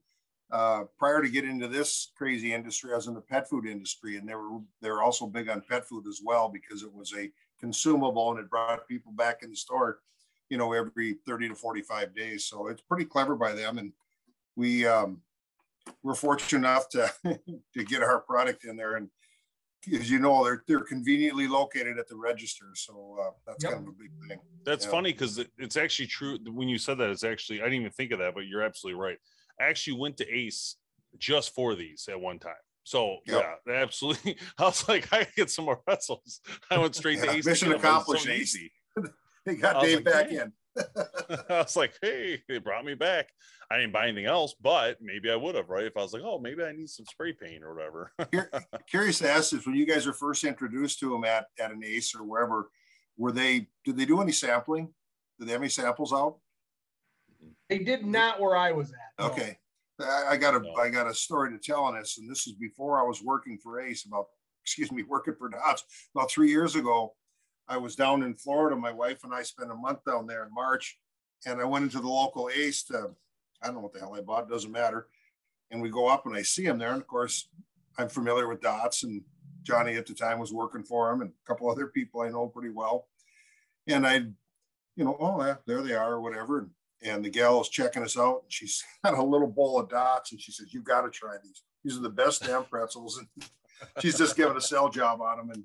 uh, 0.51 0.83
prior 0.97 1.21
to 1.21 1.29
getting 1.29 1.51
into 1.51 1.67
this 1.67 2.11
crazy 2.15 2.53
industry, 2.53 2.91
I 2.91 2.95
was 2.95 3.07
in 3.07 3.13
the 3.13 3.21
pet 3.21 3.47
food 3.47 3.67
industry, 3.67 4.17
and 4.17 4.27
they 4.27 4.35
were 4.35 4.59
they 4.81 4.89
were 4.89 5.03
also 5.03 5.27
big 5.27 5.49
on 5.49 5.61
pet 5.61 5.87
food 5.87 6.05
as 6.07 6.21
well 6.23 6.49
because 6.49 6.81
it 6.81 6.91
was 6.91 7.13
a 7.15 7.29
consumable 7.59 8.31
and 8.31 8.39
it 8.39 8.49
brought 8.49 8.87
people 8.87 9.11
back 9.11 9.43
in 9.43 9.51
the 9.51 9.55
store, 9.55 9.99
you 10.49 10.57
know, 10.57 10.73
every 10.73 11.17
30 11.27 11.49
to 11.49 11.55
45 11.55 12.15
days. 12.15 12.45
So 12.45 12.67
it's 12.67 12.81
pretty 12.81 13.05
clever 13.05 13.35
by 13.35 13.53
them, 13.53 13.77
and 13.77 13.93
we 14.55 14.87
um, 14.87 15.21
we're 16.01 16.15
fortunate 16.15 16.59
enough 16.59 16.89
to 16.89 17.11
to 17.73 17.83
get 17.83 18.01
our 18.01 18.19
product 18.19 18.65
in 18.65 18.75
there, 18.75 18.95
and 18.95 19.09
as 19.93 20.09
you 20.09 20.17
know, 20.17 20.43
they're 20.43 20.63
they're 20.67 20.79
conveniently 20.79 21.47
located 21.47 21.99
at 21.99 22.07
the 22.07 22.15
register, 22.15 22.65
so 22.73 23.17
uh, 23.21 23.31
that's 23.45 23.63
yep. 23.63 23.73
kind 23.73 23.87
of 23.87 23.93
a 23.93 23.97
big 23.97 24.11
thing. 24.27 24.39
That's 24.65 24.85
yeah. 24.85 24.91
funny 24.91 25.11
because 25.11 25.39
it's 25.59 25.77
actually 25.77 26.07
true. 26.07 26.39
When 26.51 26.67
you 26.67 26.79
said 26.79 26.97
that, 26.97 27.11
it's 27.11 27.23
actually 27.23 27.61
I 27.61 27.65
didn't 27.65 27.81
even 27.81 27.91
think 27.91 28.11
of 28.11 28.17
that, 28.17 28.33
but 28.33 28.47
you're 28.47 28.63
absolutely 28.63 28.99
right 28.99 29.19
I 29.19 29.38
actually 29.59 29.97
went 29.97 30.17
to 30.17 30.29
Ace 30.29 30.75
just 31.17 31.53
for 31.53 31.75
these 31.75 32.07
at 32.09 32.19
one 32.19 32.39
time. 32.39 32.53
So 32.83 33.17
yep. 33.25 33.59
yeah, 33.67 33.73
absolutely. 33.81 34.37
I 34.57 34.63
was 34.63 34.87
like, 34.87 35.11
I 35.11 35.27
get 35.35 35.49
some 35.51 35.65
more 35.65 35.77
pretzels. 35.77 36.41
I 36.71 36.77
went 36.77 36.95
straight 36.95 37.19
yeah, 37.19 37.25
to 37.25 37.31
Ace. 37.37 37.45
Mission 37.45 37.71
accomplished. 37.71 38.25
So 38.25 38.31
easy. 38.31 38.71
they 39.45 39.55
got 39.55 39.81
Dave 39.81 39.97
like, 39.97 40.05
back 40.05 40.29
hey. 40.29 40.37
in. 40.37 40.53
I 41.49 41.61
was 41.61 41.75
like, 41.75 41.93
hey, 42.01 42.41
they 42.47 42.57
brought 42.57 42.85
me 42.85 42.95
back. 42.95 43.27
I 43.69 43.77
didn't 43.77 43.93
buy 43.93 44.07
anything 44.07 44.25
else, 44.25 44.55
but 44.59 44.97
maybe 45.01 45.29
I 45.29 45.35
would 45.35 45.53
have, 45.53 45.69
right? 45.69 45.85
If 45.85 45.97
I 45.97 46.01
was 46.01 46.13
like, 46.13 46.23
oh, 46.23 46.39
maybe 46.39 46.63
I 46.63 46.71
need 46.71 46.89
some 46.89 47.05
spray 47.05 47.33
paint 47.33 47.63
or 47.63 47.75
whatever. 47.75 48.11
Curious 48.89 49.19
to 49.19 49.29
ask 49.29 49.53
is 49.53 49.65
when 49.65 49.75
you 49.75 49.85
guys 49.85 50.07
were 50.07 50.13
first 50.13 50.43
introduced 50.43 50.99
to 51.01 51.09
them 51.09 51.25
at, 51.25 51.45
at 51.59 51.71
an 51.71 51.83
ACE 51.83 52.15
or 52.15 52.23
wherever, 52.23 52.69
were 53.17 53.31
they, 53.31 53.67
did 53.85 53.97
they 53.97 54.05
do 54.05 54.21
any 54.21 54.31
sampling? 54.31 54.89
Did 55.37 55.47
they 55.47 55.51
have 55.51 55.61
any 55.61 55.69
samples 55.69 56.13
out? 56.13 56.37
They 57.69 57.79
did 57.79 58.05
not 58.05 58.39
where 58.39 58.55
I 58.55 58.71
was 58.71 58.91
at. 58.91 59.25
Okay. 59.25 59.57
I, 60.01 60.25
I 60.31 60.37
got 60.37 60.55
a 60.55 60.59
no. 60.59 60.73
I 60.75 60.89
got 60.89 61.07
a 61.07 61.13
story 61.13 61.51
to 61.51 61.57
tell 61.57 61.83
on 61.83 61.95
this, 61.95 62.17
and 62.17 62.29
this 62.29 62.47
is 62.47 62.53
before 62.53 62.99
I 62.99 63.03
was 63.03 63.21
working 63.21 63.57
for 63.57 63.79
Ace. 63.79 64.05
About 64.05 64.27
excuse 64.63 64.91
me, 64.91 65.03
working 65.03 65.35
for 65.37 65.49
Dots 65.49 65.83
about 66.15 66.31
three 66.31 66.49
years 66.49 66.75
ago. 66.75 67.15
I 67.67 67.77
was 67.77 67.95
down 67.95 68.23
in 68.23 68.33
Florida. 68.33 68.75
My 68.75 68.91
wife 68.91 69.23
and 69.23 69.33
I 69.33 69.43
spent 69.43 69.71
a 69.71 69.75
month 69.75 69.99
down 70.05 70.25
there 70.25 70.43
in 70.45 70.53
March, 70.53 70.97
and 71.45 71.61
I 71.61 71.65
went 71.65 71.83
into 71.83 71.99
the 71.99 72.07
local 72.07 72.49
Ace 72.53 72.83
to 72.85 73.11
I 73.61 73.67
don't 73.67 73.75
know 73.75 73.81
what 73.81 73.93
the 73.93 73.99
hell 73.99 74.15
I 74.15 74.21
bought. 74.21 74.43
It 74.43 74.49
doesn't 74.49 74.71
matter. 74.71 75.07
And 75.71 75.81
we 75.81 75.89
go 75.89 76.07
up 76.07 76.25
and 76.25 76.35
I 76.35 76.41
see 76.41 76.65
him 76.65 76.77
there, 76.77 76.91
and 76.91 77.01
of 77.01 77.07
course 77.07 77.49
I'm 77.97 78.09
familiar 78.09 78.47
with 78.47 78.61
Dots, 78.61 79.03
and 79.03 79.21
Johnny 79.63 79.95
at 79.95 80.05
the 80.05 80.13
time 80.13 80.39
was 80.39 80.53
working 80.53 80.83
for 80.83 81.11
him, 81.11 81.21
and 81.21 81.29
a 81.29 81.47
couple 81.47 81.69
other 81.69 81.87
people 81.87 82.21
I 82.21 82.29
know 82.29 82.47
pretty 82.47 82.69
well. 82.69 83.07
And 83.87 84.07
I, 84.07 84.15
you 84.95 85.03
know, 85.03 85.17
oh 85.19 85.43
yeah, 85.43 85.55
there 85.67 85.81
they 85.81 85.93
are, 85.93 86.13
or 86.13 86.21
whatever. 86.21 86.59
And 86.59 86.69
and 87.01 87.23
the 87.23 87.29
gal 87.29 87.61
is 87.61 87.69
checking 87.69 88.03
us 88.03 88.17
out. 88.17 88.41
And 88.43 88.53
she's 88.53 88.83
got 89.03 89.17
a 89.17 89.23
little 89.23 89.47
bowl 89.47 89.79
of 89.79 89.89
dots, 89.89 90.31
and 90.31 90.41
she 90.41 90.51
says, 90.51 90.73
"You 90.73 90.81
got 90.81 91.01
to 91.01 91.09
try 91.09 91.35
these. 91.43 91.61
These 91.83 91.97
are 91.97 92.01
the 92.01 92.09
best 92.09 92.43
damn 92.43 92.65
pretzels." 92.65 93.21
And 93.81 94.03
she's 94.03 94.17
just 94.17 94.35
giving 94.35 94.57
a 94.57 94.61
sell 94.61 94.89
job 94.89 95.21
on 95.21 95.37
them. 95.37 95.51
And 95.51 95.63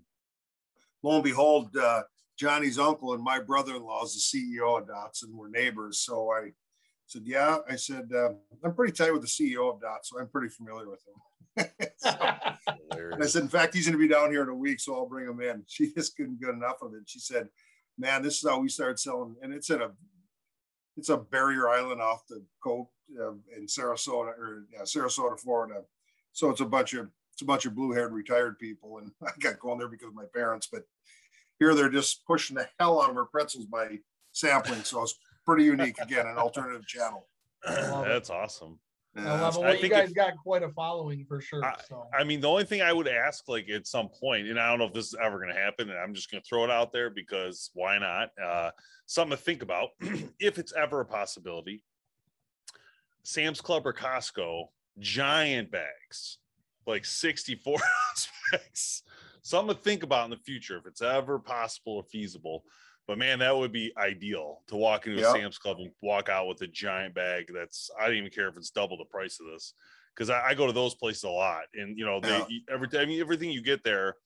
lo 1.02 1.16
and 1.16 1.24
behold, 1.24 1.76
uh, 1.76 2.02
Johnny's 2.38 2.78
uncle 2.78 3.12
and 3.12 3.20
my 3.20 3.40
brother-in-law 3.40 4.04
is 4.04 4.30
the 4.30 4.54
CEO 4.56 4.80
of 4.80 4.86
Dots, 4.86 5.24
and 5.24 5.34
we're 5.34 5.48
neighbors. 5.48 5.98
So 5.98 6.30
I 6.30 6.52
said, 7.06 7.22
"Yeah." 7.24 7.58
I 7.68 7.74
said, 7.74 8.10
uh, 8.14 8.30
"I'm 8.62 8.74
pretty 8.74 8.92
tight 8.92 9.12
with 9.12 9.22
the 9.22 9.28
CEO 9.28 9.74
of 9.74 9.80
Dots, 9.80 10.10
so 10.10 10.20
I'm 10.20 10.28
pretty 10.28 10.48
familiar 10.48 10.88
with 10.88 11.02
him." 11.06 11.16
so, 11.96 12.10
I 12.10 13.26
said, 13.26 13.42
"In 13.42 13.48
fact, 13.48 13.74
he's 13.74 13.86
going 13.86 13.98
to 13.98 13.98
be 13.98 14.12
down 14.12 14.30
here 14.30 14.42
in 14.42 14.48
a 14.48 14.54
week, 14.54 14.78
so 14.78 14.94
I'll 14.94 15.08
bring 15.08 15.28
him 15.28 15.40
in." 15.40 15.64
She 15.66 15.92
just 15.92 16.16
couldn't 16.16 16.40
get 16.40 16.50
enough 16.50 16.82
of 16.82 16.94
it. 16.94 17.02
She 17.06 17.18
said, 17.18 17.48
"Man, 17.98 18.22
this 18.22 18.42
is 18.42 18.48
how 18.48 18.60
we 18.60 18.68
started 18.68 19.00
selling," 19.00 19.34
and 19.42 19.52
it's 19.52 19.70
in 19.70 19.82
a 19.82 19.90
it's 20.96 21.08
a 21.08 21.16
barrier 21.16 21.68
island 21.68 22.00
off 22.00 22.26
the 22.28 22.42
coast 22.62 22.90
uh, 23.20 23.32
in 23.56 23.66
Sarasota 23.66 24.38
or 24.38 24.66
yeah, 24.72 24.82
Sarasota, 24.82 25.38
Florida. 25.38 25.82
So 26.32 26.50
it's 26.50 26.60
a 26.60 26.66
bunch 26.66 26.94
of 26.94 27.08
it's 27.32 27.42
a 27.42 27.46
bunch 27.46 27.66
of 27.66 27.74
blue-haired 27.74 28.12
retired 28.12 28.58
people, 28.58 28.98
and 28.98 29.10
I 29.22 29.30
got 29.40 29.58
going 29.58 29.78
there 29.78 29.88
because 29.88 30.08
of 30.08 30.14
my 30.14 30.26
parents. 30.32 30.68
But 30.70 30.84
here 31.58 31.74
they're 31.74 31.88
just 31.88 32.24
pushing 32.26 32.56
the 32.56 32.68
hell 32.78 33.02
out 33.02 33.10
of 33.10 33.16
our 33.16 33.24
pretzels 33.24 33.66
by 33.66 33.98
sampling. 34.32 34.82
So 34.82 35.02
it's 35.02 35.18
pretty 35.44 35.64
unique. 35.64 35.98
Again, 36.00 36.26
an 36.26 36.38
alternative 36.38 36.86
channel. 36.86 37.26
That's 37.64 38.30
awesome. 38.30 38.78
Yeah. 39.16 39.34
I 39.34 39.40
love 39.40 39.56
it. 39.56 39.60
Well, 39.60 39.76
you 39.76 39.88
guys 39.88 40.10
if, 40.10 40.14
got 40.14 40.36
quite 40.36 40.62
a 40.62 40.70
following 40.70 41.24
for 41.26 41.40
sure. 41.40 41.64
I, 41.64 41.74
so. 41.88 42.06
I 42.12 42.24
mean, 42.24 42.40
the 42.40 42.48
only 42.48 42.64
thing 42.64 42.82
I 42.82 42.92
would 42.92 43.06
ask, 43.06 43.48
like 43.48 43.68
at 43.68 43.86
some 43.86 44.08
point, 44.08 44.48
and 44.48 44.58
I 44.58 44.68
don't 44.68 44.78
know 44.78 44.86
if 44.86 44.92
this 44.92 45.06
is 45.06 45.16
ever 45.22 45.38
going 45.38 45.54
to 45.54 45.60
happen, 45.60 45.88
and 45.88 45.98
I'm 45.98 46.14
just 46.14 46.30
going 46.30 46.42
to 46.42 46.48
throw 46.48 46.64
it 46.64 46.70
out 46.70 46.92
there 46.92 47.10
because 47.10 47.70
why 47.74 47.98
not? 47.98 48.30
Uh, 48.42 48.70
something 49.06 49.36
to 49.36 49.42
think 49.42 49.62
about 49.62 49.90
if 50.40 50.58
it's 50.58 50.72
ever 50.72 51.00
a 51.00 51.06
possibility. 51.06 51.82
Sam's 53.22 53.60
Club 53.60 53.86
or 53.86 53.92
Costco, 53.92 54.66
giant 54.98 55.70
bags, 55.70 56.38
like 56.86 57.04
64 57.04 57.74
ounce 57.74 58.28
bags. 58.52 59.02
Something 59.42 59.76
to 59.76 59.82
think 59.82 60.02
about 60.02 60.24
in 60.24 60.30
the 60.30 60.36
future 60.38 60.78
if 60.78 60.86
it's 60.86 61.02
ever 61.02 61.38
possible 61.38 61.96
or 61.96 62.04
feasible. 62.04 62.64
But 63.06 63.18
man, 63.18 63.38
that 63.40 63.56
would 63.56 63.72
be 63.72 63.92
ideal 63.98 64.62
to 64.68 64.76
walk 64.76 65.06
into 65.06 65.20
yep. 65.20 65.34
a 65.34 65.38
Sam's 65.38 65.58
Club 65.58 65.78
and 65.78 65.90
walk 66.00 66.28
out 66.28 66.48
with 66.48 66.62
a 66.62 66.66
giant 66.66 67.14
bag. 67.14 67.50
That's 67.52 67.90
I 68.00 68.06
don't 68.06 68.16
even 68.16 68.30
care 68.30 68.48
if 68.48 68.56
it's 68.56 68.70
double 68.70 68.96
the 68.96 69.04
price 69.04 69.38
of 69.40 69.46
this 69.52 69.74
because 70.14 70.30
I, 70.30 70.48
I, 70.48 70.54
go 70.54 70.66
to 70.66 70.72
those 70.72 70.94
places 70.94 71.24
a 71.24 71.28
lot, 71.28 71.64
and 71.74 71.98
you 71.98 72.06
know 72.06 72.20
they 72.20 72.38
yeah. 72.48 72.72
every 72.72 72.88
I 72.98 73.04
mean 73.04 73.20
everything 73.20 73.50
you 73.50 73.62
get 73.62 73.84
there. 73.84 74.16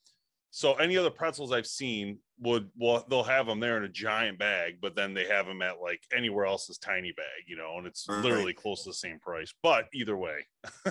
So 0.51 0.75
any 0.75 0.97
other 0.97 1.11
pretzels 1.11 1.53
I've 1.53 1.67
seen 1.67 2.19
would 2.41 2.71
well 2.77 3.05
they'll 3.11 3.25
have 3.25 3.47
them 3.47 3.59
there 3.59 3.79
in 3.79 3.85
a 3.85 3.89
giant 3.89 4.39
bag, 4.39 4.77
but 4.81 4.95
then 4.95 5.13
they 5.13 5.27
have 5.27 5.47
them 5.47 5.61
at 5.61 5.81
like 5.81 6.01
anywhere 6.17 6.47
else 6.47 6.71
is 6.71 6.79
tiny 6.79 7.13
bag, 7.13 7.45
you 7.49 7.57
know, 7.57 7.79
and 7.79 7.87
it's 7.87 8.07
right. 8.09 8.23
literally 8.23 8.55
close 8.55 8.85
to 8.85 8.91
the 8.91 8.95
same 8.95 9.19
price. 9.19 9.53
But 9.61 9.87
either 9.93 10.17
way, 10.17 10.47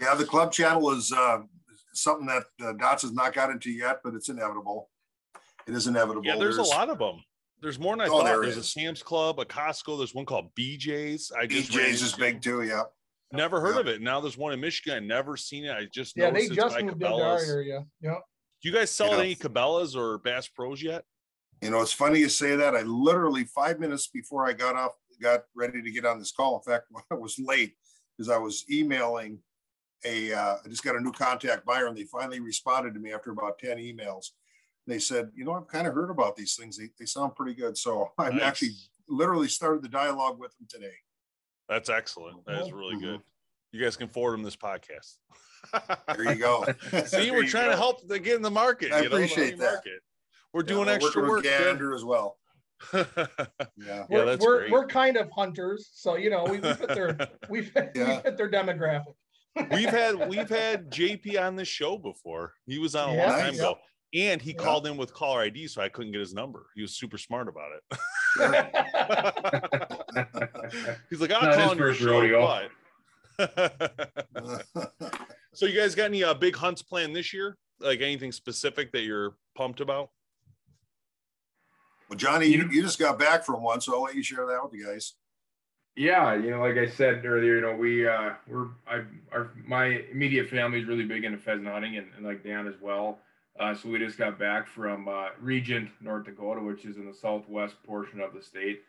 yeah, 0.00 0.14
the 0.14 0.24
club 0.24 0.52
channel 0.52 0.90
is 0.92 1.12
uh, 1.12 1.40
something 1.92 2.26
that 2.26 2.44
uh, 2.64 2.72
Dots 2.74 3.02
has 3.02 3.12
not 3.12 3.34
got 3.34 3.50
into 3.50 3.70
yet, 3.72 3.98
but 4.04 4.14
it's 4.14 4.28
inevitable 4.28 4.88
it 5.66 5.74
is 5.74 5.86
inevitable. 5.86 6.26
Yeah, 6.26 6.36
there's, 6.36 6.56
there's, 6.56 6.68
a 6.68 6.70
lot 6.70 6.90
of 6.90 6.98
them. 6.98 7.22
There's 7.60 7.78
more 7.78 7.94
than 7.94 8.02
I 8.02 8.08
oh, 8.08 8.18
thought. 8.18 8.24
There 8.24 8.42
there's 8.42 8.56
is. 8.56 8.64
a 8.64 8.68
Sam's 8.68 9.02
Club, 9.02 9.38
a 9.38 9.44
Costco. 9.44 9.98
There's 9.98 10.14
one 10.14 10.26
called 10.26 10.54
BJ's. 10.58 11.30
I 11.38 11.46
BJ's 11.46 12.02
is 12.02 12.12
big 12.12 12.42
too. 12.42 12.62
Yeah. 12.62 12.82
Never 13.32 13.60
heard 13.60 13.76
yeah. 13.76 13.80
of 13.80 13.86
it. 13.88 14.02
Now 14.02 14.20
there's 14.20 14.36
one 14.36 14.52
in 14.52 14.60
Michigan. 14.60 15.04
I 15.04 15.06
Never 15.06 15.36
seen 15.36 15.64
it. 15.64 15.70
I 15.70 15.86
just 15.92 16.16
yeah. 16.16 16.30
They 16.30 16.48
just 16.48 16.80
moved 16.80 17.02
into 17.02 17.14
our 17.14 17.42
area. 17.42 17.84
Yeah. 18.00 18.16
Do 18.62 18.68
you 18.68 18.74
guys 18.74 18.90
sell 18.90 19.08
you 19.08 19.12
know, 19.14 19.20
any 19.20 19.34
Cabela's 19.34 19.96
or 19.96 20.18
Bass 20.18 20.48
Pros 20.48 20.82
yet? 20.82 21.04
You 21.62 21.70
know, 21.70 21.80
it's 21.80 21.92
funny 21.92 22.18
you 22.18 22.28
say 22.28 22.56
that. 22.56 22.74
I 22.74 22.82
literally 22.82 23.44
five 23.44 23.78
minutes 23.80 24.08
before 24.08 24.46
I 24.46 24.52
got 24.52 24.76
off, 24.76 24.92
got 25.20 25.44
ready 25.54 25.82
to 25.82 25.90
get 25.90 26.04
on 26.04 26.18
this 26.18 26.32
call. 26.32 26.56
In 26.56 26.72
fact, 26.72 26.86
I 27.10 27.14
was 27.14 27.38
late 27.38 27.74
because 28.16 28.28
I 28.28 28.38
was 28.38 28.64
emailing 28.70 29.38
a. 30.04 30.32
Uh, 30.32 30.56
I 30.64 30.68
just 30.68 30.84
got 30.84 30.96
a 30.96 31.00
new 31.00 31.12
contact 31.12 31.64
buyer, 31.64 31.86
and 31.86 31.96
they 31.96 32.04
finally 32.04 32.40
responded 32.40 32.94
to 32.94 33.00
me 33.00 33.12
after 33.12 33.30
about 33.30 33.58
ten 33.58 33.78
emails 33.78 34.30
they 34.86 34.98
said, 34.98 35.30
you 35.34 35.44
know, 35.44 35.52
I've 35.52 35.68
kind 35.68 35.86
of 35.86 35.94
heard 35.94 36.10
about 36.10 36.36
these 36.36 36.56
things. 36.56 36.76
They, 36.76 36.88
they 36.98 37.06
sound 37.06 37.34
pretty 37.36 37.54
good. 37.54 37.76
So 37.76 38.12
I 38.18 38.30
nice. 38.30 38.42
actually 38.42 38.72
literally 39.08 39.48
started 39.48 39.82
the 39.82 39.88
dialogue 39.88 40.38
with 40.38 40.56
them 40.58 40.66
today. 40.68 40.94
That's 41.68 41.88
excellent. 41.88 42.44
That 42.46 42.62
is 42.62 42.72
really 42.72 42.96
mm-hmm. 42.96 43.04
good. 43.04 43.20
You 43.72 43.82
guys 43.82 43.96
can 43.96 44.08
forward 44.08 44.34
them 44.34 44.42
this 44.42 44.56
podcast. 44.56 45.16
there 46.08 46.24
you 46.24 46.34
go. 46.34 46.66
See, 47.06 47.30
we're 47.30 47.46
trying 47.46 47.66
go. 47.66 47.70
to 47.70 47.76
help 47.76 48.06
to 48.06 48.18
get 48.18 48.36
in 48.36 48.42
the 48.42 48.50
market. 48.50 48.92
I 48.92 49.00
appreciate 49.00 49.58
know, 49.58 49.64
that. 49.64 49.72
Market. 49.74 50.00
We're 50.52 50.62
doing 50.62 50.88
yeah, 50.88 50.94
extra 50.94 51.26
work. 51.26 51.44
Gander 51.44 51.94
as 51.94 52.04
well. 52.04 52.36
yeah, 52.92 53.04
yeah, 53.76 54.04
we're, 54.10 54.24
that's 54.26 54.44
we're, 54.44 54.58
great. 54.58 54.72
we're 54.72 54.86
kind 54.86 55.16
of 55.16 55.30
hunters, 55.30 55.88
so 55.94 56.16
you 56.16 56.30
know 56.30 56.42
we, 56.44 56.58
we 56.58 56.74
fit 56.74 56.88
their 56.88 57.28
we 57.48 57.62
fit, 57.62 57.92
yeah. 57.94 58.16
we 58.16 58.22
fit 58.22 58.36
their 58.36 58.50
demographic. 58.50 59.14
we've 59.70 59.88
had 59.88 60.28
we've 60.28 60.48
had 60.48 60.90
JP 60.90 61.40
on 61.40 61.54
the 61.54 61.64
show 61.64 61.96
before. 61.96 62.54
He 62.66 62.78
was 62.78 62.96
on 62.96 63.10
a 63.10 63.14
yeah, 63.14 63.30
long 63.30 63.38
time 63.38 63.54
ago 63.54 63.78
and 64.14 64.42
he 64.42 64.50
yeah. 64.52 64.56
called 64.58 64.86
in 64.86 64.96
with 64.96 65.12
caller 65.14 65.42
ID, 65.42 65.66
so 65.68 65.82
I 65.82 65.88
couldn't 65.88 66.12
get 66.12 66.20
his 66.20 66.34
number. 66.34 66.66
He 66.74 66.82
was 66.82 66.94
super 66.96 67.18
smart 67.18 67.48
about 67.48 67.70
it. 67.72 67.82
He's 71.10 71.20
like, 71.20 71.32
"I'm 71.32 71.54
calling 71.54 71.78
your 71.78 71.94
show." 71.94 72.68
so, 75.54 75.66
you 75.66 75.78
guys 75.78 75.94
got 75.94 76.04
any 76.04 76.22
uh, 76.22 76.34
big 76.34 76.54
hunts 76.54 76.82
planned 76.82 77.16
this 77.16 77.32
year? 77.32 77.56
Like 77.80 78.00
anything 78.00 78.32
specific 78.32 78.92
that 78.92 79.02
you're 79.02 79.34
pumped 79.56 79.80
about? 79.80 80.10
Well, 82.08 82.18
Johnny, 82.18 82.46
you, 82.46 82.68
you 82.70 82.82
just 82.82 82.98
got 82.98 83.18
back 83.18 83.42
from 83.44 83.62
one, 83.62 83.80
so 83.80 83.94
I'll 83.94 84.02
let 84.02 84.14
you 84.14 84.22
share 84.22 84.46
that 84.46 84.62
with 84.62 84.72
the 84.72 84.84
guys. 84.84 85.14
Yeah, 85.96 86.34
you 86.34 86.50
know, 86.50 86.60
like 86.60 86.76
I 86.76 86.88
said 86.88 87.24
earlier, 87.24 87.56
you 87.56 87.60
know, 87.62 87.74
we 87.74 88.06
uh, 88.06 88.32
we're 88.46 88.68
I 88.86 89.02
our 89.32 89.50
my 89.66 90.02
immediate 90.10 90.48
family 90.48 90.80
is 90.80 90.86
really 90.86 91.04
big 91.04 91.24
into 91.24 91.38
pheasant 91.38 91.66
hunting, 91.66 91.96
and, 91.96 92.06
and 92.16 92.24
like 92.24 92.44
Dan 92.44 92.66
as 92.66 92.74
well. 92.80 93.18
Uh, 93.62 93.72
so 93.72 93.88
we 93.88 93.98
just 93.98 94.18
got 94.18 94.40
back 94.40 94.66
from 94.66 95.06
uh, 95.06 95.28
Regent, 95.40 95.88
North 96.00 96.24
Dakota, 96.24 96.60
which 96.60 96.84
is 96.84 96.96
in 96.96 97.06
the 97.06 97.14
southwest 97.14 97.76
portion 97.84 98.20
of 98.20 98.34
the 98.34 98.42
state. 98.42 98.80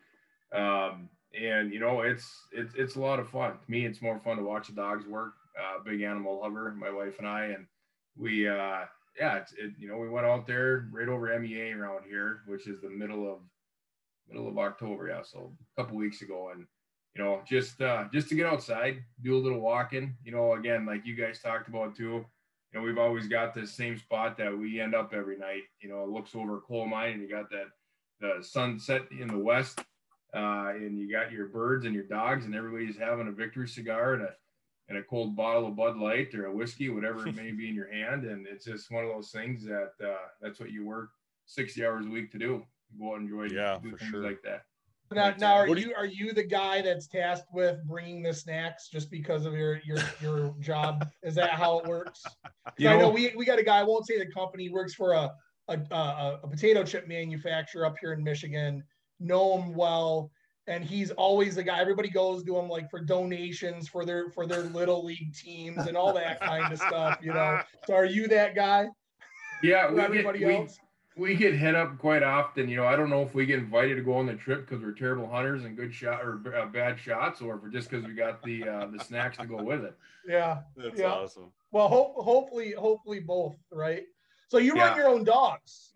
Um, 0.52 1.08
and 1.40 1.72
you 1.72 1.78
know, 1.78 2.00
it's 2.00 2.28
it's 2.50 2.74
it's 2.74 2.96
a 2.96 3.00
lot 3.00 3.20
of 3.20 3.28
fun. 3.28 3.52
To 3.52 3.70
me, 3.70 3.86
it's 3.86 4.02
more 4.02 4.18
fun 4.18 4.36
to 4.36 4.42
watch 4.42 4.66
the 4.66 4.72
dogs 4.72 5.06
work. 5.06 5.34
Uh, 5.56 5.80
big 5.84 6.02
animal 6.02 6.40
lover, 6.40 6.74
my 6.76 6.90
wife 6.90 7.20
and 7.20 7.28
I, 7.28 7.44
and 7.46 7.66
we 8.16 8.48
uh, 8.48 8.80
yeah, 9.16 9.36
it's 9.36 9.52
it, 9.52 9.74
you 9.78 9.86
know, 9.86 9.96
we 9.96 10.08
went 10.08 10.26
out 10.26 10.44
there 10.44 10.88
right 10.90 11.08
over 11.08 11.38
MEA 11.38 11.70
around 11.70 12.02
here, 12.08 12.40
which 12.46 12.66
is 12.66 12.80
the 12.80 12.90
middle 12.90 13.32
of 13.32 13.38
middle 14.28 14.48
of 14.48 14.58
October, 14.58 15.06
yeah, 15.06 15.22
so 15.22 15.52
a 15.76 15.80
couple 15.80 15.96
weeks 15.96 16.20
ago, 16.22 16.50
and 16.52 16.66
you 17.14 17.22
know, 17.22 17.42
just 17.46 17.80
uh, 17.80 18.06
just 18.12 18.28
to 18.30 18.34
get 18.34 18.46
outside, 18.46 19.04
do 19.22 19.36
a 19.36 19.38
little 19.38 19.60
walking. 19.60 20.16
You 20.24 20.32
know, 20.32 20.54
again, 20.54 20.84
like 20.84 21.06
you 21.06 21.14
guys 21.14 21.38
talked 21.38 21.68
about 21.68 21.94
too 21.94 22.26
you 22.74 22.80
know, 22.80 22.86
we've 22.86 22.98
always 22.98 23.28
got 23.28 23.54
this 23.54 23.72
same 23.72 23.96
spot 23.96 24.36
that 24.38 24.56
we 24.56 24.80
end 24.80 24.96
up 24.96 25.14
every 25.14 25.38
night. 25.38 25.62
You 25.80 25.88
know, 25.88 26.02
it 26.02 26.08
looks 26.08 26.34
over 26.34 26.60
coal 26.60 26.86
mine 26.86 27.12
and 27.12 27.22
you 27.22 27.28
got 27.28 27.48
that 27.50 27.68
the 28.20 28.42
sunset 28.42 29.02
in 29.12 29.28
the 29.28 29.38
west, 29.38 29.80
uh, 30.34 30.72
and 30.74 30.98
you 30.98 31.10
got 31.10 31.30
your 31.30 31.46
birds 31.46 31.84
and 31.84 31.94
your 31.94 32.04
dogs, 32.04 32.46
and 32.46 32.54
everybody's 32.54 32.98
having 32.98 33.28
a 33.28 33.32
victory 33.32 33.68
cigar 33.68 34.14
and 34.14 34.22
a 34.22 34.30
and 34.88 34.98
a 34.98 35.02
cold 35.02 35.34
bottle 35.34 35.68
of 35.68 35.76
Bud 35.76 35.96
Light 35.96 36.34
or 36.34 36.46
a 36.46 36.54
whiskey, 36.54 36.90
whatever 36.90 37.26
it 37.26 37.36
may 37.36 37.52
be 37.56 37.68
in 37.68 37.74
your 37.74 37.90
hand, 37.90 38.24
and 38.24 38.46
it's 38.46 38.64
just 38.64 38.90
one 38.90 39.04
of 39.04 39.10
those 39.10 39.30
things 39.30 39.64
that 39.64 39.92
uh, 40.04 40.26
that's 40.40 40.58
what 40.58 40.70
you 40.70 40.84
work 40.84 41.10
60 41.46 41.84
hours 41.86 42.06
a 42.06 42.10
week 42.10 42.30
to 42.32 42.38
do. 42.38 42.64
You 42.92 42.98
go 43.00 43.12
out 43.12 43.20
and 43.20 43.30
enjoy 43.30 43.54
yeah, 43.54 43.78
things 43.78 44.00
sure. 44.00 44.22
like 44.22 44.42
that. 44.42 44.64
Now, 45.12 45.34
now 45.38 45.54
are 45.54 45.76
you, 45.76 45.94
are 45.94 46.06
you 46.06 46.32
the 46.32 46.42
guy 46.42 46.82
that's 46.82 47.06
tasked 47.06 47.52
with 47.52 47.78
bringing 47.86 48.22
the 48.22 48.32
snacks 48.32 48.88
just 48.88 49.10
because 49.10 49.46
of 49.46 49.54
your 49.54 49.80
your 49.84 49.98
your 50.20 50.54
job? 50.60 51.08
Is 51.22 51.34
that 51.36 51.50
how 51.50 51.78
it 51.78 51.86
works? 51.86 52.22
You 52.78 52.88
know, 52.88 52.96
I 52.96 52.98
know 52.98 53.10
we, 53.10 53.30
we 53.36 53.44
got 53.44 53.58
a 53.58 53.62
guy. 53.62 53.78
I 53.78 53.82
won't 53.82 54.06
say 54.06 54.18
the 54.18 54.26
company. 54.26 54.70
Works 54.70 54.94
for 54.94 55.12
a 55.12 55.30
a, 55.68 55.78
a 55.90 56.40
a 56.42 56.48
potato 56.48 56.82
chip 56.82 57.06
manufacturer 57.06 57.84
up 57.84 57.96
here 58.00 58.14
in 58.14 58.24
Michigan. 58.24 58.82
Know 59.20 59.58
him 59.58 59.74
well, 59.74 60.30
and 60.66 60.82
he's 60.82 61.10
always 61.10 61.56
the 61.56 61.62
guy. 61.62 61.78
Everybody 61.78 62.08
goes 62.08 62.42
to 62.44 62.56
him 62.56 62.70
like 62.70 62.90
for 62.90 63.00
donations 63.00 63.86
for 63.86 64.06
their 64.06 64.30
for 64.30 64.46
their 64.46 64.62
little 64.62 65.04
league 65.04 65.34
teams 65.34 65.86
and 65.86 65.94
all 65.94 66.14
that 66.14 66.40
kind 66.40 66.72
of 66.72 66.78
stuff. 66.78 67.18
You 67.22 67.34
know. 67.34 67.60
So 67.86 67.92
are 67.94 68.06
you 68.06 68.28
that 68.28 68.54
guy? 68.54 68.86
Yeah, 69.62 69.92
we 69.92 70.00
everybody 70.00 70.38
get, 70.38 70.54
else. 70.54 70.78
We, 70.80 70.83
we 71.16 71.34
get 71.34 71.54
hit 71.54 71.74
up 71.74 71.98
quite 71.98 72.22
often. 72.22 72.68
You 72.68 72.76
know, 72.76 72.86
I 72.86 72.96
don't 72.96 73.10
know 73.10 73.22
if 73.22 73.34
we 73.34 73.46
get 73.46 73.58
invited 73.58 73.96
to 73.96 74.02
go 74.02 74.14
on 74.14 74.26
the 74.26 74.34
trip 74.34 74.68
because 74.68 74.82
we're 74.82 74.92
terrible 74.92 75.28
hunters 75.28 75.64
and 75.64 75.76
good 75.76 75.94
shot 75.94 76.20
or 76.22 76.40
uh, 76.56 76.66
bad 76.66 76.98
shots, 76.98 77.40
or 77.40 77.60
if 77.64 77.72
just 77.72 77.90
because 77.90 78.04
we 78.04 78.14
got 78.14 78.42
the 78.42 78.68
uh, 78.68 78.86
the 78.86 79.02
snacks 79.02 79.38
to 79.38 79.46
go 79.46 79.62
with 79.62 79.84
it. 79.84 79.96
Yeah, 80.26 80.60
that's 80.76 80.98
yeah. 80.98 81.12
awesome. 81.12 81.52
Well, 81.70 81.88
ho- 81.88 82.14
hopefully, 82.16 82.72
hopefully 82.72 83.20
both, 83.20 83.56
right? 83.70 84.04
So 84.48 84.58
you 84.58 84.76
yeah. 84.76 84.88
run 84.88 84.96
your 84.96 85.08
own 85.08 85.24
dogs. 85.24 85.92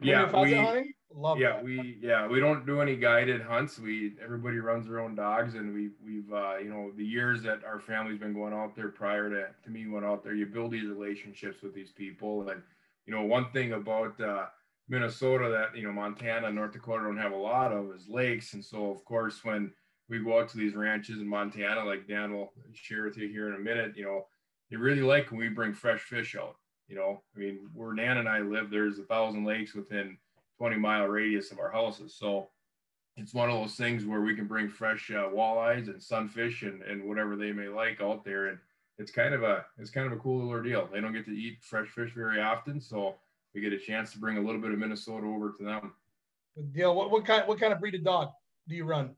Yeah, 0.00 0.24
we, 0.42 0.54
hunting? 0.54 0.92
Love 1.14 1.38
yeah, 1.38 1.56
that. 1.56 1.64
we 1.64 1.98
yeah 2.00 2.26
we 2.26 2.40
don't 2.40 2.64
do 2.64 2.80
any 2.80 2.96
guided 2.96 3.42
hunts. 3.42 3.78
We 3.78 4.14
everybody 4.22 4.58
runs 4.58 4.86
their 4.86 4.98
own 4.98 5.14
dogs, 5.14 5.54
and 5.54 5.72
we 5.74 5.90
we've 6.04 6.32
uh, 6.32 6.56
you 6.56 6.70
know 6.70 6.90
the 6.96 7.04
years 7.04 7.42
that 7.42 7.64
our 7.64 7.78
family's 7.78 8.18
been 8.18 8.32
going 8.32 8.54
out 8.54 8.74
there 8.74 8.88
prior 8.88 9.28
to 9.30 9.46
to 9.62 9.70
me 9.70 9.84
going 9.84 10.04
out 10.04 10.24
there, 10.24 10.34
you 10.34 10.46
build 10.46 10.72
these 10.72 10.88
relationships 10.88 11.62
with 11.62 11.74
these 11.74 11.92
people 11.92 12.48
and 12.48 12.62
you 13.06 13.14
know, 13.14 13.22
one 13.22 13.50
thing 13.50 13.72
about 13.72 14.20
uh, 14.20 14.46
Minnesota 14.88 15.48
that 15.48 15.76
you 15.76 15.84
know 15.84 15.92
Montana 15.92 16.48
and 16.48 16.56
North 16.56 16.72
Dakota 16.72 17.04
don't 17.04 17.16
have 17.16 17.32
a 17.32 17.36
lot 17.36 17.72
of 17.72 17.94
is 17.94 18.08
lakes, 18.08 18.54
and 18.54 18.64
so 18.64 18.90
of 18.90 19.04
course 19.04 19.44
when 19.44 19.72
we 20.08 20.18
go 20.18 20.40
out 20.40 20.48
to 20.50 20.58
these 20.58 20.74
ranches 20.74 21.18
in 21.20 21.26
Montana, 21.26 21.84
like 21.84 22.06
Dan 22.06 22.32
will 22.32 22.52
share 22.74 23.04
with 23.04 23.16
you 23.16 23.28
here 23.28 23.48
in 23.48 23.54
a 23.54 23.58
minute, 23.58 23.96
you 23.96 24.04
know, 24.04 24.26
they 24.70 24.76
really 24.76 25.02
like 25.02 25.30
when 25.30 25.40
we 25.40 25.48
bring 25.48 25.72
fresh 25.72 26.00
fish 26.00 26.36
out. 26.36 26.56
You 26.88 26.96
know, 26.96 27.22
I 27.34 27.38
mean, 27.38 27.60
where 27.72 27.94
Dan 27.94 28.18
and 28.18 28.28
I 28.28 28.40
live, 28.40 28.68
there's 28.68 28.98
a 28.98 29.04
thousand 29.04 29.44
lakes 29.44 29.74
within 29.74 30.18
20 30.58 30.76
mile 30.76 31.06
radius 31.06 31.50
of 31.50 31.58
our 31.58 31.70
houses, 31.70 32.16
so 32.18 32.48
it's 33.16 33.34
one 33.34 33.50
of 33.50 33.60
those 33.60 33.74
things 33.74 34.04
where 34.04 34.22
we 34.22 34.34
can 34.34 34.46
bring 34.46 34.68
fresh 34.68 35.10
uh, 35.10 35.28
walleyes 35.28 35.88
and 35.88 36.02
sunfish 36.02 36.62
and, 36.62 36.82
and 36.82 37.04
whatever 37.04 37.36
they 37.36 37.52
may 37.52 37.68
like 37.68 38.00
out 38.00 38.24
there. 38.24 38.46
And 38.46 38.58
it's 39.02 39.10
kind 39.10 39.34
of 39.34 39.42
a 39.42 39.66
it's 39.78 39.90
kind 39.90 40.06
of 40.06 40.12
a 40.12 40.16
cool 40.16 40.36
little 40.36 40.50
ordeal. 40.50 40.88
They 40.92 41.00
don't 41.00 41.12
get 41.12 41.24
to 41.26 41.32
eat 41.32 41.58
fresh 41.60 41.88
fish 41.88 42.12
very 42.14 42.40
often, 42.40 42.80
so 42.80 43.16
we 43.54 43.60
get 43.60 43.72
a 43.72 43.78
chance 43.78 44.12
to 44.12 44.18
bring 44.18 44.38
a 44.38 44.40
little 44.40 44.60
bit 44.60 44.70
of 44.70 44.78
Minnesota 44.78 45.26
over 45.26 45.52
to 45.58 45.64
them. 45.64 45.92
Good 46.56 46.72
deal. 46.72 46.94
What 46.94 47.10
what 47.10 47.26
kind 47.26 47.46
what 47.48 47.58
kind 47.60 47.72
of 47.72 47.80
breed 47.80 47.96
of 47.96 48.04
dog? 48.04 48.30
do 48.68 48.76
you 48.76 48.84
run? 48.84 49.10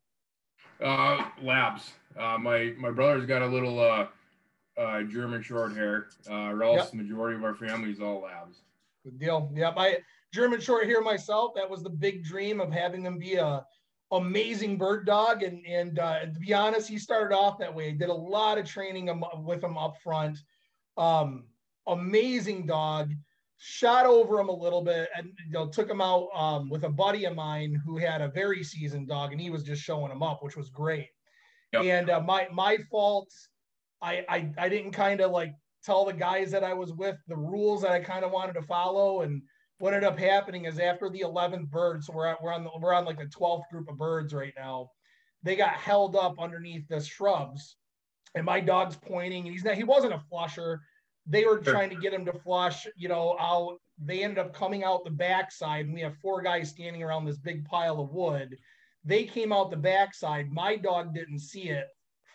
Uh, 0.83 1.25
labs. 1.43 1.93
Uh, 2.19 2.39
my 2.39 2.73
my 2.79 2.91
brother's 2.91 3.27
got 3.27 3.43
a 3.43 3.47
little 3.47 3.79
uh, 3.79 4.07
uh 4.81 5.03
German 5.03 5.43
short 5.43 5.77
hair. 5.77 6.09
Uh, 6.29 6.51
or 6.51 6.63
else 6.65 6.77
yep. 6.77 6.91
the 6.91 6.97
majority 6.97 7.37
of 7.37 7.45
our 7.45 7.55
family 7.55 7.91
is 7.91 8.01
all 8.01 8.23
labs. 8.23 8.63
Good 9.05 9.19
deal. 9.19 9.53
Yeah, 9.55 9.73
my 9.77 9.99
German 10.33 10.61
short 10.61 10.87
hair 10.87 11.03
myself. 11.03 11.53
That 11.55 11.69
was 11.69 11.83
the 11.83 11.91
big 11.91 12.25
dream 12.25 12.61
of 12.61 12.73
having 12.73 13.03
them 13.03 13.19
be 13.19 13.35
a 13.35 13.65
amazing 14.13 14.77
bird 14.79 15.07
dog. 15.07 15.43
And 15.43 15.65
and 15.67 15.99
uh, 15.99 16.27
to 16.27 16.41
be 16.41 16.55
honest, 16.55 16.89
he 16.89 16.99
started 16.99 17.35
off 17.35 17.59
that 17.59 17.75
way. 17.75 17.93
Did 17.93 18.09
a 18.09 18.15
lot 18.15 18.59
of 18.59 18.67
training 18.67 19.23
with 19.39 19.63
him 19.63 19.77
up 19.77 19.97
front. 20.03 20.39
Um, 20.97 21.45
amazing 21.87 22.67
dog 22.67 23.13
shot 23.67 24.05
over 24.05 24.39
him 24.39 24.49
a 24.49 24.53
little 24.55 24.83
bit 24.83 25.09
and 25.17 25.29
you 25.47 25.53
know 25.53 25.67
took 25.69 25.89
him 25.89 26.01
out 26.01 26.29
um, 26.35 26.69
with 26.69 26.85
a 26.85 26.89
buddy 26.89 27.25
of 27.25 27.35
mine 27.35 27.81
who 27.85 27.97
had 27.97 28.21
a 28.21 28.29
very 28.29 28.63
seasoned 28.63 29.09
dog 29.09 29.33
and 29.33 29.41
he 29.41 29.51
was 29.51 29.63
just 29.63 29.83
showing 29.83 30.11
him 30.11 30.23
up 30.23 30.43
which 30.43 30.57
was 30.57 30.69
great 30.69 31.09
yep. 31.73 31.83
and 31.85 32.11
uh, 32.11 32.21
my 32.21 32.47
my 32.53 32.77
fault 32.91 33.33
I, 34.03 34.25
I 34.29 34.53
i 34.59 34.69
didn't 34.69 34.93
kind 34.93 35.21
of 35.21 35.31
like 35.31 35.55
tell 35.85 36.05
the 36.05 36.13
guys 36.13 36.51
that 36.51 36.65
i 36.65 36.75
was 36.75 36.93
with 36.93 37.17
the 37.29 37.37
rules 37.37 37.83
that 37.83 37.93
i 37.93 38.01
kind 38.01 38.25
of 38.25 38.33
wanted 38.33 38.55
to 38.55 38.63
follow 38.63 39.23
and 39.23 39.41
what 39.79 39.95
ended 39.95 40.09
up 40.09 40.19
happening 40.19 40.65
is 40.65 40.79
after 40.79 41.11
the 41.11 41.21
11th 41.21 41.71
bird 41.71 42.03
so 42.03 42.13
we're, 42.13 42.27
at, 42.27 42.43
we're 42.43 42.53
on 42.53 42.65
the, 42.65 42.71
we're 42.81 42.95
on 42.95 43.05
like 43.05 43.19
the 43.19 43.27
12th 43.27 43.69
group 43.71 43.89
of 43.89 43.99
birds 43.99 44.33
right 44.33 44.55
now 44.57 44.91
they 45.43 45.57
got 45.57 45.75
held 45.75 46.17
up 46.17 46.37
underneath 46.39 46.87
the 46.89 47.01
shrubs 47.01 47.77
and 48.35 48.45
my 48.45 48.61
dog's 48.61 48.97
pointing 48.97 49.45
and 49.45 49.53
he's 49.53 49.65
not 49.65 49.75
he 49.75 49.85
wasn't 49.85 50.13
a 50.13 50.21
flusher 50.31 50.81
they 51.27 51.45
were 51.45 51.59
trying 51.59 51.91
to 51.91 51.97
get 51.97 52.13
him 52.13 52.25
to 52.27 52.33
flush, 52.33 52.87
you 52.97 53.09
know, 53.09 53.37
out. 53.41 53.79
They 53.99 54.23
ended 54.23 54.39
up 54.39 54.53
coming 54.53 54.85
out 54.85 55.05
the 55.05 55.11
backside, 55.11 55.87
and 55.87 55.95
we 55.95 56.01
have 56.01 56.17
four 56.19 56.43
guys 56.43 56.69
standing 56.69 57.03
around 57.03 57.25
this 57.25 57.39
big 57.39 57.65
pile 57.65 58.01
of 58.01 58.11
wood. 58.11 58.57
They 59.05 59.25
came 59.25 59.53
out 59.53 59.71
the 59.71 59.77
backside. 59.77 60.51
My 60.51 60.77
dog 60.77 61.15
didn't 61.15 61.39
see 61.39 61.69
it. 61.71 61.87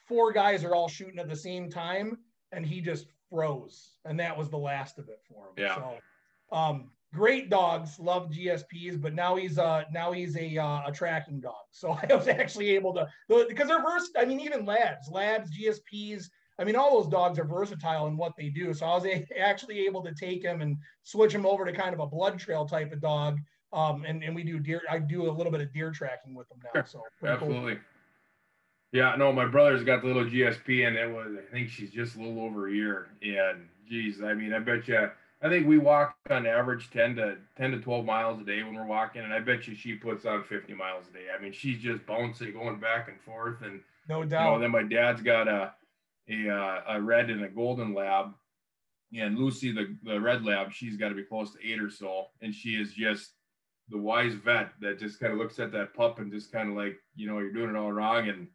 Four 0.08 0.32
guys 0.32 0.64
are 0.64 0.74
all 0.74 0.88
shooting 0.88 1.20
at 1.20 1.30
the 1.30 1.36
same 1.36 1.70
time, 1.70 2.18
and 2.52 2.66
he 2.66 2.82
just 2.82 3.08
froze. 3.30 3.92
And 4.06 4.20
that 4.20 4.38
was 4.38 4.50
the 4.50 4.58
last 4.58 4.98
of 4.98 5.10
it 5.10 5.20
for 5.28 5.48
him. 5.48 5.54
Yeah. 5.58 5.76
So, 5.76 6.56
um, 6.56 6.92
great 7.14 7.50
dogs, 7.50 8.00
love 8.00 8.30
GSPs, 8.32 9.02
but 9.02 9.14
now 9.14 9.36
he's 9.36 9.58
uh 9.58 9.84
now 9.92 10.12
he's 10.12 10.36
a 10.38 10.58
uh, 10.58 10.82
a 10.88 10.92
tracking 10.92 11.40
dog. 11.40 11.66
So 11.72 11.98
I 12.10 12.14
was 12.14 12.28
actually 12.28 12.70
able 12.70 12.94
to 12.96 13.08
because 13.28 13.68
they're 13.68 13.84
versed. 13.84 14.12
I 14.18 14.26
mean, 14.26 14.40
even 14.40 14.66
labs, 14.66 15.10
labs, 15.10 15.50
GSPs, 15.58 16.30
I 16.60 16.66
mean, 16.66 16.76
all 16.76 17.02
those 17.02 17.10
dogs 17.10 17.40
are 17.40 17.46
versatile 17.46 18.08
in 18.08 18.18
what 18.18 18.34
they 18.38 18.50
do. 18.50 18.74
So 18.74 18.86
I 18.86 18.96
was 18.96 19.06
a- 19.06 19.26
actually 19.40 19.86
able 19.86 20.04
to 20.04 20.14
take 20.14 20.44
him 20.44 20.62
and 20.62 20.78
switch 21.04 21.34
him 21.34 21.46
over 21.46 21.66
to 21.66 21.72
kind 21.72 21.94
of 21.94 22.02
a 22.02 22.06
blood 22.06 22.38
trail 22.38 22.66
type 22.66 22.92
of 22.92 23.02
dog. 23.02 23.40
Um, 23.72 24.04
and, 24.06 24.24
and 24.24 24.36
we 24.36 24.44
do 24.44 24.60
deer, 24.60 24.82
I 24.90 25.00
do 25.00 25.30
a 25.30 25.32
little 25.32 25.52
bit 25.52 25.62
of 25.62 25.72
deer 25.72 25.92
tracking 25.92 26.34
with 26.34 26.50
them 26.50 26.58
now. 26.74 26.84
So 26.84 27.04
absolutely. 27.26 27.76
Cool. 27.76 27.84
Yeah, 28.92 29.16
no, 29.16 29.32
my 29.32 29.46
brother's 29.46 29.84
got 29.84 30.02
the 30.02 30.08
little 30.08 30.26
GSP 30.26 30.88
and 30.88 30.98
it 30.98 31.10
was, 31.10 31.38
I 31.38 31.52
think 31.52 31.70
she's 31.70 31.92
just 31.92 32.16
a 32.16 32.20
little 32.20 32.42
over 32.42 32.68
a 32.68 32.74
year. 32.74 33.10
And 33.22 33.70
geez, 33.88 34.22
I 34.24 34.34
mean, 34.34 34.52
I 34.52 34.60
bet 34.60 34.88
you, 34.88 35.10
I 35.42 35.48
think 35.48 35.68
we 35.68 35.78
walk 35.78 36.16
on 36.30 36.46
average 36.46 36.90
10 36.92 37.16
to 37.16 37.38
10 37.58 37.72
to 37.72 37.80
12 37.80 38.06
miles 38.06 38.42
a 38.42 38.44
day 38.44 38.62
when 38.62 38.76
we're 38.76 38.86
walking. 38.86 39.22
And 39.22 39.34
I 39.34 39.40
bet 39.40 39.68
you 39.68 39.76
she 39.76 39.94
puts 39.94 40.26
on 40.26 40.44
50 40.44 40.74
miles 40.74 41.06
a 41.10 41.14
day. 41.14 41.26
I 41.36 41.42
mean, 41.42 41.54
she's 41.54 41.80
just 41.80 42.06
bouncing, 42.06 42.54
going 42.54 42.80
back 42.80 43.08
and 43.08 43.20
forth. 43.22 43.62
And 43.64 43.80
no 44.10 44.26
doubt. 44.26 44.46
You 44.46 44.52
know, 44.52 44.60
then 44.60 44.72
my 44.72 44.84
dad's 44.84 45.22
got 45.22 45.48
a, 45.48 45.74
a, 46.30 46.50
uh, 46.50 46.82
a 46.90 47.02
red 47.02 47.30
and 47.30 47.44
a 47.44 47.48
golden 47.48 47.94
lab. 47.94 48.34
And 49.18 49.40
Lucy, 49.40 49.72
the, 49.72 49.96
the 50.04 50.20
red 50.20 50.46
lab, 50.46 50.74
she's 50.74 50.98
got 50.98 51.10
to 51.10 51.16
be 51.16 51.24
close 51.24 51.54
to 51.54 51.66
eight 51.66 51.82
or 51.82 51.90
so. 51.90 52.28
And 52.42 52.54
she 52.54 52.72
is 52.72 52.94
just 52.94 53.32
the 53.88 53.98
wise 53.98 54.34
vet 54.34 54.74
that 54.82 55.00
just 55.00 55.22
kind 55.22 55.32
of 55.32 55.40
looks 55.40 55.58
at 55.58 55.72
that 55.72 55.94
pup 55.94 56.20
and 56.20 56.32
just 56.32 56.52
kind 56.52 56.70
of 56.70 56.76
like, 56.76 56.98
you 57.16 57.28
know, 57.28 57.40
you're 57.40 57.54
doing 57.54 57.70
it 57.70 57.78
all 57.78 57.94
wrong. 57.94 58.28
And 58.28 58.48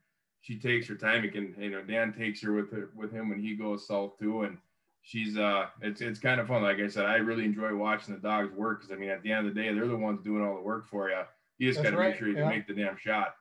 she 0.43 0.59
takes 0.59 0.87
her 0.89 0.97
time. 0.97 1.25
And, 1.35 1.55
you 1.59 1.71
know, 1.71 1.83
Dan 1.83 2.13
takes 2.13 2.43
her 2.43 2.53
with 2.53 2.71
her, 2.73 2.91
with 2.95 3.11
him 3.11 3.31
when 3.31 3.41
he 3.41 3.57
goes 3.57 3.87
south 3.87 4.19
too. 4.19 4.43
And 4.43 4.59
she's, 5.05 5.39
uh, 5.39 5.67
it's, 5.83 6.01
it's 6.01 6.19
kind 6.19 6.41
of 6.41 6.49
fun. 6.49 6.63
Like 6.63 6.81
I 6.81 6.89
said, 6.89 7.05
I 7.05 7.17
really 7.17 7.45
enjoy 7.45 7.75
watching 7.77 8.15
the 8.15 8.21
dogs 8.21 8.53
work. 8.53 8.83
Cause 8.83 8.91
I 8.91 8.97
mean, 8.97 9.11
at 9.11 9.23
the 9.23 9.31
end 9.31 9.47
of 9.47 9.55
the 9.55 9.61
day, 9.61 9.73
they're 9.73 9.87
the 9.87 9.97
ones 9.97 10.21
doing 10.25 10.43
all 10.43 10.57
the 10.57 10.63
work 10.63 10.89
for 10.89 11.11
you. 11.11 11.23
You 11.59 11.71
just 11.71 11.83
got 11.83 11.91
to 11.91 11.97
right. 11.97 12.11
make 12.11 12.19
sure 12.19 12.29
you 12.29 12.37
yeah. 12.37 12.49
make 12.49 12.67
the 12.67 12.75
damn 12.75 12.97
shot. 12.97 13.35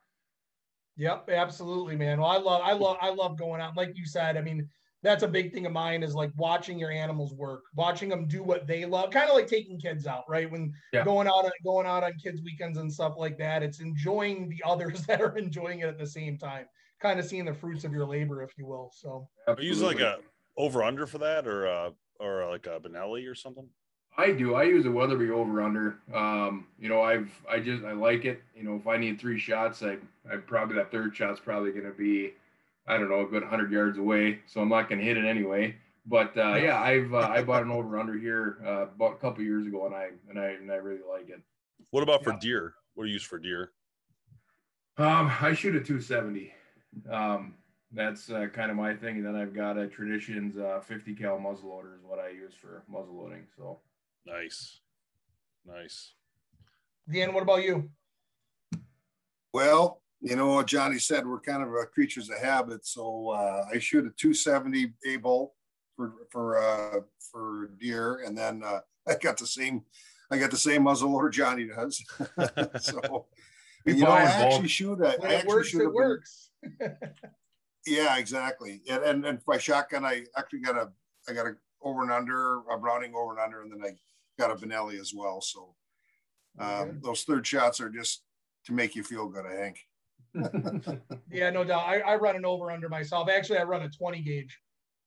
Yep, 0.97 1.30
absolutely, 1.32 1.95
man. 1.95 2.22
Well, 2.22 2.30
I 2.30 2.38
love, 2.38 2.61
I 2.64 2.74
love, 2.74 2.97
I 3.01 3.09
love 3.09 3.39
going 3.39 3.61
out. 3.61 3.76
Like 3.76 3.97
you 3.97 4.05
said, 4.05 4.38
I 4.38 4.41
mean, 4.41 4.70
that's 5.01 5.24
a 5.24 5.28
big 5.28 5.53
thing 5.53 5.66
of 5.66 5.72
mine 5.72 6.03
is 6.03 6.14
like 6.14 6.32
watching 6.38 6.78
your 6.78 6.91
animals 6.91 7.34
work, 7.34 7.64
watching 7.76 8.09
them 8.09 8.28
do 8.28 8.43
what 8.43 8.68
they 8.68 8.86
love, 8.86 9.09
kind 9.09 9.30
of 9.30 9.36
like 9.36 9.47
taking 9.47 9.80
kids 9.80 10.05
out, 10.05 10.24
right? 10.30 10.49
When 10.49 10.74
yeah. 10.93 11.03
going 11.03 11.28
out, 11.28 11.49
going 11.64 11.88
out 11.88 12.03
on 12.03 12.14
kids' 12.14 12.41
weekends 12.41 12.78
and 12.78 12.91
stuff 12.91 13.16
like 13.18 13.38
that, 13.39 13.64
it's 13.64 13.80
enjoying 13.80 14.49
the 14.49 14.61
others 14.66 15.01
that 15.07 15.22
are 15.22 15.38
enjoying 15.38 15.80
it 15.80 15.88
at 15.88 15.97
the 15.97 16.07
same 16.07 16.38
time, 16.38 16.66
kind 17.01 17.20
of 17.20 17.26
seeing 17.26 17.45
the 17.45 17.53
fruits 17.53 17.84
of 17.84 17.91
your 17.91 18.05
labor, 18.05 18.43
if 18.43 18.51
you 18.57 18.66
will. 18.66 18.91
So, 18.93 19.28
are 19.47 19.59
you 19.59 19.70
using 19.70 19.88
like 19.88 19.99
a 19.99 20.20
over 20.57 20.83
under 20.83 21.05
for 21.05 21.17
that, 21.19 21.47
or 21.47 21.67
uh, 21.67 21.89
or 22.19 22.49
like 22.49 22.67
a 22.67 22.79
Benelli 22.79 23.29
or 23.29 23.35
something? 23.35 23.67
I 24.17 24.31
do. 24.31 24.53
I 24.53 24.63
use 24.63 24.85
a 24.85 24.91
Weatherby 24.91 25.31
over 25.31 25.61
under. 25.61 25.97
Um, 26.13 26.67
you 26.77 26.87
know, 26.87 27.01
I've 27.01 27.31
I 27.49 27.59
just 27.59 27.83
I 27.83 27.93
like 27.93 28.25
it. 28.25 28.41
You 28.55 28.63
know, 28.63 28.75
if 28.75 28.87
I 28.87 28.97
need 28.97 29.19
three 29.19 29.39
shots, 29.39 29.81
I 29.81 29.97
I 30.31 30.37
probably 30.37 30.75
that 30.75 30.91
third 30.91 31.15
shot's 31.15 31.39
probably 31.39 31.71
going 31.71 31.85
to 31.85 31.91
be, 31.91 32.33
I 32.87 32.97
don't 32.97 33.09
know, 33.09 33.21
a 33.21 33.25
good 33.25 33.43
hundred 33.43 33.71
yards 33.71 33.97
away. 33.97 34.39
So 34.45 34.61
I'm 34.61 34.69
not 34.69 34.89
going 34.89 34.99
to 34.99 35.05
hit 35.05 35.17
it 35.17 35.25
anyway. 35.25 35.75
But 36.05 36.37
uh, 36.37 36.55
yeah, 36.55 36.79
I've 36.79 37.13
uh, 37.13 37.29
I 37.29 37.43
bought 37.43 37.63
an 37.63 37.71
over 37.71 37.97
under 37.97 38.17
here 38.17 38.57
uh, 38.65 38.83
about 38.83 39.13
a 39.13 39.17
couple 39.17 39.43
years 39.43 39.65
ago, 39.65 39.85
and 39.85 39.95
I 39.95 40.09
and 40.29 40.39
I 40.39 40.47
and 40.47 40.71
I 40.71 40.75
really 40.75 41.01
like 41.09 41.29
it. 41.29 41.41
What 41.91 42.03
about 42.03 42.23
for 42.23 42.37
deer? 42.39 42.73
What 42.93 43.05
do 43.05 43.07
you 43.07 43.13
use 43.13 43.23
for 43.23 43.39
deer? 43.39 43.71
Um, 44.97 45.31
I 45.41 45.53
shoot 45.53 45.75
a 45.75 45.79
270. 45.79 46.53
Um, 47.09 47.55
that's 47.93 48.29
uh, 48.29 48.47
kind 48.53 48.71
of 48.71 48.77
my 48.77 48.95
thing. 48.95 49.17
And 49.17 49.25
then 49.25 49.35
I've 49.35 49.55
got 49.55 49.77
a 49.77 49.87
Traditions 49.87 50.57
uh, 50.57 50.81
50 50.85 51.13
cal 51.15 51.37
muzzleloader 51.37 51.95
is 51.95 52.03
what 52.03 52.19
I 52.19 52.29
use 52.29 52.53
for 52.59 52.83
muzzle 52.89 53.15
loading. 53.15 53.45
So 53.57 53.79
Nice. 54.25 54.79
Nice. 55.65 56.13
Dan, 57.11 57.33
what 57.33 57.43
about 57.43 57.63
you? 57.63 57.89
Well, 59.53 60.01
you 60.21 60.35
know 60.35 60.47
what 60.47 60.67
Johnny 60.67 60.99
said, 60.99 61.27
we're 61.27 61.39
kind 61.39 61.61
of 61.61 61.69
creatures 61.91 62.29
of 62.29 62.37
habit. 62.37 62.85
So 62.85 63.29
uh, 63.29 63.65
I 63.73 63.79
shoot 63.79 64.05
a 64.05 64.09
270 64.09 64.93
A 65.07 65.17
bolt 65.17 65.51
for 65.95 66.13
for 66.31 66.57
uh, 66.57 67.01
for 67.31 67.71
deer, 67.79 68.23
and 68.25 68.37
then 68.37 68.63
uh, 68.63 68.79
I 69.07 69.15
got 69.15 69.37
the 69.37 69.45
same 69.45 69.83
I 70.31 70.37
got 70.37 70.51
the 70.51 70.57
same 70.57 70.83
muzzle 70.83 71.11
loader 71.11 71.29
Johnny 71.29 71.65
does. 71.65 72.03
so 72.81 73.27
you 73.85 73.97
know, 73.97 74.07
I 74.07 74.21
actually 74.21 74.69
shoot 74.69 75.01
a, 75.01 75.17
I 75.21 75.35
actually 75.35 75.47
works, 75.47 75.69
shoot 75.69 75.81
it 75.81 75.93
works. 75.93 76.49
yeah, 77.86 78.17
exactly. 78.17 78.81
And, 78.89 79.03
and 79.03 79.25
and 79.25 79.45
by 79.45 79.57
shotgun, 79.57 80.05
I 80.05 80.23
actually 80.38 80.61
got 80.61 80.77
a 80.77 80.89
I 81.27 81.34
got 81.34 81.47
a 81.47 81.55
over 81.81 82.01
and 82.01 82.11
under 82.11 82.59
a 82.71 82.77
Browning 82.79 83.13
over 83.15 83.31
and 83.31 83.39
under, 83.39 83.61
and 83.61 83.71
then 83.71 83.81
I 83.84 83.95
got 84.39 84.51
a 84.51 84.55
Benelli 84.55 84.99
as 84.99 85.13
well. 85.13 85.41
So 85.41 85.75
um, 86.59 86.99
those 87.03 87.23
third 87.23 87.45
shots 87.45 87.81
are 87.81 87.89
just 87.89 88.23
to 88.65 88.73
make 88.73 88.95
you 88.95 89.03
feel 89.03 89.27
good, 89.27 89.45
I 89.45 89.55
think. 89.55 89.79
yeah, 91.31 91.49
no 91.49 91.63
doubt. 91.63 91.86
I, 91.88 91.99
I, 91.99 92.15
run 92.15 92.36
an 92.36 92.45
over 92.45 92.71
under 92.71 92.89
myself. 92.89 93.29
Actually, 93.29 93.59
I 93.59 93.63
run 93.63 93.84
a 93.84 93.89
20 93.89 94.21
gauge 94.21 94.57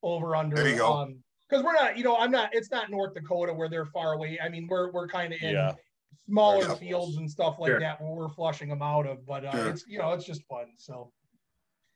over 0.03 0.37
under. 0.37 0.55
There 0.55 0.69
you 0.69 0.77
go. 0.77 0.93
Um, 0.93 1.19
because 1.49 1.65
we're 1.65 1.75
not, 1.75 1.97
you 1.97 2.05
know, 2.05 2.17
I'm 2.17 2.31
not. 2.31 2.51
It's 2.53 2.71
not 2.71 2.91
North 2.91 3.15
Dakota 3.15 3.53
where 3.53 3.69
they're 3.69 3.87
far 3.87 4.15
away. 4.15 4.39
I 4.43 4.49
mean, 4.49 4.67
we're 4.69 4.91
we're 4.91 5.07
kind 5.07 5.33
of 5.33 5.41
in 5.43 5.55
yeah. 5.55 5.73
smaller 6.29 6.75
fields 6.75 7.19
and 7.19 7.31
stuff 7.31 7.57
like 7.61 7.71
sure. 7.71 7.81
that 7.81 8.01
where 8.01 8.11
we're 8.11 8.29
flushing 8.29 8.69
them 8.69 8.83
out 8.83 9.07
of. 9.07 9.25
But 9.25 9.45
uh, 9.45 9.53
sure. 9.53 9.69
it's 9.69 9.85
you 9.87 9.99
know, 9.99 10.13
it's 10.13 10.25
just 10.25 10.43
fun. 10.49 10.67
So 10.77 11.13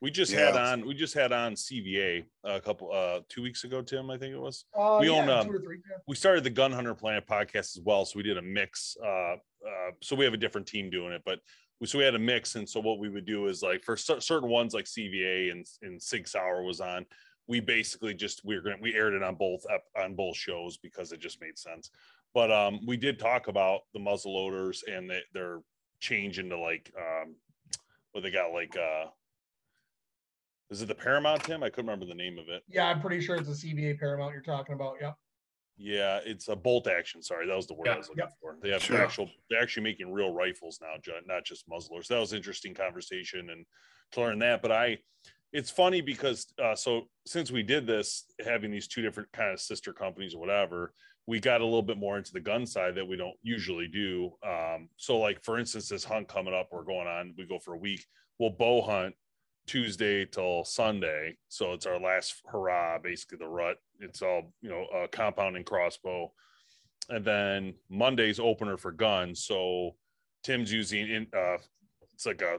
we 0.01 0.11
just 0.11 0.33
yeah. 0.33 0.47
had 0.47 0.57
on 0.57 0.87
we 0.87 0.95
just 0.95 1.15
had 1.15 1.33
on 1.33 1.55
CVA 1.55 2.25
a 2.45 2.61
couple 2.61 2.91
uh 2.93 3.21
two 3.29 3.43
weeks 3.43 3.65
ago, 3.65 3.83
Tim. 3.83 4.11
I 4.11 4.17
think 4.17 4.35
it 4.35 4.41
was. 4.41 4.65
Uh, 4.77 4.99
we 5.01 5.11
yeah, 5.11 5.13
own 5.13 5.29
um, 5.29 5.47
three, 5.47 5.79
yeah. 5.91 5.97
we 6.07 6.17
started 6.17 6.45
the 6.45 6.51
Gun 6.51 6.73
Hunter 6.73 6.95
Planet 6.95 7.27
podcast 7.27 7.77
as 7.77 7.81
well, 7.85 8.05
so 8.05 8.17
we 8.17 8.23
did 8.23 8.39
a 8.39 8.43
mix. 8.43 8.97
Uh, 9.03 9.35
uh, 9.35 9.91
so 10.03 10.17
we 10.17 10.25
have 10.25 10.35
a 10.35 10.39
different 10.39 10.67
team 10.67 10.89
doing 10.89 11.13
it, 11.13 11.23
but 11.25 11.41
we, 11.81 11.87
so 11.87 11.99
we 11.99 12.05
had 12.05 12.15
a 12.15 12.19
mix, 12.19 12.55
and 12.55 12.69
so 12.69 12.81
what 12.81 12.99
we 12.99 13.09
would 13.11 13.27
do 13.27 13.47
is 13.47 13.63
like 13.63 13.85
for 13.85 13.97
certain 13.97 14.49
ones 14.49 14.73
like 14.73 14.87
CVA 14.87 15.53
and 15.53 15.67
and 15.83 16.03
Sig 16.03 16.27
Sauer 16.27 16.63
was 16.63 16.81
on. 16.81 17.05
We 17.47 17.61
basically 17.61 18.15
just 18.15 18.43
we 18.45 18.55
are 18.55 18.63
gonna 18.63 18.77
we 18.81 18.95
aired 18.95 19.15
it 19.15 19.23
on 19.23 19.35
both 19.35 19.65
on 20.01 20.15
both 20.15 20.37
shows 20.37 20.79
because 20.79 21.13
it 21.13 21.21
just 21.21 21.41
made 21.41 21.59
sense. 21.59 21.91
But 22.33 22.51
um, 22.53 22.81
we 22.87 22.97
did 22.97 23.19
talk 23.19 23.49
about 23.49 23.81
the 23.93 23.99
muzzle 23.99 24.35
loaders 24.35 24.85
and 24.87 25.11
they, 25.11 25.21
they're 25.35 25.59
changing 25.99 26.49
to 26.51 26.59
like 26.59 26.93
um, 26.97 27.35
what 28.13 28.23
they 28.23 28.31
got 28.31 28.53
like 28.53 28.77
uh 28.77 29.07
is 30.71 30.83
it 30.83 30.89
the 30.89 30.95
Paramount, 30.95 31.43
Tim? 31.45 31.63
I 31.63 31.69
couldn't 31.69 31.87
remember 31.87 32.07
the 32.07 32.15
name 32.15 32.39
of 32.39 32.49
it. 32.49 32.63
Yeah, 32.69 32.87
I'm 32.87 33.01
pretty 33.01 33.21
sure 33.21 33.37
it's 33.37 33.49
a 33.49 33.67
CVA 33.67 33.99
Paramount 33.99 34.33
you're 34.33 34.43
talking 34.43 34.75
about. 34.75 34.97
Yep. 35.01 35.17
Yeah, 35.77 36.21
it's 36.25 36.49
a 36.49 36.55
bolt 36.55 36.87
action. 36.87 37.23
Sorry, 37.23 37.47
that 37.47 37.57
was 37.57 37.67
the 37.67 37.75
word 37.75 37.89
I 37.89 37.97
was 37.97 38.09
looking 38.09 38.25
yep. 38.25 38.35
for. 38.41 38.57
They 38.63 38.71
have 38.71 38.83
sure. 38.83 39.03
actual. 39.03 39.29
They're 39.49 39.63
actually 39.63 39.85
making 39.85 40.13
real 40.13 40.33
rifles 40.33 40.79
now, 40.81 40.95
not 41.27 41.45
just 41.45 41.69
muzzlers. 41.69 42.07
That 42.09 42.21
was 42.21 42.35
interesting 42.35 42.75
conversation 42.75 43.51
and 43.51 43.65
to 44.13 44.21
learn 44.21 44.39
that. 44.41 44.61
But 44.61 44.73
I, 44.73 44.99
it's 45.53 45.71
funny 45.71 46.03
because 46.03 46.47
uh, 46.63 46.77
so 46.77 47.09
since 47.27 47.51
we 47.51 47.63
did 47.63 47.87
this, 47.87 48.27
having 48.45 48.71
these 48.71 48.89
two 48.89 49.01
different 49.01 49.33
kind 49.33 49.53
of 49.53 49.61
sister 49.61 49.93
companies 49.93 50.35
or 50.35 50.41
whatever, 50.41 50.93
we 51.27 51.41
got 51.41 51.63
a 51.63 51.65
little 51.65 51.83
bit 51.83 51.97
more 51.97 52.19
into 52.19 52.33
the 52.33 52.41
gun 52.41 52.67
side 52.67 52.95
that 52.97 53.09
we 53.09 53.17
don't 53.17 53.37
usually 53.43 53.89
do. 53.89 54.33
Um, 54.47 54.89
so, 54.97 55.19
like 55.19 55.43
for 55.43 55.59
instance, 55.59 55.89
this 55.89 56.05
hunt 56.05 56.29
coming 56.29 56.55
up, 56.55 56.69
we're 56.71 56.85
going 56.85 57.09
on. 57.09 57.35
We 57.39 57.47
go 57.47 57.59
for 57.59 57.75
a 57.75 57.79
week. 57.79 58.05
We'll 58.39 58.51
bow 58.51 58.83
hunt 58.83 59.15
Tuesday 59.71 60.25
till 60.25 60.65
Sunday, 60.65 61.37
so 61.49 61.75
it's 61.75 61.87
our 61.87 62.01
last 62.01 62.43
hurrah, 62.45 62.99
basically 62.99 63.39
the 63.39 63.47
rut. 63.47 63.77
It's 64.01 64.21
all 64.21 64.53
you 64.61 64.69
know, 64.69 64.85
uh, 64.93 65.07
compounding 65.13 65.63
crossbow, 65.63 66.33
and 67.09 67.25
then 67.25 67.75
Monday's 67.89 68.41
opener 68.41 68.77
for 68.77 68.91
guns. 68.91 69.45
So 69.45 69.95
Tim's 70.43 70.73
using 70.73 71.09
in 71.09 71.29
uh, 71.33 71.59
it's 72.13 72.27
like 72.27 72.43
a 72.43 72.59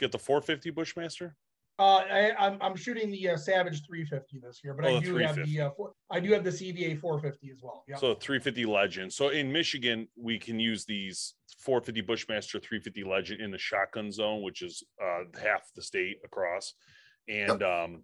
get 0.00 0.10
the 0.10 0.18
450 0.18 0.70
Bushmaster. 0.70 1.36
Uh, 1.78 1.98
I, 1.98 2.32
I'm, 2.38 2.58
I'm 2.60 2.76
shooting 2.76 3.08
the 3.10 3.30
uh, 3.30 3.36
Savage 3.36 3.86
350 3.86 4.40
this 4.40 4.60
year, 4.64 4.74
but 4.74 4.84
oh, 4.84 4.96
I 4.96 5.00
do 5.00 5.16
have 5.16 5.36
the 5.36 5.60
uh, 5.60 5.70
four, 5.70 5.92
I 6.10 6.18
do 6.18 6.32
have 6.32 6.42
the 6.42 6.50
CVA 6.50 6.98
450 6.98 7.50
as 7.52 7.58
well. 7.62 7.84
Yeah. 7.86 7.96
So 7.96 8.14
350 8.14 8.66
Legend. 8.66 9.12
So 9.12 9.28
in 9.28 9.52
Michigan, 9.52 10.08
we 10.16 10.40
can 10.40 10.58
use 10.58 10.84
these 10.84 11.34
450 11.60 12.00
Bushmaster 12.00 12.58
350 12.58 13.04
Legend 13.04 13.40
in 13.40 13.52
the 13.52 13.58
shotgun 13.58 14.10
zone, 14.10 14.42
which 14.42 14.62
is 14.62 14.82
uh, 15.00 15.24
half 15.40 15.70
the 15.76 15.82
state 15.82 16.16
across, 16.24 16.74
and 17.28 17.60
yep. 17.60 17.62
um, 17.62 18.02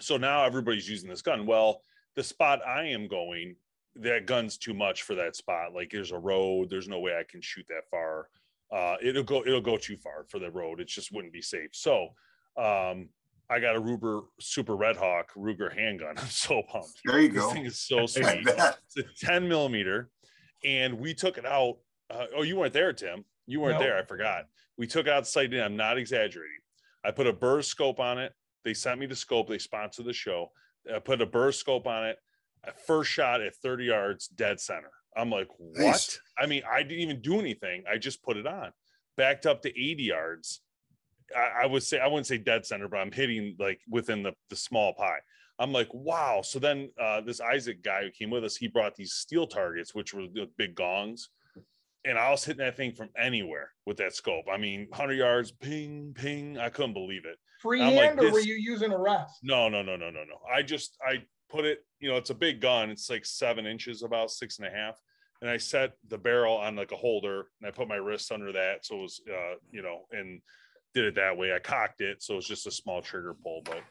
so 0.00 0.16
now 0.16 0.44
everybody's 0.44 0.88
using 0.88 1.08
this 1.08 1.22
gun. 1.22 1.46
Well, 1.46 1.82
the 2.16 2.24
spot 2.24 2.66
I 2.66 2.84
am 2.86 3.06
going, 3.06 3.54
that 3.96 4.26
gun's 4.26 4.58
too 4.58 4.74
much 4.74 5.02
for 5.02 5.14
that 5.14 5.36
spot. 5.36 5.72
Like 5.72 5.90
there's 5.90 6.12
a 6.12 6.18
road, 6.18 6.68
there's 6.70 6.88
no 6.88 6.98
way 6.98 7.12
I 7.12 7.24
can 7.30 7.40
shoot 7.42 7.66
that 7.68 7.88
far. 7.90 8.28
Uh, 8.72 8.96
it'll 9.02 9.22
go 9.22 9.44
it'll 9.46 9.60
go 9.60 9.76
too 9.76 9.98
far 9.98 10.24
for 10.28 10.38
the 10.38 10.50
road. 10.50 10.80
It 10.80 10.88
just 10.88 11.12
wouldn't 11.12 11.32
be 11.32 11.42
safe. 11.42 11.70
So 11.72 12.08
um, 12.56 13.08
I 13.50 13.60
got 13.60 13.76
a 13.76 13.80
Ruger 13.80 14.22
Super 14.40 14.76
Redhawk 14.76 15.24
Ruger 15.36 15.74
handgun. 15.76 16.14
I'm 16.18 16.26
so 16.26 16.62
pumped. 16.62 17.00
There 17.04 17.20
you 17.20 17.28
this 17.28 17.40
go. 17.40 17.46
This 17.46 17.52
thing 17.52 17.66
is 17.66 17.78
so 17.80 18.06
sweet. 18.06 18.46
it's 18.46 18.96
a 18.96 19.26
10 19.26 19.48
millimeter, 19.48 20.10
and 20.64 20.98
we 20.98 21.14
took 21.14 21.38
it 21.38 21.46
out. 21.46 21.78
Uh, 22.10 22.26
oh, 22.36 22.42
you 22.42 22.56
weren't 22.56 22.72
there, 22.72 22.92
Tim. 22.92 23.24
You 23.46 23.60
weren't 23.60 23.74
nope. 23.74 23.82
there. 23.82 23.98
I 23.98 24.04
forgot. 24.04 24.44
We 24.78 24.86
took 24.86 25.06
it 25.06 25.12
out 25.12 25.26
sight. 25.26 25.54
I'm 25.54 25.76
not 25.76 25.98
exaggerating. 25.98 26.58
I 27.04 27.10
put 27.10 27.26
a 27.26 27.32
Burris 27.32 27.68
scope 27.68 28.00
on 28.00 28.18
it. 28.18 28.32
They 28.64 28.74
sent 28.74 29.00
me 29.00 29.06
the 29.06 29.16
scope. 29.16 29.48
They 29.48 29.58
sponsored 29.58 30.06
the 30.06 30.12
show. 30.12 30.50
I 30.92 30.98
put 30.98 31.20
a 31.20 31.26
Burris 31.26 31.58
scope 31.58 31.86
on 31.86 32.06
it. 32.06 32.16
First 32.86 33.10
shot 33.10 33.40
at 33.40 33.56
30 33.56 33.84
yards, 33.84 34.28
dead 34.28 34.60
center. 34.60 34.90
I'm 35.16 35.30
like, 35.30 35.48
what? 35.58 35.78
Nice. 35.78 36.20
I 36.38 36.46
mean, 36.46 36.62
I 36.70 36.82
didn't 36.82 37.00
even 37.00 37.20
do 37.20 37.38
anything. 37.38 37.84
I 37.90 37.98
just 37.98 38.22
put 38.22 38.36
it 38.36 38.46
on. 38.46 38.72
Backed 39.16 39.46
up 39.46 39.62
to 39.62 39.68
80 39.68 40.04
yards 40.04 40.60
I, 41.36 41.64
I, 41.64 41.66
would 41.66 41.82
say 41.82 41.98
I 41.98 42.06
wouldn't 42.06 42.26
say 42.26 42.38
dead 42.38 42.66
center, 42.66 42.88
but 42.88 42.98
I'm 42.98 43.12
hitting 43.12 43.56
like 43.58 43.80
within 43.88 44.22
the 44.22 44.32
the 44.50 44.56
small 44.56 44.94
pie. 44.94 45.20
I'm 45.58 45.72
like, 45.72 45.88
wow. 45.92 46.42
So 46.42 46.58
then 46.58 46.90
uh, 47.00 47.20
this 47.20 47.40
Isaac 47.40 47.82
guy 47.82 48.02
who 48.02 48.10
came 48.10 48.30
with 48.30 48.44
us, 48.44 48.56
he 48.56 48.68
brought 48.68 48.96
these 48.96 49.12
steel 49.12 49.46
targets, 49.46 49.94
which 49.94 50.12
were 50.14 50.22
the 50.22 50.48
big 50.56 50.74
gongs. 50.74 51.28
And 52.04 52.18
I 52.18 52.30
was 52.30 52.44
hitting 52.44 52.64
that 52.64 52.76
thing 52.76 52.92
from 52.94 53.10
anywhere 53.16 53.70
with 53.86 53.96
that 53.98 54.14
scope. 54.14 54.46
I 54.52 54.56
mean, 54.56 54.86
100 54.88 55.14
yards, 55.14 55.52
ping, 55.52 56.14
ping. 56.16 56.58
I 56.58 56.68
couldn't 56.68 56.94
believe 56.94 57.24
it. 57.26 57.36
Freehand, 57.60 58.18
like, 58.18 58.18
or 58.18 58.32
were 58.32 58.40
you 58.40 58.54
using 58.54 58.90
a 58.90 58.98
rest? 58.98 59.34
No, 59.44 59.68
no, 59.68 59.82
no, 59.82 59.94
no, 59.94 60.10
no, 60.10 60.24
no. 60.24 60.38
I 60.52 60.62
just, 60.62 60.98
I 61.06 61.22
put 61.48 61.64
it, 61.64 61.84
you 62.00 62.10
know, 62.10 62.16
it's 62.16 62.30
a 62.30 62.34
big 62.34 62.60
gun. 62.60 62.90
It's 62.90 63.08
like 63.08 63.24
seven 63.24 63.66
inches, 63.66 64.02
about 64.02 64.32
six 64.32 64.58
and 64.58 64.66
a 64.66 64.70
half. 64.70 65.00
And 65.42 65.50
I 65.50 65.58
set 65.58 65.92
the 66.08 66.18
barrel 66.18 66.56
on 66.56 66.74
like 66.74 66.90
a 66.90 66.96
holder 66.96 67.46
and 67.60 67.68
I 67.68 67.70
put 67.70 67.86
my 67.86 67.96
wrist 67.96 68.32
under 68.32 68.50
that. 68.50 68.84
So 68.84 68.96
it 68.96 69.02
was, 69.02 69.20
uh, 69.28 69.54
you 69.70 69.82
know, 69.82 70.06
and 70.10 70.40
did 70.94 71.04
it 71.04 71.14
that 71.16 71.36
way. 71.36 71.52
I 71.52 71.58
cocked 71.58 72.00
it, 72.00 72.22
so 72.22 72.36
it's 72.36 72.46
just 72.46 72.66
a 72.66 72.70
small 72.70 73.02
trigger 73.02 73.34
pull. 73.42 73.62
But 73.64 73.82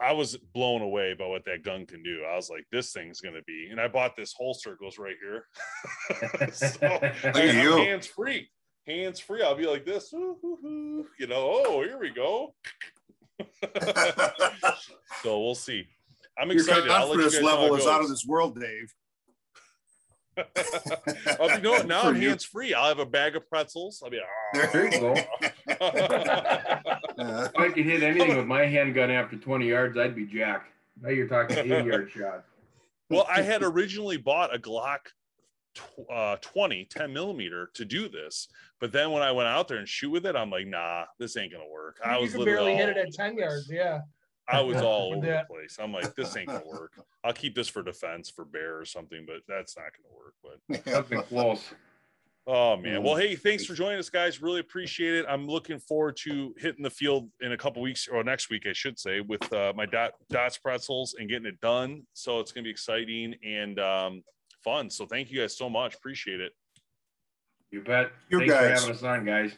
I 0.00 0.12
was 0.12 0.36
blown 0.36 0.82
away 0.82 1.14
by 1.14 1.26
what 1.26 1.44
that 1.44 1.62
gun 1.62 1.86
can 1.86 2.02
do. 2.02 2.22
I 2.28 2.36
was 2.36 2.50
like, 2.50 2.66
this 2.72 2.92
thing's 2.92 3.20
gonna 3.20 3.42
be. 3.46 3.68
And 3.70 3.80
I 3.80 3.88
bought 3.88 4.16
this 4.16 4.32
holster 4.32 4.76
goes 4.80 4.98
right 4.98 5.16
here. 5.20 5.46
so 6.52 6.98
hands 7.32 8.06
free, 8.06 8.50
hands 8.86 9.20
free. 9.20 9.42
I'll 9.42 9.54
be 9.54 9.66
like 9.66 9.84
this, 9.84 10.12
you 10.12 11.06
know. 11.28 11.64
Oh, 11.66 11.82
here 11.82 11.98
we 11.98 12.10
go. 12.10 12.54
so 15.22 15.40
we'll 15.40 15.54
see. 15.54 15.86
I'm 16.38 16.50
excited. 16.50 16.84
Your 16.84 16.94
confidence 16.94 17.40
level 17.40 17.74
is 17.76 17.86
out 17.86 18.00
of 18.00 18.08
this 18.08 18.24
world, 18.26 18.58
Dave. 18.58 18.92
I'll 20.38 21.48
be, 21.48 21.54
you 21.54 21.60
know 21.60 21.82
Now 21.82 22.02
I'm 22.02 22.14
hands 22.14 22.44
free. 22.44 22.74
I'll 22.74 22.88
have 22.88 22.98
a 22.98 23.06
bag 23.06 23.36
of 23.36 23.48
pretzels. 23.48 24.02
I'll 24.02 24.10
be 24.10 24.20
oh. 24.20 24.66
there 24.72 24.92
you 24.92 25.00
go. 25.00 25.12
if 25.66 27.58
I 27.58 27.68
could 27.68 27.84
hit 27.84 28.02
anything 28.02 28.36
with 28.36 28.46
my 28.46 28.66
handgun 28.66 29.10
after 29.10 29.36
20 29.36 29.68
yards, 29.68 29.98
I'd 29.98 30.14
be 30.14 30.26
Jack. 30.26 30.66
Now 31.00 31.10
you're 31.10 31.28
talking 31.28 31.58
80 31.58 31.68
yard 31.68 32.10
shot. 32.16 32.44
Well, 33.10 33.26
I 33.28 33.42
had 33.42 33.62
originally 33.62 34.16
bought 34.16 34.54
a 34.54 34.58
Glock 34.58 35.00
uh, 36.10 36.36
20, 36.40 36.86
10 36.86 37.12
millimeter 37.12 37.70
to 37.74 37.84
do 37.84 38.08
this. 38.08 38.48
But 38.80 38.92
then 38.92 39.10
when 39.12 39.22
I 39.22 39.32
went 39.32 39.48
out 39.48 39.68
there 39.68 39.78
and 39.78 39.88
shoot 39.88 40.10
with 40.10 40.26
it, 40.26 40.36
I'm 40.36 40.50
like, 40.50 40.66
nah, 40.66 41.04
this 41.18 41.36
ain't 41.36 41.52
gonna 41.52 41.68
work. 41.70 41.98
I 42.04 42.16
you 42.16 42.22
was 42.22 42.34
barely 42.34 42.74
hit 42.74 42.88
it 42.88 42.96
at 42.96 43.12
10 43.12 43.36
yards. 43.36 43.68
Yeah. 43.70 44.00
I 44.48 44.60
was 44.60 44.76
all 44.82 45.14
over 45.14 45.26
the 45.26 45.44
place. 45.48 45.78
I'm 45.80 45.92
like, 45.92 46.14
this 46.14 46.36
ain't 46.36 46.48
gonna 46.48 46.66
work. 46.66 46.92
I'll 47.24 47.32
keep 47.32 47.54
this 47.54 47.68
for 47.68 47.82
defense 47.82 48.30
for 48.30 48.44
bear 48.44 48.78
or 48.78 48.84
something, 48.84 49.24
but 49.26 49.42
that's 49.48 49.76
not 49.76 49.86
gonna 49.96 50.14
work. 50.14 50.34
But 50.42 50.92
something 50.92 51.22
close. 51.28 51.72
Oh 52.46 52.76
man. 52.76 53.04
Well, 53.04 53.14
hey, 53.14 53.36
thanks 53.36 53.64
for 53.64 53.74
joining 53.74 54.00
us, 54.00 54.10
guys. 54.10 54.42
Really 54.42 54.60
appreciate 54.60 55.14
it. 55.14 55.26
I'm 55.28 55.46
looking 55.46 55.78
forward 55.78 56.16
to 56.24 56.52
hitting 56.58 56.82
the 56.82 56.90
field 56.90 57.30
in 57.40 57.52
a 57.52 57.56
couple 57.56 57.82
weeks 57.82 58.08
or 58.08 58.24
next 58.24 58.50
week, 58.50 58.66
I 58.66 58.72
should 58.72 58.98
say, 58.98 59.20
with 59.20 59.52
uh, 59.52 59.72
my 59.76 59.86
dot 59.86 60.14
dots 60.28 60.58
pretzels 60.58 61.14
and 61.18 61.28
getting 61.28 61.46
it 61.46 61.60
done. 61.60 62.02
So 62.14 62.40
it's 62.40 62.50
gonna 62.50 62.64
be 62.64 62.70
exciting 62.70 63.36
and 63.44 63.78
um, 63.78 64.22
fun. 64.64 64.90
So 64.90 65.06
thank 65.06 65.30
you 65.30 65.40
guys 65.40 65.56
so 65.56 65.70
much. 65.70 65.94
Appreciate 65.94 66.40
it. 66.40 66.52
You 67.70 67.80
bet. 67.80 68.10
You 68.28 68.38
Thanks 68.38 68.52
guys. 68.52 68.60
for 68.60 68.74
having 68.74 68.96
us 68.96 69.02
on, 69.02 69.24
guys. 69.24 69.52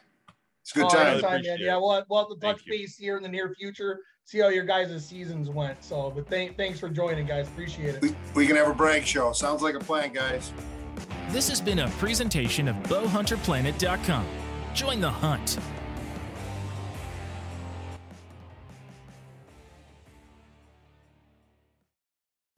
It's 0.62 0.72
a 0.72 0.78
good 0.78 0.85
oh, 0.85 0.89
time. 0.89 1.20
time 1.20 1.43
yeah, 1.59 1.76
we'll 1.76 1.93
have, 1.93 2.05
we'll 2.09 2.20
have 2.20 2.28
to 2.28 2.37
touch 2.37 2.64
base 2.64 2.97
here 2.97 3.16
in 3.16 3.22
the 3.22 3.28
near 3.28 3.55
future 3.59 4.01
see 4.25 4.39
how 4.39 4.49
your 4.49 4.64
guys' 4.64 5.05
seasons 5.07 5.51
went. 5.51 5.83
So, 5.85 6.11
but 6.11 6.29
th- 6.29 6.57
thanks 6.57 6.81
for 6.81 6.89
joining, 6.89 7.27
guys. 7.27 7.47
Appreciate 7.49 7.97
it. 7.97 8.03
We, 8.03 8.14
we 8.35 8.47
can 8.47 8.57
have 8.57 8.68
a 8.68 8.75
brag 8.75 9.05
show. 9.05 9.33
Sounds 9.33 9.62
like 9.62 9.75
a 9.75 9.81
plan, 9.81 10.12
guys. 10.12 10.53
This 11.29 11.49
has 11.49 11.61
been 11.61 11.81
a 11.81 11.89
presentation 11.91 12.68
of 12.68 12.77
bowhunterplanet.com. 12.85 14.27
Join 14.75 15.01
the 15.01 15.11
hunt. 15.11 15.59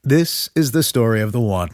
This 0.03 0.51
is 0.55 0.71
the 0.71 0.85
story 0.85 1.21
of 1.21 1.33
the 1.33 1.41
one. 1.41 1.71